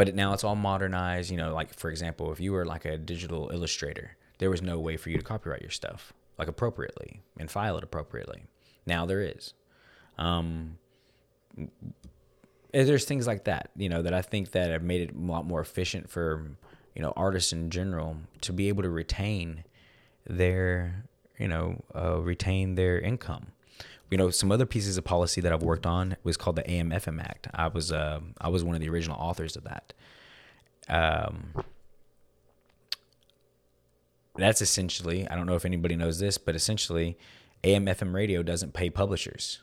but 0.00 0.08
it, 0.08 0.14
now 0.14 0.32
it's 0.32 0.44
all 0.44 0.56
modernized. 0.56 1.30
You 1.30 1.36
know, 1.36 1.52
like 1.52 1.74
for 1.74 1.90
example, 1.90 2.32
if 2.32 2.40
you 2.40 2.52
were 2.52 2.64
like 2.64 2.86
a 2.86 2.96
digital 2.96 3.50
illustrator, 3.52 4.16
there 4.38 4.48
was 4.48 4.62
no 4.62 4.78
way 4.78 4.96
for 4.96 5.10
you 5.10 5.18
to 5.18 5.22
copyright 5.22 5.60
your 5.60 5.70
stuff 5.70 6.14
like 6.38 6.48
appropriately 6.48 7.20
and 7.38 7.50
file 7.50 7.76
it 7.76 7.84
appropriately. 7.84 8.44
Now 8.86 9.04
there 9.04 9.20
is. 9.20 9.52
Um, 10.16 10.78
there's 12.72 13.04
things 13.04 13.26
like 13.26 13.44
that, 13.44 13.72
you 13.76 13.90
know, 13.90 14.00
that 14.00 14.14
I 14.14 14.22
think 14.22 14.52
that 14.52 14.70
have 14.70 14.82
made 14.82 15.02
it 15.02 15.14
a 15.14 15.18
lot 15.18 15.44
more 15.44 15.60
efficient 15.60 16.08
for 16.08 16.46
you 16.96 17.02
know 17.02 17.12
artists 17.14 17.52
in 17.52 17.68
general 17.68 18.16
to 18.40 18.54
be 18.54 18.68
able 18.68 18.82
to 18.84 18.88
retain 18.88 19.64
their 20.26 21.04
you 21.38 21.48
know 21.48 21.84
uh, 21.94 22.18
retain 22.22 22.74
their 22.74 22.98
income 22.98 23.48
you 24.10 24.18
know 24.18 24.30
some 24.30 24.50
other 24.50 24.66
pieces 24.66 24.96
of 24.96 25.04
policy 25.04 25.40
that 25.40 25.52
I've 25.52 25.62
worked 25.62 25.86
on 25.86 26.16
was 26.24 26.36
called 26.36 26.56
the 26.56 26.62
AMFM 26.62 27.20
Act. 27.20 27.46
I 27.54 27.68
was 27.68 27.92
uh, 27.92 28.20
I 28.40 28.48
was 28.48 28.64
one 28.64 28.74
of 28.74 28.80
the 28.80 28.88
original 28.88 29.16
authors 29.18 29.56
of 29.56 29.64
that. 29.64 29.92
Um, 30.88 31.54
that's 34.36 34.60
essentially 34.60 35.28
I 35.28 35.36
don't 35.36 35.46
know 35.46 35.54
if 35.54 35.64
anybody 35.64 35.96
knows 35.96 36.18
this, 36.18 36.38
but 36.38 36.56
essentially, 36.56 37.16
AMFM 37.62 38.12
radio 38.12 38.42
doesn't 38.42 38.74
pay 38.74 38.90
publishers. 38.90 39.60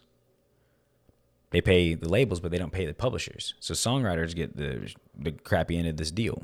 They 1.50 1.62
pay 1.62 1.94
the 1.94 2.10
labels, 2.10 2.40
but 2.40 2.52
they 2.52 2.58
don't 2.58 2.74
pay 2.74 2.86
the 2.86 2.94
publishers. 2.94 3.54
So 3.60 3.74
songwriters 3.74 4.34
get 4.36 4.56
the 4.56 4.94
the 5.18 5.34
crappy 5.34 5.78
end 5.78 5.88
of 5.88 5.98
this 5.98 6.12
deal. 6.12 6.44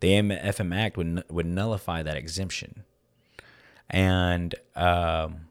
The 0.00 0.08
AMFM 0.08 0.74
Act 0.74 0.96
would 0.96 1.24
would 1.30 1.46
nullify 1.46 2.02
that 2.02 2.16
exemption, 2.16 2.84
and 3.90 4.54
um, 4.74 5.48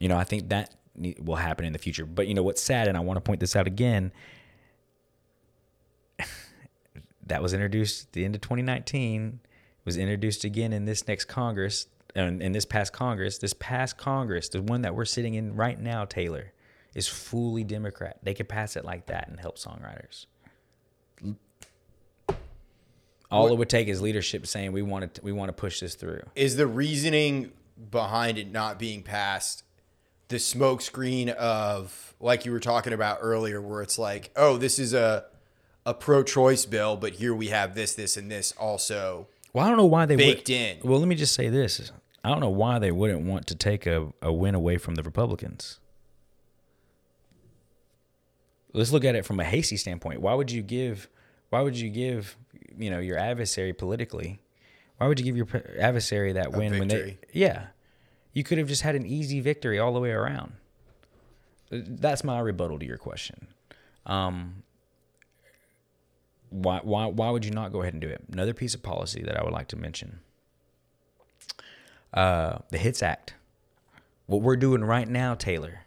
you 0.00 0.08
know, 0.08 0.16
I 0.16 0.24
think 0.24 0.48
that 0.50 0.74
will 1.20 1.36
happen 1.36 1.64
in 1.64 1.72
the 1.72 1.78
future. 1.78 2.06
But 2.06 2.28
you 2.28 2.34
know 2.34 2.42
what's 2.42 2.62
sad, 2.62 2.88
and 2.88 2.96
I 2.96 3.00
want 3.00 3.16
to 3.16 3.20
point 3.20 3.40
this 3.40 3.56
out 3.56 3.66
again. 3.66 4.12
that 7.26 7.42
was 7.42 7.52
introduced 7.52 8.06
at 8.06 8.12
the 8.12 8.24
end 8.24 8.34
of 8.34 8.40
2019. 8.40 9.40
Was 9.84 9.96
introduced 9.96 10.44
again 10.44 10.72
in 10.72 10.84
this 10.84 11.08
next 11.08 11.26
Congress, 11.26 11.86
and 12.14 12.42
in 12.42 12.52
this 12.52 12.64
past 12.64 12.92
Congress. 12.92 13.38
This 13.38 13.54
past 13.54 13.96
Congress, 13.96 14.48
the 14.48 14.62
one 14.62 14.82
that 14.82 14.94
we're 14.94 15.04
sitting 15.04 15.34
in 15.34 15.56
right 15.56 15.80
now, 15.80 16.04
Taylor, 16.04 16.52
is 16.94 17.08
fully 17.08 17.64
Democrat. 17.64 18.18
They 18.22 18.34
could 18.34 18.48
pass 18.48 18.76
it 18.76 18.84
like 18.84 19.06
that 19.06 19.28
and 19.28 19.40
help 19.40 19.58
songwriters. 19.58 20.26
All 23.30 23.48
it 23.48 23.58
would 23.58 23.68
take 23.68 23.88
is 23.88 24.00
leadership 24.00 24.46
saying 24.46 24.72
we 24.72 24.82
want 24.82 25.14
to 25.14 25.22
we 25.22 25.32
want 25.32 25.50
to 25.50 25.52
push 25.52 25.80
this 25.80 25.94
through. 25.94 26.22
Is 26.34 26.56
the 26.56 26.66
reasoning 26.66 27.52
behind 27.90 28.38
it 28.38 28.50
not 28.50 28.78
being 28.78 29.02
passed 29.02 29.64
the 30.28 30.36
smokescreen 30.36 31.30
of 31.30 32.14
like 32.20 32.44
you 32.44 32.52
were 32.52 32.60
talking 32.60 32.92
about 32.92 33.18
earlier, 33.20 33.60
where 33.60 33.82
it's 33.82 33.98
like, 33.98 34.30
oh, 34.36 34.56
this 34.56 34.78
is 34.78 34.94
a 34.94 35.24
a 35.86 35.94
pro-choice 35.94 36.66
bill, 36.66 36.96
but 36.96 37.14
here 37.14 37.34
we 37.34 37.48
have 37.48 37.74
this, 37.74 37.94
this, 37.94 38.16
and 38.18 38.30
this 38.30 38.52
also. 38.52 39.26
Well, 39.54 39.64
I 39.64 39.68
don't 39.68 39.78
know 39.78 39.86
why 39.86 40.04
they 40.04 40.16
Baked 40.16 40.48
would, 40.48 40.54
in. 40.54 40.78
Well, 40.84 40.98
let 40.98 41.08
me 41.08 41.14
just 41.14 41.34
say 41.34 41.48
this: 41.48 41.90
I 42.22 42.28
don't 42.28 42.40
know 42.40 42.50
why 42.50 42.78
they 42.78 42.92
wouldn't 42.92 43.22
want 43.22 43.46
to 43.46 43.54
take 43.54 43.86
a, 43.86 44.12
a 44.20 44.32
win 44.32 44.54
away 44.54 44.76
from 44.76 44.96
the 44.96 45.02
Republicans. 45.02 45.80
Let's 48.74 48.92
look 48.92 49.04
at 49.04 49.14
it 49.14 49.24
from 49.24 49.40
a 49.40 49.44
hasty 49.44 49.78
standpoint. 49.78 50.20
Why 50.20 50.34
would 50.34 50.50
you 50.50 50.62
give? 50.62 51.08
Why 51.48 51.62
would 51.62 51.76
you 51.76 51.88
give? 51.88 52.36
You 52.76 52.90
know, 52.90 52.98
your 52.98 53.16
adversary 53.18 53.72
politically. 53.72 54.42
Why 54.98 55.06
would 55.06 55.18
you 55.18 55.24
give 55.24 55.36
your 55.36 55.48
adversary 55.80 56.32
that 56.32 56.52
win 56.52 56.78
when 56.78 56.88
they? 56.88 57.18
Yeah, 57.32 57.68
you 58.38 58.44
could 58.44 58.56
have 58.56 58.68
just 58.68 58.82
had 58.82 58.94
an 58.94 59.04
easy 59.04 59.40
victory 59.40 59.80
all 59.80 59.92
the 59.92 59.98
way 59.98 60.12
around. 60.12 60.52
That's 61.70 62.22
my 62.22 62.38
rebuttal 62.38 62.78
to 62.78 62.86
your 62.86 62.96
question. 62.96 63.48
Um, 64.06 64.62
why, 66.50 66.78
why, 66.84 67.06
why 67.06 67.30
would 67.30 67.44
you 67.44 67.50
not 67.50 67.72
go 67.72 67.82
ahead 67.82 67.94
and 67.94 68.00
do 68.00 68.08
it? 68.08 68.22
Another 68.32 68.54
piece 68.54 68.76
of 68.76 68.82
policy 68.84 69.24
that 69.24 69.36
I 69.36 69.42
would 69.42 69.52
like 69.52 69.66
to 69.68 69.76
mention 69.76 70.20
uh, 72.14 72.58
the 72.70 72.78
HITS 72.78 73.02
Act. 73.02 73.34
What 74.26 74.40
we're 74.40 74.56
doing 74.56 74.84
right 74.84 75.08
now, 75.08 75.34
Taylor, 75.34 75.80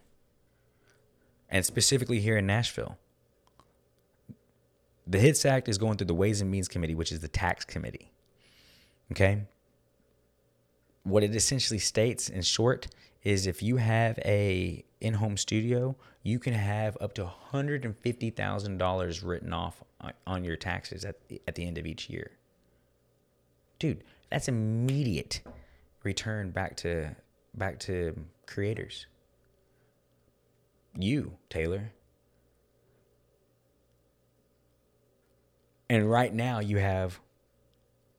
and 1.49 1.65
specifically 1.65 2.19
here 2.19 2.35
in 2.35 2.45
Nashville, 2.45 2.97
the 5.07 5.19
HITS 5.19 5.45
Act 5.45 5.69
is 5.69 5.77
going 5.77 5.95
through 5.97 6.07
the 6.07 6.13
Ways 6.13 6.41
and 6.41 6.51
Means 6.51 6.67
Committee, 6.67 6.95
which 6.95 7.13
is 7.13 7.21
the 7.21 7.29
tax 7.29 7.63
committee. 7.63 8.11
Okay? 9.13 9.43
What 11.03 11.23
it 11.23 11.35
essentially 11.35 11.79
states 11.79 12.29
in 12.29 12.41
short 12.43 12.87
is 13.23 13.47
if 13.47 13.61
you 13.63 13.77
have 13.77 14.19
a 14.19 14.83
in-home 14.99 15.37
studio, 15.37 15.95
you 16.23 16.39
can 16.39 16.53
have 16.53 16.97
up 17.01 17.13
to 17.15 17.31
$150,000 17.51 19.23
written 19.23 19.53
off 19.53 19.83
on- 20.25 20.43
your 20.43 20.55
taxes 20.55 21.05
at 21.05 21.27
the, 21.27 21.41
at 21.47 21.55
the 21.55 21.65
end 21.65 21.77
of 21.77 21.85
each 21.85 22.09
year. 22.09 22.31
Dude, 23.79 24.03
that's 24.29 24.47
immediate 24.47 25.41
return 26.03 26.51
back 26.51 26.75
to 26.77 27.15
back 27.53 27.79
to 27.79 28.15
creators. 28.45 29.07
You, 30.97 31.37
Taylor. 31.49 31.93
And 35.89 36.09
right 36.09 36.33
now 36.33 36.59
you 36.59 36.77
have 36.77 37.19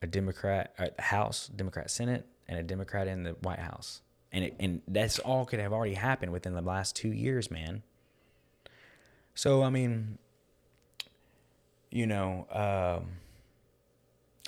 a 0.03 0.07
Democrat 0.07 0.75
at 0.79 0.99
House, 1.01 1.49
Democrat 1.49 1.91
Senate, 1.91 2.27
and 2.49 2.59
a 2.59 2.63
Democrat 2.63 3.09
in 3.09 3.23
the 3.25 3.33
White 3.43 3.59
House. 3.59 4.03
And 4.33 4.45
it, 4.45 4.57
and 4.59 4.81
that's 4.89 5.19
all 5.19 5.45
could 5.45 5.61
have 5.61 5.73
already 5.73 5.95
happened 5.95 6.33
within 6.33 6.55
the 6.55 6.63
last 6.63 6.97
two 6.97 7.13
years, 7.13 7.51
man. 7.51 7.83
So 9.35 9.63
I 9.63 9.71
mean, 9.71 10.19
you 11.91 12.07
know, 12.07 12.47
um, 12.51 13.09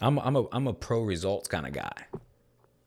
I'm 0.01 0.18
I'm 0.18 0.36
a 0.36 0.47
I'm 0.53 0.66
a 0.66 0.72
pro 0.72 1.03
results 1.03 1.49
kind 1.49 1.66
of 1.66 1.72
guy. 1.72 2.07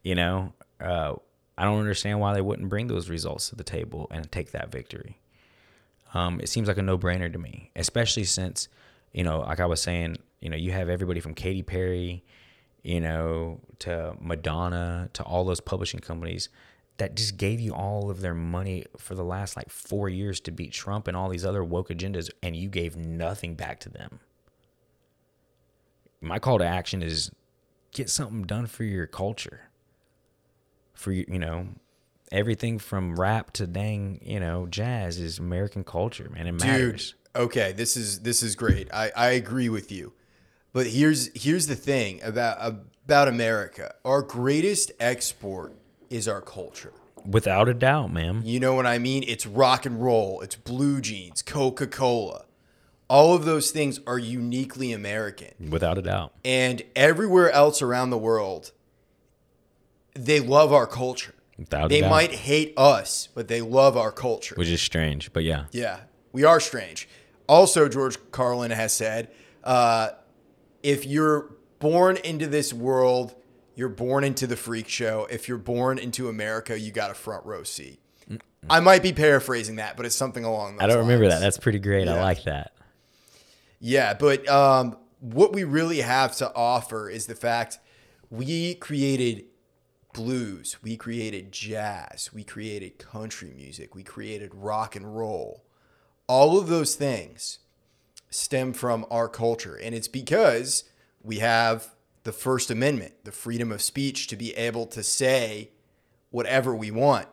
You 0.04 0.16
know, 0.16 0.54
uh, 0.80 1.16
I 1.58 1.64
don't 1.64 1.80
understand 1.80 2.20
why 2.20 2.34
they 2.34 2.42
wouldn't 2.42 2.70
bring 2.70 2.88
those 2.88 3.10
results 3.10 3.50
to 3.50 3.56
the 3.56 3.64
table 3.64 4.08
and 4.12 4.32
take 4.32 4.52
that 4.52 4.72
victory. 4.72 5.20
Um, 6.14 6.40
it 6.40 6.50
seems 6.50 6.68
like 6.68 6.78
a 6.78 6.82
no 6.82 6.98
brainer 6.98 7.32
to 7.32 7.38
me, 7.38 7.72
especially 7.76 8.24
since, 8.24 8.70
you 9.12 9.24
know, 9.24 9.40
like 9.40 9.60
I 9.60 9.66
was 9.66 9.82
saying, 9.82 10.18
you 10.40 10.50
know, 10.50 10.56
you 10.56 10.72
have 10.72 10.88
everybody 10.88 11.20
from 11.20 11.34
Katy 11.34 11.64
Perry, 11.64 12.24
you 12.84 13.02
know, 13.02 13.60
to 13.80 14.16
Madonna, 14.20 15.10
to 15.14 15.24
all 15.24 15.44
those 15.44 15.60
publishing 15.60 16.00
companies 16.00 16.50
that 16.98 17.16
just 17.16 17.38
gave 17.38 17.60
you 17.60 17.74
all 17.74 18.10
of 18.10 18.22
their 18.22 18.34
money 18.34 18.86
for 18.98 19.16
the 19.16 19.24
last 19.24 19.56
like 19.56 19.70
four 19.70 20.10
years 20.10 20.40
to 20.42 20.52
beat 20.52 20.72
Trump 20.72 21.08
and 21.08 21.16
all 21.16 21.30
these 21.30 21.46
other 21.46 21.64
woke 21.64 21.90
agendas, 21.90 22.30
and 22.42 22.56
you 22.56 22.70
gave 22.70 22.96
nothing 22.96 23.56
back 23.56 23.80
to 23.82 23.90
them. 23.90 24.20
My 26.22 26.40
call 26.40 26.58
to 26.58 26.66
action 26.66 27.04
is 27.04 27.32
get 27.92 28.10
something 28.10 28.44
done 28.44 28.66
for 28.66 28.84
your 28.84 29.06
culture. 29.06 29.70
For 30.94 31.12
you, 31.12 31.26
you 31.28 31.38
know, 31.38 31.68
everything 32.32 32.80
from 32.80 33.16
rap 33.20 33.52
to 33.54 33.68
dang, 33.68 34.20
you 34.24 34.40
know, 34.40 34.66
jazz 34.66 35.20
is 35.20 35.38
American 35.38 35.84
culture, 35.84 36.30
man. 36.34 36.48
It 36.48 36.54
matters. 36.54 37.14
Dude, 37.36 37.44
okay, 37.44 37.72
this 37.72 37.96
is 37.96 38.22
this 38.22 38.42
is 38.42 38.56
great. 38.56 38.92
I, 38.92 39.12
I 39.16 39.30
agree 39.30 39.70
with 39.70 39.92
you. 39.92 40.14
But 40.78 40.86
here's 40.86 41.32
here's 41.34 41.66
the 41.66 41.76
thing 41.76 42.22
about 42.22 42.60
about 43.04 43.28
America. 43.28 43.96
Our 44.06 44.22
greatest 44.22 44.92
export 45.00 45.74
is 46.12 46.28
our 46.28 46.40
culture. 46.40 46.94
Without 47.26 47.68
a 47.68 47.74
doubt, 47.74 48.14
man. 48.14 48.44
You 48.46 48.60
know 48.60 48.76
what 48.76 48.86
I 48.86 49.00
mean? 49.00 49.24
It's 49.26 49.48
rock 49.48 49.88
and 49.88 50.00
roll, 50.00 50.40
it's 50.42 50.56
blue 50.56 51.02
jeans, 51.02 51.42
Coca-Cola. 51.42 52.46
All 53.10 53.34
of 53.34 53.44
those 53.44 53.72
things 53.72 54.00
are 54.06 54.20
uniquely 54.20 54.92
American. 54.92 55.72
Without 55.72 55.98
a 55.98 56.04
doubt. 56.04 56.36
And 56.46 56.84
everywhere 56.96 57.50
else 57.50 57.82
around 57.82 58.12
the 58.12 58.18
world, 58.20 58.72
they 60.14 60.40
love 60.40 60.72
our 60.72 60.86
culture. 60.86 61.34
Without 61.58 61.90
they 61.90 62.00
a 62.00 62.02
doubt. 62.02 62.12
might 62.12 62.32
hate 62.32 62.76
us, 62.78 63.30
but 63.34 63.48
they 63.48 63.62
love 63.62 63.98
our 63.98 64.12
culture. 64.12 64.54
Which 64.54 64.70
is 64.70 64.84
strange, 64.84 65.34
but 65.34 65.44
yeah. 65.44 65.66
Yeah, 65.72 66.02
we 66.34 66.44
are 66.44 66.60
strange. 66.60 67.10
Also, 67.50 67.90
George 67.90 68.20
Carlin 68.30 68.70
has 68.70 68.94
said, 68.94 69.32
uh, 69.64 70.10
if 70.88 71.06
you're 71.06 71.54
born 71.80 72.16
into 72.16 72.48
this 72.48 72.74
world, 72.74 73.36
you're 73.76 73.90
born 73.90 74.24
into 74.24 74.48
the 74.48 74.56
freak 74.56 74.88
show. 74.88 75.28
If 75.30 75.50
you're 75.50 75.58
born 75.58 76.00
into 76.00 76.30
America, 76.30 76.80
you 76.80 76.94
got 76.94 77.12
a 77.12 77.14
front 77.14 77.46
row 77.46 77.64
seat. 77.64 78.00
I 78.70 78.80
might 78.80 79.04
be 79.04 79.12
paraphrasing 79.12 79.76
that, 79.76 79.98
but 79.98 80.06
it's 80.06 80.16
something 80.16 80.46
along 80.46 80.78
those 80.78 80.84
I 80.84 80.88
don't 80.88 81.00
remember 81.00 81.28
that. 81.28 81.42
That's 81.42 81.58
pretty 81.58 81.80
great. 81.80 82.08
I 82.08 82.22
like 82.22 82.44
that. 82.46 82.72
Yeah, 83.82 84.14
but 84.14 84.48
um, 84.48 84.98
what 85.20 85.52
we 85.52 85.66
really 85.66 86.00
have 86.00 86.36
to 86.38 86.54
offer 86.56 87.10
is 87.10 87.26
the 87.26 87.36
fact 87.36 87.80
we 88.30 88.76
created 88.76 89.44
blues, 90.14 90.78
we 90.82 90.96
created 90.96 91.52
jazz, 91.52 92.32
we 92.34 92.46
created 92.46 92.98
country 92.98 93.52
music, 93.54 93.94
we 93.94 94.04
created 94.04 94.56
rock 94.56 94.96
and 94.96 95.18
roll. 95.18 95.66
All 96.28 96.58
of 96.58 96.68
those 96.68 96.96
things 96.96 97.60
stem 98.38 98.72
from 98.72 99.06
our 99.10 99.28
culture. 99.28 99.76
And 99.76 99.96
it's 99.96 100.08
because 100.08 100.84
we 101.24 101.40
have 101.40 101.96
the 102.24 102.32
First 102.32 102.70
Amendment, 102.70 103.14
the 103.24 103.32
freedom 103.32 103.72
of 103.72 103.82
speech 103.82 104.28
to 104.28 104.36
be 104.36 104.56
able 104.56 104.86
to 104.88 105.02
say 105.02 105.72
whatever 106.30 106.76
we 106.76 106.92
want. 106.92 107.28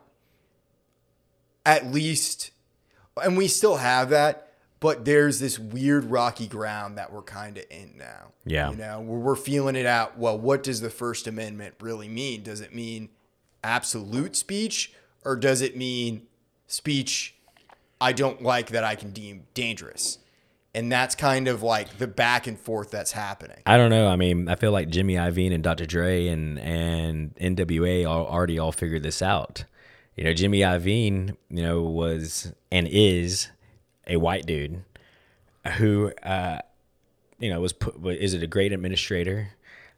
At 1.66 1.86
least, 1.86 2.52
and 3.22 3.36
we 3.36 3.48
still 3.48 3.76
have 3.76 4.10
that, 4.10 4.52
but 4.80 5.04
there's 5.04 5.40
this 5.40 5.58
weird 5.58 6.04
rocky 6.04 6.46
ground 6.46 6.98
that 6.98 7.12
we're 7.12 7.22
kind 7.22 7.58
of 7.58 7.64
in 7.70 7.94
now. 7.96 8.32
Yeah. 8.44 8.70
You 8.70 8.76
know, 8.76 9.00
where 9.00 9.18
we're 9.18 9.36
feeling 9.36 9.76
it 9.76 9.86
out. 9.86 10.18
Well, 10.18 10.38
what 10.38 10.62
does 10.62 10.80
the 10.80 10.90
First 10.90 11.26
Amendment 11.26 11.74
really 11.80 12.08
mean? 12.08 12.42
Does 12.42 12.60
it 12.60 12.74
mean 12.74 13.10
absolute 13.62 14.36
speech 14.36 14.92
or 15.24 15.36
does 15.36 15.60
it 15.62 15.76
mean 15.76 16.26
speech 16.66 17.34
I 18.00 18.12
don't 18.12 18.42
like 18.42 18.68
that 18.68 18.84
I 18.84 18.94
can 18.94 19.10
deem 19.10 19.44
dangerous? 19.54 20.18
And 20.74 20.90
that's 20.90 21.14
kind 21.14 21.46
of 21.46 21.62
like 21.62 21.98
the 21.98 22.08
back 22.08 22.46
and 22.48 22.58
forth 22.58 22.90
that's 22.90 23.12
happening. 23.12 23.58
I 23.64 23.76
don't 23.76 23.90
know. 23.90 24.08
I 24.08 24.16
mean, 24.16 24.48
I 24.48 24.56
feel 24.56 24.72
like 24.72 24.88
Jimmy 24.88 25.14
Iovine 25.14 25.54
and 25.54 25.62
Dr. 25.62 25.86
Dre 25.86 26.26
and 26.26 26.58
and 26.58 27.34
NWA 27.36 28.06
already 28.06 28.58
all 28.58 28.72
figured 28.72 29.02
this 29.02 29.22
out. 29.22 29.64
You 30.16 30.24
know, 30.24 30.32
Jimmy 30.32 30.60
Iovine, 30.60 31.36
you 31.48 31.62
know, 31.62 31.82
was 31.82 32.52
and 32.70 32.88
is 32.88 33.48
a 34.06 34.16
white 34.16 34.46
dude 34.46 34.84
who, 35.76 36.12
uh, 36.22 36.58
you 37.38 37.50
know, 37.50 37.60
was 37.60 37.72
put, 37.72 37.96
is 38.16 38.34
it 38.34 38.42
a 38.42 38.46
great 38.46 38.72
administrator? 38.72 39.50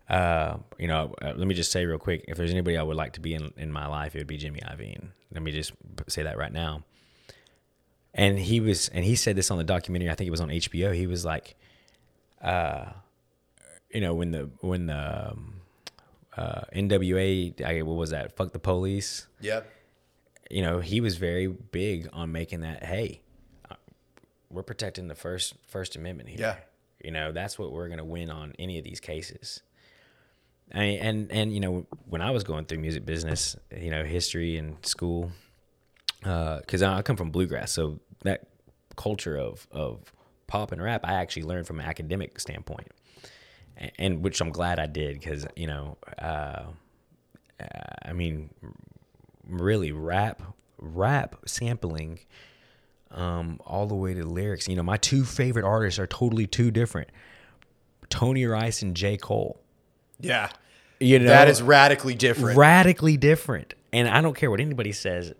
Uh, 0.08 0.58
you 0.78 0.86
know, 0.86 1.14
uh, 1.20 1.32
let 1.36 1.46
me 1.46 1.54
just 1.54 1.72
say 1.72 1.84
real 1.84 1.98
quick, 1.98 2.24
if 2.28 2.36
there's 2.36 2.52
anybody 2.52 2.76
I 2.76 2.82
would 2.82 2.96
like 2.96 3.14
to 3.14 3.20
be 3.20 3.34
in, 3.34 3.52
in 3.56 3.72
my 3.72 3.86
life, 3.86 4.14
it 4.14 4.18
would 4.18 4.26
be 4.26 4.36
Jimmy 4.36 4.60
Iovine. 4.60 5.08
Let 5.32 5.42
me 5.42 5.52
just 5.52 5.72
say 6.08 6.22
that 6.22 6.38
right 6.38 6.52
now. 6.52 6.84
And 8.16 8.38
he 8.38 8.58
was, 8.60 8.88
and 8.88 9.04
he 9.04 9.14
said 9.14 9.36
this 9.36 9.50
on 9.50 9.58
the 9.58 9.64
documentary. 9.64 10.10
I 10.10 10.14
think 10.14 10.26
it 10.26 10.30
was 10.32 10.40
on 10.40 10.48
HBO. 10.48 10.92
He 10.94 11.06
was 11.06 11.24
like, 11.24 11.54
uh 12.42 12.86
you 13.92 14.00
know 14.00 14.14
when 14.14 14.30
the 14.32 14.50
when 14.60 14.86
the 14.86 15.28
um, 15.30 15.54
uh, 16.36 16.62
NWA 16.74 17.62
I, 17.64 17.82
what 17.82 17.96
was 17.96 18.10
that 18.10 18.36
fuck 18.36 18.52
the 18.52 18.58
police 18.58 19.26
Yep. 19.40 19.66
you 20.50 20.60
know 20.60 20.80
he 20.80 21.00
was 21.00 21.16
very 21.16 21.46
big 21.46 22.08
on 22.12 22.30
making 22.32 22.60
that 22.60 22.82
hey 22.84 23.22
uh, 23.70 23.74
we're 24.50 24.64
protecting 24.64 25.06
the 25.08 25.14
first 25.14 25.54
first 25.68 25.96
amendment 25.96 26.28
here 26.28 26.38
Yeah. 26.40 26.56
you 27.02 27.10
know 27.12 27.32
that's 27.32 27.58
what 27.58 27.72
we're 27.72 27.86
going 27.86 27.98
to 27.98 28.04
win 28.04 28.28
on 28.28 28.52
any 28.58 28.76
of 28.76 28.84
these 28.84 29.00
cases 29.00 29.62
I 30.74 30.82
and 30.84 31.30
and 31.32 31.54
you 31.54 31.60
know 31.60 31.86
when 32.06 32.20
I 32.20 32.32
was 32.32 32.44
going 32.44 32.66
through 32.66 32.78
music 32.80 33.06
business 33.06 33.56
you 33.74 33.90
know 33.90 34.04
history 34.04 34.56
and 34.58 34.84
school 34.84 35.30
because 36.20 36.82
I 36.82 37.00
come 37.02 37.16
from 37.16 37.30
bluegrass 37.30 37.72
so 37.72 38.00
that 38.26 38.46
culture 38.96 39.36
of 39.36 39.66
of 39.70 40.12
pop 40.46 40.72
and 40.72 40.82
rap 40.82 41.00
I 41.04 41.14
actually 41.14 41.42
learned 41.42 41.66
from 41.66 41.80
an 41.80 41.86
academic 41.86 42.38
standpoint 42.40 42.88
and, 43.76 43.92
and 43.98 44.22
which 44.22 44.40
I'm 44.40 44.50
glad 44.50 44.78
I 44.78 44.86
did 44.86 45.18
because 45.18 45.46
you 45.56 45.66
know, 45.66 45.98
uh, 46.18 46.62
I 48.04 48.12
mean, 48.12 48.50
really 49.48 49.92
rap, 49.92 50.42
rap 50.78 51.36
sampling, 51.46 52.20
um, 53.10 53.60
all 53.64 53.86
the 53.86 53.94
way 53.94 54.14
to 54.14 54.24
lyrics. 54.24 54.68
You 54.68 54.76
know, 54.76 54.82
my 54.82 54.96
two 54.96 55.24
favorite 55.24 55.64
artists 55.64 55.98
are 55.98 56.06
totally 56.06 56.46
two 56.46 56.70
different: 56.70 57.08
Tony 58.08 58.44
Rice 58.46 58.82
and 58.82 58.94
J. 58.94 59.16
Cole. 59.16 59.60
Yeah. 60.20 60.50
You 60.98 61.18
know, 61.18 61.26
That 61.26 61.48
is 61.48 61.60
radically 61.60 62.14
different. 62.14 62.56
radically 62.56 63.18
different. 63.18 63.74
And 63.92 64.08
I 64.08 64.22
don't 64.22 64.34
care 64.34 64.50
what 64.50 64.60
anybody 64.60 64.92
says. 64.92 65.34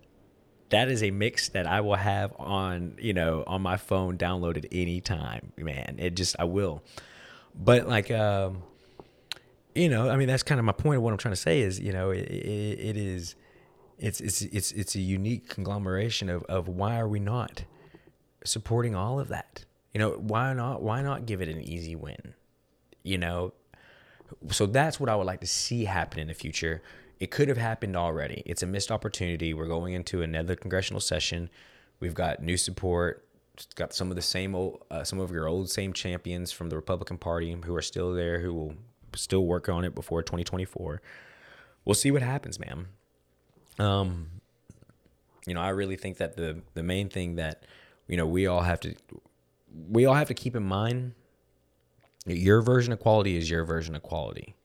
That 0.69 0.89
is 0.89 1.01
a 1.01 1.11
mix 1.11 1.49
that 1.49 1.65
I 1.65 1.81
will 1.81 1.95
have 1.95 2.33
on, 2.37 2.95
you 2.99 3.13
know, 3.13 3.43
on 3.47 3.61
my 3.61 3.77
phone 3.77 4.17
downloaded 4.17 4.67
anytime, 4.71 5.53
man. 5.57 5.95
It 5.97 6.15
just 6.15 6.35
I 6.39 6.43
will. 6.43 6.83
But 7.55 7.87
like 7.87 8.11
um 8.11 8.63
you 9.73 9.89
know, 9.89 10.09
I 10.09 10.17
mean 10.17 10.27
that's 10.27 10.43
kind 10.43 10.59
of 10.59 10.65
my 10.65 10.73
point 10.73 10.97
of 10.97 11.03
what 11.03 11.11
I'm 11.11 11.17
trying 11.17 11.33
to 11.33 11.41
say 11.41 11.61
is, 11.61 11.79
you 11.79 11.93
know, 11.93 12.11
it, 12.11 12.25
it, 12.29 12.79
it 12.79 12.97
is 12.97 13.35
it's 13.97 14.19
it's 14.21 14.41
it's 14.41 14.71
it's 14.71 14.95
a 14.95 14.99
unique 14.99 15.49
conglomeration 15.49 16.29
of 16.29 16.43
of 16.43 16.67
why 16.67 16.99
are 16.99 17.07
we 17.07 17.19
not 17.19 17.63
supporting 18.43 18.95
all 18.95 19.19
of 19.19 19.27
that? 19.29 19.65
You 19.93 19.99
know, 19.99 20.11
why 20.11 20.53
not 20.53 20.81
why 20.81 21.01
not 21.01 21.25
give 21.25 21.41
it 21.41 21.49
an 21.49 21.61
easy 21.61 21.95
win? 21.95 22.33
You 23.03 23.17
know, 23.17 23.53
so 24.51 24.65
that's 24.65 24.99
what 24.99 25.09
I 25.09 25.15
would 25.15 25.25
like 25.25 25.41
to 25.41 25.47
see 25.47 25.85
happen 25.85 26.19
in 26.19 26.27
the 26.27 26.33
future. 26.33 26.81
It 27.19 27.31
could 27.31 27.47
have 27.47 27.57
happened 27.57 27.95
already. 27.95 28.43
It's 28.45 28.63
a 28.63 28.67
missed 28.67 28.91
opportunity. 28.91 29.53
We're 29.53 29.65
going 29.65 29.93
into 29.93 30.21
another 30.21 30.55
congressional 30.55 30.99
session. 30.99 31.49
We've 31.99 32.13
got 32.13 32.41
new 32.41 32.57
support. 32.57 33.23
Got 33.75 33.93
some 33.93 34.11
of 34.11 34.15
the 34.15 34.21
same 34.21 34.53
old, 34.53 34.83
uh, 34.91 35.03
some 35.03 35.19
of 35.19 35.31
your 35.31 35.47
old 35.47 35.69
same 35.69 35.91
champions 35.93 36.51
from 36.51 36.69
the 36.69 36.75
Republican 36.75 37.17
Party 37.17 37.55
who 37.65 37.75
are 37.75 37.81
still 37.81 38.13
there, 38.13 38.39
who 38.39 38.53
will 38.53 38.75
still 39.15 39.45
work 39.45 39.67
on 39.67 39.83
it 39.83 39.95
before 39.95 40.21
2024. 40.21 41.01
We'll 41.83 41.95
see 41.95 42.11
what 42.11 42.21
happens, 42.21 42.59
ma'am. 42.59 42.89
Um, 43.79 44.27
you 45.47 45.55
know, 45.55 45.61
I 45.61 45.69
really 45.69 45.95
think 45.95 46.17
that 46.17 46.35
the 46.35 46.61
the 46.75 46.83
main 46.83 47.09
thing 47.09 47.35
that 47.35 47.63
you 48.07 48.17
know 48.17 48.27
we 48.27 48.45
all 48.45 48.61
have 48.61 48.79
to 48.81 48.93
we 49.89 50.05
all 50.05 50.13
have 50.13 50.27
to 50.27 50.33
keep 50.35 50.55
in 50.55 50.63
mind 50.63 51.13
your 52.27 52.61
version 52.61 52.91
of 52.91 52.99
quality 52.99 53.37
is 53.37 53.49
your 53.49 53.63
version 53.63 53.95
of 53.95 54.03
quality. 54.03 54.55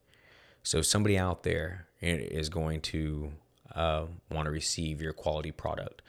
So 0.63 0.83
somebody 0.83 1.17
out 1.17 1.43
there 1.43 1.87
is 2.03 2.49
going 2.49 2.81
to 2.81 3.33
uh, 3.75 4.07
want 4.31 4.47
to 4.47 4.51
receive 4.51 5.01
your 5.01 5.13
quality 5.13 5.53
product. 5.53 6.03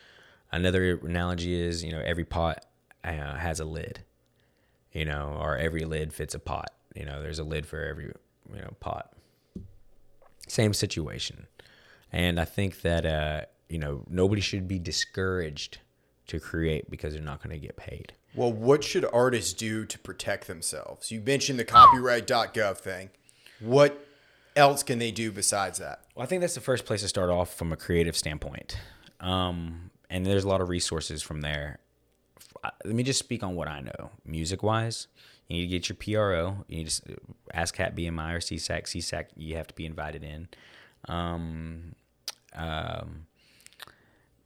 Another 0.52 1.00
analogy 1.04 1.54
is, 1.60 1.84
you 1.84 1.91
know, 1.91 2.02
every 2.06 2.26
pot 2.26 2.66
uh, 3.04 3.36
has 3.36 3.60
a 3.60 3.66
lid, 3.66 4.02
you 4.91 5.06
know, 5.06 5.38
or 5.39 5.58
every 5.58 5.86
lid 5.86 6.14
fits 6.14 6.36
a 6.36 6.39
pot. 6.39 6.72
you 6.96 7.06
know, 7.06 7.22
there's 7.22 7.39
a 7.39 7.44
lid 7.44 7.66
for 7.66 7.82
every 7.84 8.12
you 8.54 8.62
know 8.62 8.74
pot. 8.80 9.14
Same 10.48 10.74
situation, 10.74 11.48
and 12.12 12.39
I 12.39 12.46
think 12.46 12.82
that 12.82 13.06
uh, 13.06 13.41
you 13.70 13.80
know 13.80 14.04
nobody 14.10 14.41
should 14.41 14.68
be 14.68 14.80
discouraged 14.80 15.80
to 16.28 16.39
create 16.39 16.89
because 16.89 17.14
they're 17.14 17.24
not 17.24 17.41
going 17.41 17.60
to 17.60 17.66
get 17.66 17.78
paid. 17.78 18.14
Well, 18.36 18.52
what 18.52 18.84
should 18.84 19.06
artists 19.14 19.54
do 19.54 19.86
to 19.86 20.00
protect 20.00 20.48
themselves? 20.48 21.12
You 21.12 21.22
mentioned 21.22 21.60
the 21.60 21.66
copyright.gov 21.66 22.78
thing. 22.78 23.10
What 23.60 24.06
else 24.56 24.84
can 24.84 24.99
they 24.99 25.12
do 25.12 25.32
besides 25.32 25.80
that? 25.80 26.01
Well, 26.16 26.24
I 26.24 26.28
think 26.28 26.41
that's 26.41 26.56
the 26.56 26.62
first 26.62 26.86
place 26.86 27.01
to 27.01 27.08
start 27.08 27.30
off 27.30 27.56
from 27.56 27.72
a 27.72 27.76
creative 27.76 28.16
standpoint. 28.16 28.78
Um, 29.20 29.91
and 30.10 30.26
there's 30.26 30.43
a 30.43 30.47
lot 30.47 30.62
of 30.62 30.70
resources 30.70 31.22
from 31.22 31.41
there. 31.41 31.80
Let 32.86 32.95
me 32.95 33.04
just 33.04 33.20
speak 33.20 33.43
on 33.43 33.56
what 33.56 33.68
I 33.68 33.82
know. 33.82 34.12
Music 34.26 34.64
wise, 34.64 35.08
you 35.47 35.58
need 35.58 35.62
to 35.64 35.68
get 35.68 35.89
your 35.89 35.95
PRO. 35.95 36.66
You 36.68 36.78
need 36.78 36.89
to 36.89 37.18
ASCAP 37.54 37.97
BMI 37.97 38.36
or 38.36 38.39
SESAC. 38.39 38.84
SESAC, 38.84 39.26
you 39.36 39.58
have 39.58 39.68
to 39.68 39.76
be 39.76 39.86
invited 39.86 40.24
in. 40.24 40.47
Um, 41.08 41.95
um, 42.56 43.26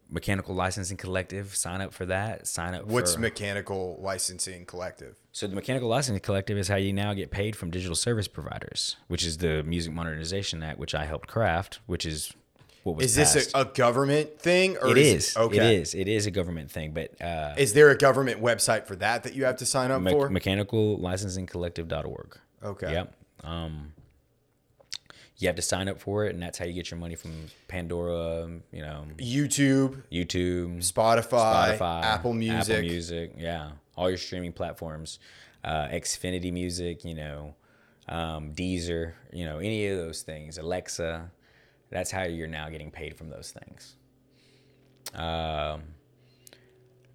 Mechanical 0.10 0.56
Licensing 0.56 0.98
Collective, 0.98 1.56
sign 1.56 1.82
up 1.82 1.94
for 1.94 2.06
that. 2.06 2.48
Sign 2.48 2.74
up 2.74 2.86
What's 2.86 3.16
for. 3.16 3.22
Mechanical 3.22 3.98
Licensing 4.02 4.66
Collective? 4.66 5.16
So 5.32 5.48
the 5.48 5.56
Mechanical 5.56 5.90
Licensing 5.90 6.22
Collective 6.22 6.58
is 6.58 6.68
how 6.68 6.76
you 6.78 6.94
now 6.94 7.14
get 7.14 7.30
paid 7.32 7.56
from 7.56 7.72
digital 7.72 7.96
service 7.96 8.28
providers, 8.28 8.96
which 9.08 9.26
is 9.26 9.38
the 9.38 9.64
Music 9.64 9.94
Modernization 9.94 10.64
Act, 10.64 10.80
which 10.80 10.96
I 10.96 11.06
helped 11.06 11.28
craft, 11.28 11.80
which 11.88 12.06
is 12.06 12.32
what 12.84 12.96
was 12.96 13.06
Is 13.06 13.16
this 13.16 13.52
a, 13.54 13.60
a 13.62 13.66
government 13.66 14.40
thing? 14.40 14.78
Or 14.78 14.88
It 14.88 14.98
is. 14.98 15.36
Okay. 15.36 15.58
It 15.58 15.64
is. 15.64 15.94
It 15.94 16.08
is 16.08 16.26
a 16.26 16.32
government 16.32 16.72
thing, 16.72 16.94
but 16.94 17.22
uh, 17.22 17.54
Is 17.58 17.74
there 17.74 17.90
a 17.90 17.98
government 17.98 18.42
website 18.42 18.86
for 18.88 18.96
that 18.96 19.24
that 19.24 19.36
you 19.36 19.44
have 19.44 19.58
to 19.58 19.66
sign 19.66 19.92
up 19.92 20.02
me- 20.02 20.12
for? 20.12 20.30
mechanicallicensingcollective.org. 20.30 22.38
Okay. 22.64 22.92
Yep. 22.94 23.14
Um, 23.44 23.92
you 25.40 25.48
have 25.48 25.56
to 25.56 25.62
sign 25.62 25.88
up 25.88 26.00
for 26.00 26.26
it, 26.26 26.34
and 26.34 26.42
that's 26.42 26.58
how 26.58 26.66
you 26.66 26.74
get 26.74 26.90
your 26.90 27.00
money 27.00 27.16
from 27.16 27.32
Pandora, 27.68 28.50
you 28.72 28.82
know, 28.82 29.06
YouTube, 29.18 30.02
YouTube, 30.12 30.78
Spotify, 30.78 31.78
Spotify, 31.78 32.04
Apple 32.04 32.34
Music. 32.34 32.76
Apple 32.76 32.90
Music, 32.90 33.34
yeah, 33.38 33.72
all 33.96 34.10
your 34.10 34.18
streaming 34.18 34.52
platforms, 34.52 35.20
uh, 35.64 35.88
Xfinity 35.90 36.52
Music, 36.52 37.06
you 37.06 37.14
know, 37.14 37.54
um, 38.10 38.54
Deezer, 38.54 39.14
you 39.32 39.46
know, 39.46 39.60
any 39.60 39.88
of 39.88 39.98
those 39.98 40.24
things, 40.24 40.58
Alexa. 40.58 41.32
That's 41.90 42.12
how 42.12 42.24
you're 42.24 42.48
now 42.48 42.70
getting 42.70 42.92
paid 42.92 43.16
from 43.16 43.30
those 43.30 43.52
things. 43.52 43.96
Um, 45.14 45.84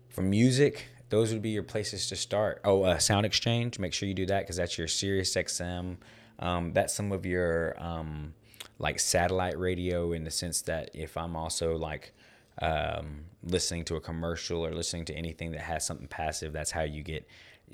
for 0.09 0.23
music, 0.23 0.87
those 1.09 1.33
would 1.33 1.43
be 1.43 1.51
your 1.51 1.63
places 1.63 2.09
to 2.09 2.17
start. 2.17 2.61
Oh, 2.65 2.83
uh, 2.85 2.99
Sound 2.99 3.27
Exchange, 3.27 3.79
make 3.79 3.93
sure 3.93 4.09
you 4.09 4.15
do 4.15 4.27
that 4.27 4.41
because 4.41 4.57
that's 4.57 4.79
your 4.79 4.89
Sirius 4.89 5.35
XM. 5.35 5.97
Um, 6.43 6.73
that's 6.73 6.93
some 6.93 7.13
of 7.13 7.25
your 7.25 7.75
um, 7.79 8.35
like 8.79 8.99
satellite 8.99 9.59
radio 9.59 10.13
in 10.13 10.25
the 10.25 10.31
sense 10.31 10.61
that 10.63 10.91
if 10.93 11.17
I'm 11.17 11.37
also 11.37 11.77
like 11.77 12.13
um, 12.61 13.25
listening 13.45 13.85
to 13.85 13.97
a 13.97 14.01
commercial 14.01 14.67
or 14.67 14.73
listening 14.73 15.05
to 15.07 15.15
anything 15.15 15.53
that 15.53 15.61
has 15.61 15.87
something 15.87 16.09
passive, 16.09 16.53
that's 16.53 16.73
how 16.73 16.83
you 16.83 17.03
get. 17.03 17.27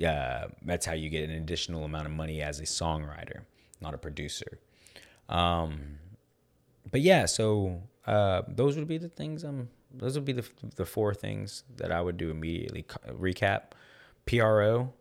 Uh, 0.07 0.47
that's 0.63 0.87
how 0.87 0.93
you 0.93 1.09
get 1.09 1.29
an 1.29 1.35
additional 1.35 1.83
amount 1.83 2.07
of 2.07 2.13
money 2.13 2.41
as 2.41 2.61
a 2.61 2.63
songwriter, 2.63 3.41
not 3.81 3.95
a 3.95 3.99
producer. 3.99 4.61
Um, 5.29 5.99
but 6.93 7.01
yeah, 7.01 7.27
so 7.27 7.83
uh, 8.07 8.43
those 8.47 8.77
would 8.77 8.87
be 8.87 8.99
the 8.99 9.09
things. 9.09 9.45
Um, 9.45 9.71
those 9.93 10.15
would 10.15 10.27
be 10.27 10.35
the 10.35 10.45
the 10.77 10.85
four 10.85 11.15
things 11.15 11.65
that 11.79 11.91
I 11.91 12.01
would 12.03 12.19
do 12.19 12.31
immediately. 12.31 12.83
Co- 12.83 13.13
recap: 13.13 13.73
PRO, 14.27 14.93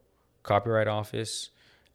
Copyright 0.42 0.88
Office, 0.88 1.50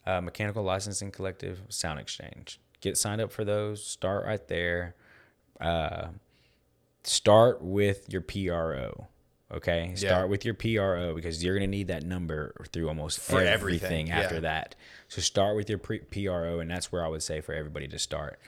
uh, 0.06 0.20
Mechanical 0.20 0.62
Licensing 0.62 1.10
Collective, 1.10 1.62
Sound 1.68 2.00
Exchange. 2.00 2.60
Get 2.80 2.96
signed 2.96 3.20
up 3.20 3.30
for 3.30 3.44
those. 3.44 3.84
Start 3.84 4.26
right 4.26 4.46
there. 4.48 4.94
Uh, 5.60 6.08
start 7.04 7.62
with 7.62 8.12
your 8.12 8.20
PRO. 8.22 9.06
Okay, 9.52 9.92
start 9.96 10.30
with 10.30 10.46
your 10.46 10.54
PRO 10.54 11.14
because 11.14 11.44
you're 11.44 11.54
gonna 11.54 11.66
need 11.66 11.88
that 11.88 12.04
number 12.04 12.54
through 12.72 12.88
almost 12.88 13.20
For 13.20 13.42
everything, 13.42 14.10
everything 14.10 14.10
after 14.10 14.36
yeah. 14.36 14.40
that. 14.40 14.74
So 15.08 15.20
start 15.20 15.56
with 15.56 15.68
your 15.68 15.78
pre- 15.78 16.00
PRO, 16.00 16.58
and 16.60 16.70
that's 16.70 16.90
where 16.90 17.04
I 17.04 17.08
would 17.08 17.22
say 17.22 17.42
for 17.42 17.52
everybody 17.52 17.86
to 17.88 17.98
start. 17.98 18.40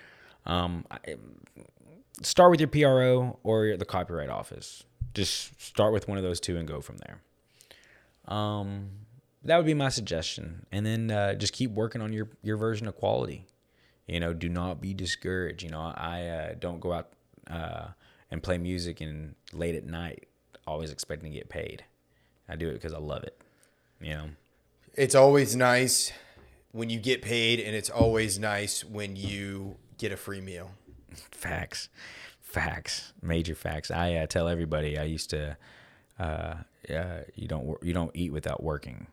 Um, 0.46 0.86
I, 0.90 1.16
start 2.22 2.50
with 2.50 2.60
your 2.60 2.68
PRO 2.68 3.38
or 3.42 3.76
the 3.76 3.84
Copyright 3.84 4.30
Office. 4.30 4.84
Just 5.12 5.60
start 5.60 5.92
with 5.92 6.08
one 6.08 6.16
of 6.16 6.24
those 6.24 6.40
two 6.40 6.56
and 6.56 6.66
go 6.66 6.80
from 6.80 6.96
there. 6.98 7.20
Um, 8.26 8.90
that 9.44 9.56
would 9.56 9.66
be 9.66 9.74
my 9.74 9.90
suggestion, 9.90 10.66
and 10.72 10.84
then 10.86 11.10
uh, 11.10 11.34
just 11.34 11.52
keep 11.52 11.70
working 11.70 12.00
on 12.00 12.12
your 12.12 12.28
your 12.42 12.56
version 12.56 12.86
of 12.86 12.96
quality. 12.96 13.46
You 14.06 14.20
know, 14.20 14.32
do 14.34 14.48
not 14.48 14.80
be 14.80 14.94
discouraged. 14.94 15.62
You 15.62 15.70
know, 15.70 15.92
I 15.96 16.26
uh, 16.26 16.54
don't 16.58 16.80
go 16.80 16.92
out 16.92 17.10
uh, 17.50 17.88
and 18.30 18.42
play 18.42 18.58
music 18.58 19.00
and 19.00 19.34
late 19.52 19.74
at 19.74 19.84
night, 19.84 20.26
always 20.66 20.90
expecting 20.90 21.32
to 21.32 21.38
get 21.38 21.48
paid. 21.48 21.84
I 22.48 22.56
do 22.56 22.68
it 22.68 22.74
because 22.74 22.92
I 22.92 22.98
love 22.98 23.24
it. 23.24 23.40
You 24.00 24.10
know. 24.14 24.26
It's 24.94 25.14
always 25.14 25.56
nice 25.56 26.12
when 26.72 26.90
you 26.90 26.98
get 26.98 27.22
paid, 27.22 27.60
and 27.60 27.74
it's 27.74 27.90
always 27.90 28.38
nice 28.38 28.84
when 28.84 29.16
you 29.16 29.76
get 29.98 30.12
a 30.12 30.16
free 30.16 30.40
meal. 30.40 30.72
Facts, 31.30 31.88
facts, 32.40 33.12
major 33.22 33.54
facts. 33.54 33.90
I 33.90 34.14
uh, 34.14 34.26
tell 34.26 34.48
everybody 34.48 34.98
I 34.98 35.04
used 35.04 35.30
to, 35.30 35.56
uh, 36.18 36.54
uh, 36.90 37.20
you 37.34 37.46
don't 37.46 37.76
you 37.82 37.92
don't 37.92 38.10
eat 38.14 38.32
without 38.32 38.62
working. 38.62 39.06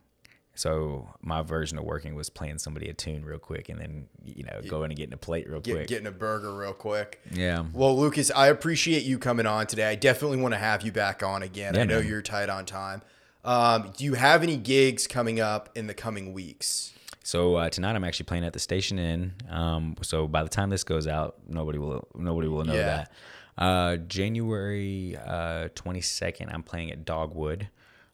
So 0.53 1.07
my 1.21 1.41
version 1.41 1.77
of 1.77 1.85
working 1.85 2.13
was 2.13 2.29
playing 2.29 2.59
somebody 2.59 2.89
a 2.89 2.93
tune 2.93 3.23
real 3.23 3.39
quick, 3.39 3.69
and 3.69 3.79
then 3.79 4.07
you 4.23 4.43
know 4.43 4.61
going 4.67 4.91
and 4.91 4.97
getting 4.97 5.13
a 5.13 5.17
plate 5.17 5.49
real 5.49 5.61
Get, 5.61 5.73
quick. 5.75 5.87
getting 5.87 6.07
a 6.07 6.11
burger 6.11 6.53
real 6.53 6.73
quick. 6.73 7.21
yeah, 7.31 7.63
Well, 7.73 7.97
Lucas, 7.97 8.29
I 8.31 8.47
appreciate 8.47 9.03
you 9.03 9.17
coming 9.17 9.45
on 9.45 9.65
today. 9.67 9.85
I 9.89 9.95
definitely 9.95 10.37
want 10.37 10.53
to 10.53 10.59
have 10.59 10.81
you 10.83 10.91
back 10.91 11.23
on 11.23 11.41
again. 11.41 11.73
Yeah, 11.75 11.81
I 11.81 11.83
know 11.85 11.99
man. 11.99 12.07
you're 12.07 12.21
tight 12.21 12.49
on 12.49 12.65
time. 12.65 13.01
Um, 13.43 13.91
do 13.97 14.03
you 14.03 14.13
have 14.15 14.43
any 14.43 14.57
gigs 14.57 15.07
coming 15.07 15.39
up 15.39 15.69
in 15.75 15.87
the 15.87 15.93
coming 15.95 16.31
weeks? 16.33 16.93
So 17.23 17.55
uh, 17.55 17.69
tonight 17.69 17.95
I'm 17.95 18.03
actually 18.03 18.25
playing 18.25 18.43
at 18.45 18.53
the 18.53 18.59
Station 18.59 18.99
Inn. 18.99 19.33
Um, 19.49 19.95
so 20.01 20.27
by 20.27 20.43
the 20.43 20.49
time 20.49 20.69
this 20.69 20.83
goes 20.83 21.07
out, 21.07 21.37
nobody 21.47 21.79
will 21.79 22.07
nobody 22.15 22.47
will 22.47 22.65
know 22.65 22.73
Yeah. 22.75 22.83
that. 22.83 23.11
Uh, 23.57 23.97
January 23.97 25.17
uh, 25.25 25.69
22nd, 25.75 26.53
I'm 26.53 26.63
playing 26.63 26.91
at 26.91 27.05
Dogwood 27.05 27.69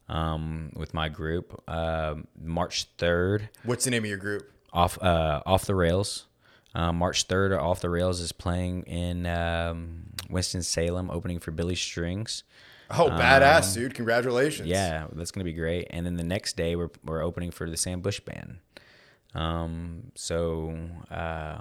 um, 0.08 0.70
with 0.76 0.94
my 0.94 1.08
group. 1.08 1.62
Um 1.68 2.26
March 2.40 2.86
3rd, 2.96 3.48
What's 3.64 3.84
the 3.84 3.90
name 3.90 4.04
of 4.04 4.08
your 4.08 4.18
group? 4.18 4.50
off 4.72 5.02
uh, 5.02 5.42
off 5.46 5.64
the 5.64 5.74
rails. 5.74 6.26
Um, 6.74 6.96
March 6.96 7.26
3rd, 7.26 7.58
off 7.60 7.80
the 7.80 7.88
rails 7.90 8.20
is 8.20 8.30
playing 8.32 8.82
in 8.82 9.26
um, 9.26 10.04
Winston 10.28 10.62
Salem, 10.62 11.10
opening 11.10 11.40
for 11.40 11.50
Billy 11.50 11.74
Strings. 11.74 12.44
Oh, 12.90 13.08
badass, 13.10 13.74
dude! 13.74 13.94
Congratulations. 13.94 14.68
Yeah, 14.68 15.06
that's 15.12 15.30
gonna 15.30 15.44
be 15.44 15.52
great. 15.54 15.88
And 15.90 16.04
then 16.06 16.16
the 16.16 16.24
next 16.24 16.56
day 16.56 16.76
we're 16.76 16.90
we're 17.04 17.22
opening 17.22 17.50
for 17.50 17.68
the 17.68 17.76
Sam 17.76 18.00
Bush 18.00 18.20
band. 18.20 18.58
Um, 19.34 20.12
so 20.14 20.74
uh, 21.10 21.58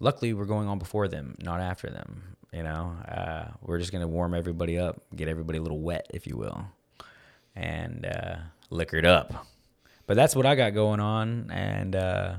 luckily 0.00 0.34
we're 0.34 0.44
going 0.46 0.68
on 0.68 0.78
before 0.78 1.08
them, 1.08 1.36
not 1.42 1.60
after 1.60 1.88
them. 1.90 2.36
You 2.52 2.62
know, 2.64 2.96
uh, 3.08 3.44
we're 3.62 3.78
just 3.78 3.92
gonna 3.92 4.08
warm 4.08 4.34
everybody 4.34 4.78
up, 4.78 5.00
get 5.16 5.28
everybody 5.28 5.58
a 5.58 5.62
little 5.62 5.80
wet, 5.80 6.06
if 6.12 6.26
you 6.26 6.36
will, 6.36 6.64
and 7.54 8.06
uh, 8.06 8.36
liquored 8.70 9.06
up. 9.06 9.46
But 10.06 10.16
that's 10.16 10.34
what 10.34 10.46
I 10.46 10.54
got 10.54 10.70
going 10.74 11.00
on, 11.00 11.50
and 11.50 11.94
uh, 11.94 12.34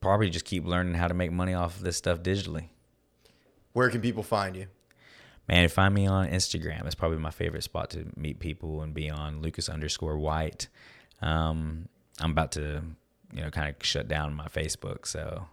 probably 0.00 0.30
just 0.30 0.44
keep 0.44 0.66
learning 0.66 0.94
how 0.94 1.08
to 1.08 1.14
make 1.14 1.32
money 1.32 1.54
off 1.54 1.76
of 1.76 1.82
this 1.82 1.96
stuff 1.96 2.20
digitally. 2.22 2.68
Where 3.72 3.88
can 3.88 4.00
people 4.00 4.22
find 4.22 4.56
you? 4.56 4.66
Man, 5.48 5.68
find 5.68 5.94
me 5.94 6.06
on 6.06 6.28
Instagram. 6.28 6.86
It's 6.86 6.94
probably 6.94 7.18
my 7.18 7.30
favorite 7.30 7.62
spot 7.64 7.90
to 7.90 8.06
meet 8.16 8.38
people 8.38 8.82
and 8.82 8.94
be 8.94 9.10
on 9.10 9.42
Lucas 9.42 9.68
underscore 9.68 10.16
White. 10.16 10.68
Um, 11.22 11.88
I'm 12.20 12.30
about 12.30 12.52
to, 12.52 12.82
you 13.32 13.42
know, 13.42 13.50
kind 13.50 13.68
of 13.68 13.84
shut 13.84 14.06
down 14.06 14.34
my 14.34 14.46
Facebook. 14.46 15.06
So, 15.06 15.46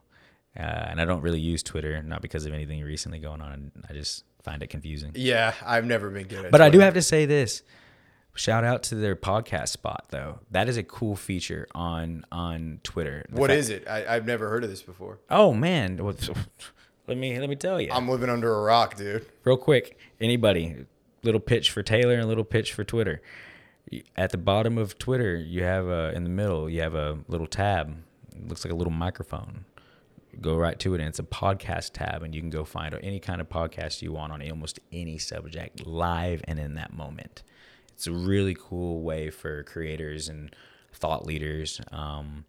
uh, 0.56 0.62
and 0.62 1.02
I 1.02 1.06
don't 1.06 1.22
really 1.22 1.40
use 1.40 1.64
Twitter, 1.64 2.04
not 2.04 2.22
because 2.22 2.46
of 2.46 2.54
anything 2.54 2.84
recently 2.84 3.20
going 3.20 3.42
on. 3.42 3.72
I 3.90 3.94
just 3.94 4.24
find 4.44 4.62
it 4.62 4.68
confusing. 4.68 5.14
Yeah, 5.16 5.54
I've 5.66 5.86
never 5.86 6.10
been 6.10 6.28
good 6.28 6.40
at. 6.40 6.46
It. 6.46 6.52
But 6.52 6.62
I 6.62 6.70
do 6.70 6.80
have 6.80 6.94
to 6.94 7.02
say 7.02 7.26
this. 7.26 7.64
Shout 8.38 8.64
out 8.64 8.84
to 8.84 8.96
their 8.96 9.16
podcast 9.16 9.70
spot 9.70 10.06
though. 10.10 10.40
That 10.52 10.70
is 10.70 10.78
a 10.78 10.84
cool 10.84 11.16
feature 11.16 11.68
on 11.74 12.26
on 12.32 12.80
Twitter. 12.84 13.26
The 13.30 13.40
What 13.42 13.50
fact- 13.50 13.60
is 13.60 13.70
it? 13.70 13.88
I, 13.88 14.16
I've 14.16 14.26
never 14.26 14.48
heard 14.50 14.64
of 14.64 14.70
this 14.70 14.82
before. 14.84 15.20
Oh 15.30 15.54
man, 15.54 15.98
Well, 15.98 16.16
let 17.08 17.18
me 17.18 17.40
let 17.40 17.50
me 17.50 17.56
tell 17.56 17.82
you. 17.82 17.90
I'm 17.92 18.08
living 18.08 18.30
under 18.30 18.54
a 18.54 18.62
rock, 18.62 18.96
dude. 18.96 19.26
real 19.44 19.58
quick 19.58 19.98
anybody 20.22 20.86
little 21.24 21.42
pitch 21.42 21.72
for 21.72 21.82
taylor 21.84 22.14
and 22.14 22.24
a 22.24 22.28
little 22.28 22.44
pitch 22.44 22.74
for 22.74 22.84
twitter 22.84 23.22
at 24.16 24.30
the 24.32 24.38
bottom 24.38 24.78
of 24.78 24.98
twitter 24.98 25.36
you 25.36 25.64
have 25.64 25.88
a 25.88 26.12
in 26.14 26.24
the 26.24 26.30
middle 26.30 26.70
you 26.70 26.80
have 26.82 26.94
a 26.96 27.18
little 27.28 27.48
tab 27.48 27.96
it 28.36 28.48
looks 28.48 28.64
like 28.64 28.72
a 28.72 28.76
little 28.76 28.94
microphone 28.94 29.66
go 30.40 30.56
right 30.56 30.80
to 30.80 30.94
it 30.94 31.00
and 31.00 31.10
it's 31.10 31.20
a 31.20 31.24
podcast 31.24 31.92
tab 31.94 32.22
and 32.24 32.34
you 32.36 32.40
can 32.42 32.50
go 32.52 32.64
find 32.64 32.98
any 33.02 33.20
kind 33.20 33.42
of 33.42 33.50
podcast 33.50 34.02
you 34.02 34.12
want 34.12 34.32
on 34.32 34.48
almost 34.50 34.80
any 34.92 35.18
subject 35.18 35.86
live 35.86 36.42
and 36.48 36.60
in 36.60 36.76
that 36.76 36.94
moment 36.94 37.42
it's 37.98 38.06
a 38.06 38.12
really 38.12 38.56
cool 38.56 39.02
way 39.02 39.32
for 39.32 39.64
creators 39.64 40.30
and 40.30 40.56
thought 40.94 41.26
leaders 41.26 41.82
um, 41.92 42.46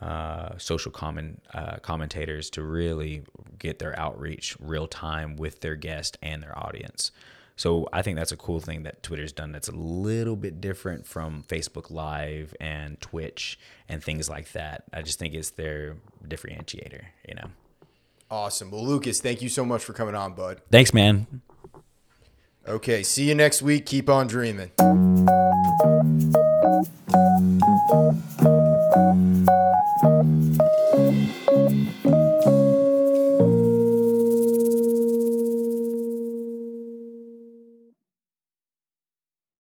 uh, 0.00 0.56
social 0.56 0.92
comment 0.92 1.42
uh, 1.52 1.78
commentators 1.82 2.48
to 2.50 2.62
really 2.62 3.24
get 3.58 3.80
their 3.80 3.98
outreach 3.98 4.56
real 4.60 4.86
time 4.86 5.34
with 5.34 5.62
their 5.62 5.74
guest 5.74 6.16
and 6.22 6.44
their 6.44 6.56
audience. 6.56 7.10
So 7.56 7.88
I 7.92 8.02
think 8.02 8.16
that's 8.16 8.30
a 8.30 8.36
cool 8.36 8.60
thing 8.60 8.84
that 8.84 9.02
Twitter's 9.02 9.32
done. 9.32 9.50
That's 9.50 9.68
a 9.68 9.74
little 9.74 10.36
bit 10.36 10.60
different 10.60 11.08
from 11.08 11.42
Facebook 11.48 11.90
Live 11.90 12.54
and 12.60 13.00
Twitch 13.00 13.58
and 13.88 14.02
things 14.02 14.30
like 14.30 14.52
that. 14.52 14.84
I 14.92 15.02
just 15.02 15.18
think 15.18 15.34
it's 15.34 15.50
their 15.50 15.96
differentiator. 16.24 17.02
You 17.28 17.34
know. 17.34 17.48
Awesome. 18.30 18.70
Well, 18.70 18.86
Lucas, 18.86 19.20
thank 19.20 19.42
you 19.42 19.48
so 19.48 19.64
much 19.64 19.82
for 19.82 19.92
coming 19.92 20.14
on, 20.14 20.34
bud. 20.34 20.60
Thanks, 20.70 20.94
man. 20.94 21.42
Okay, 22.66 23.02
see 23.02 23.28
you 23.28 23.34
next 23.34 23.60
week. 23.60 23.86
Keep 23.86 24.08
on 24.08 24.28
dreaming. 24.28 24.70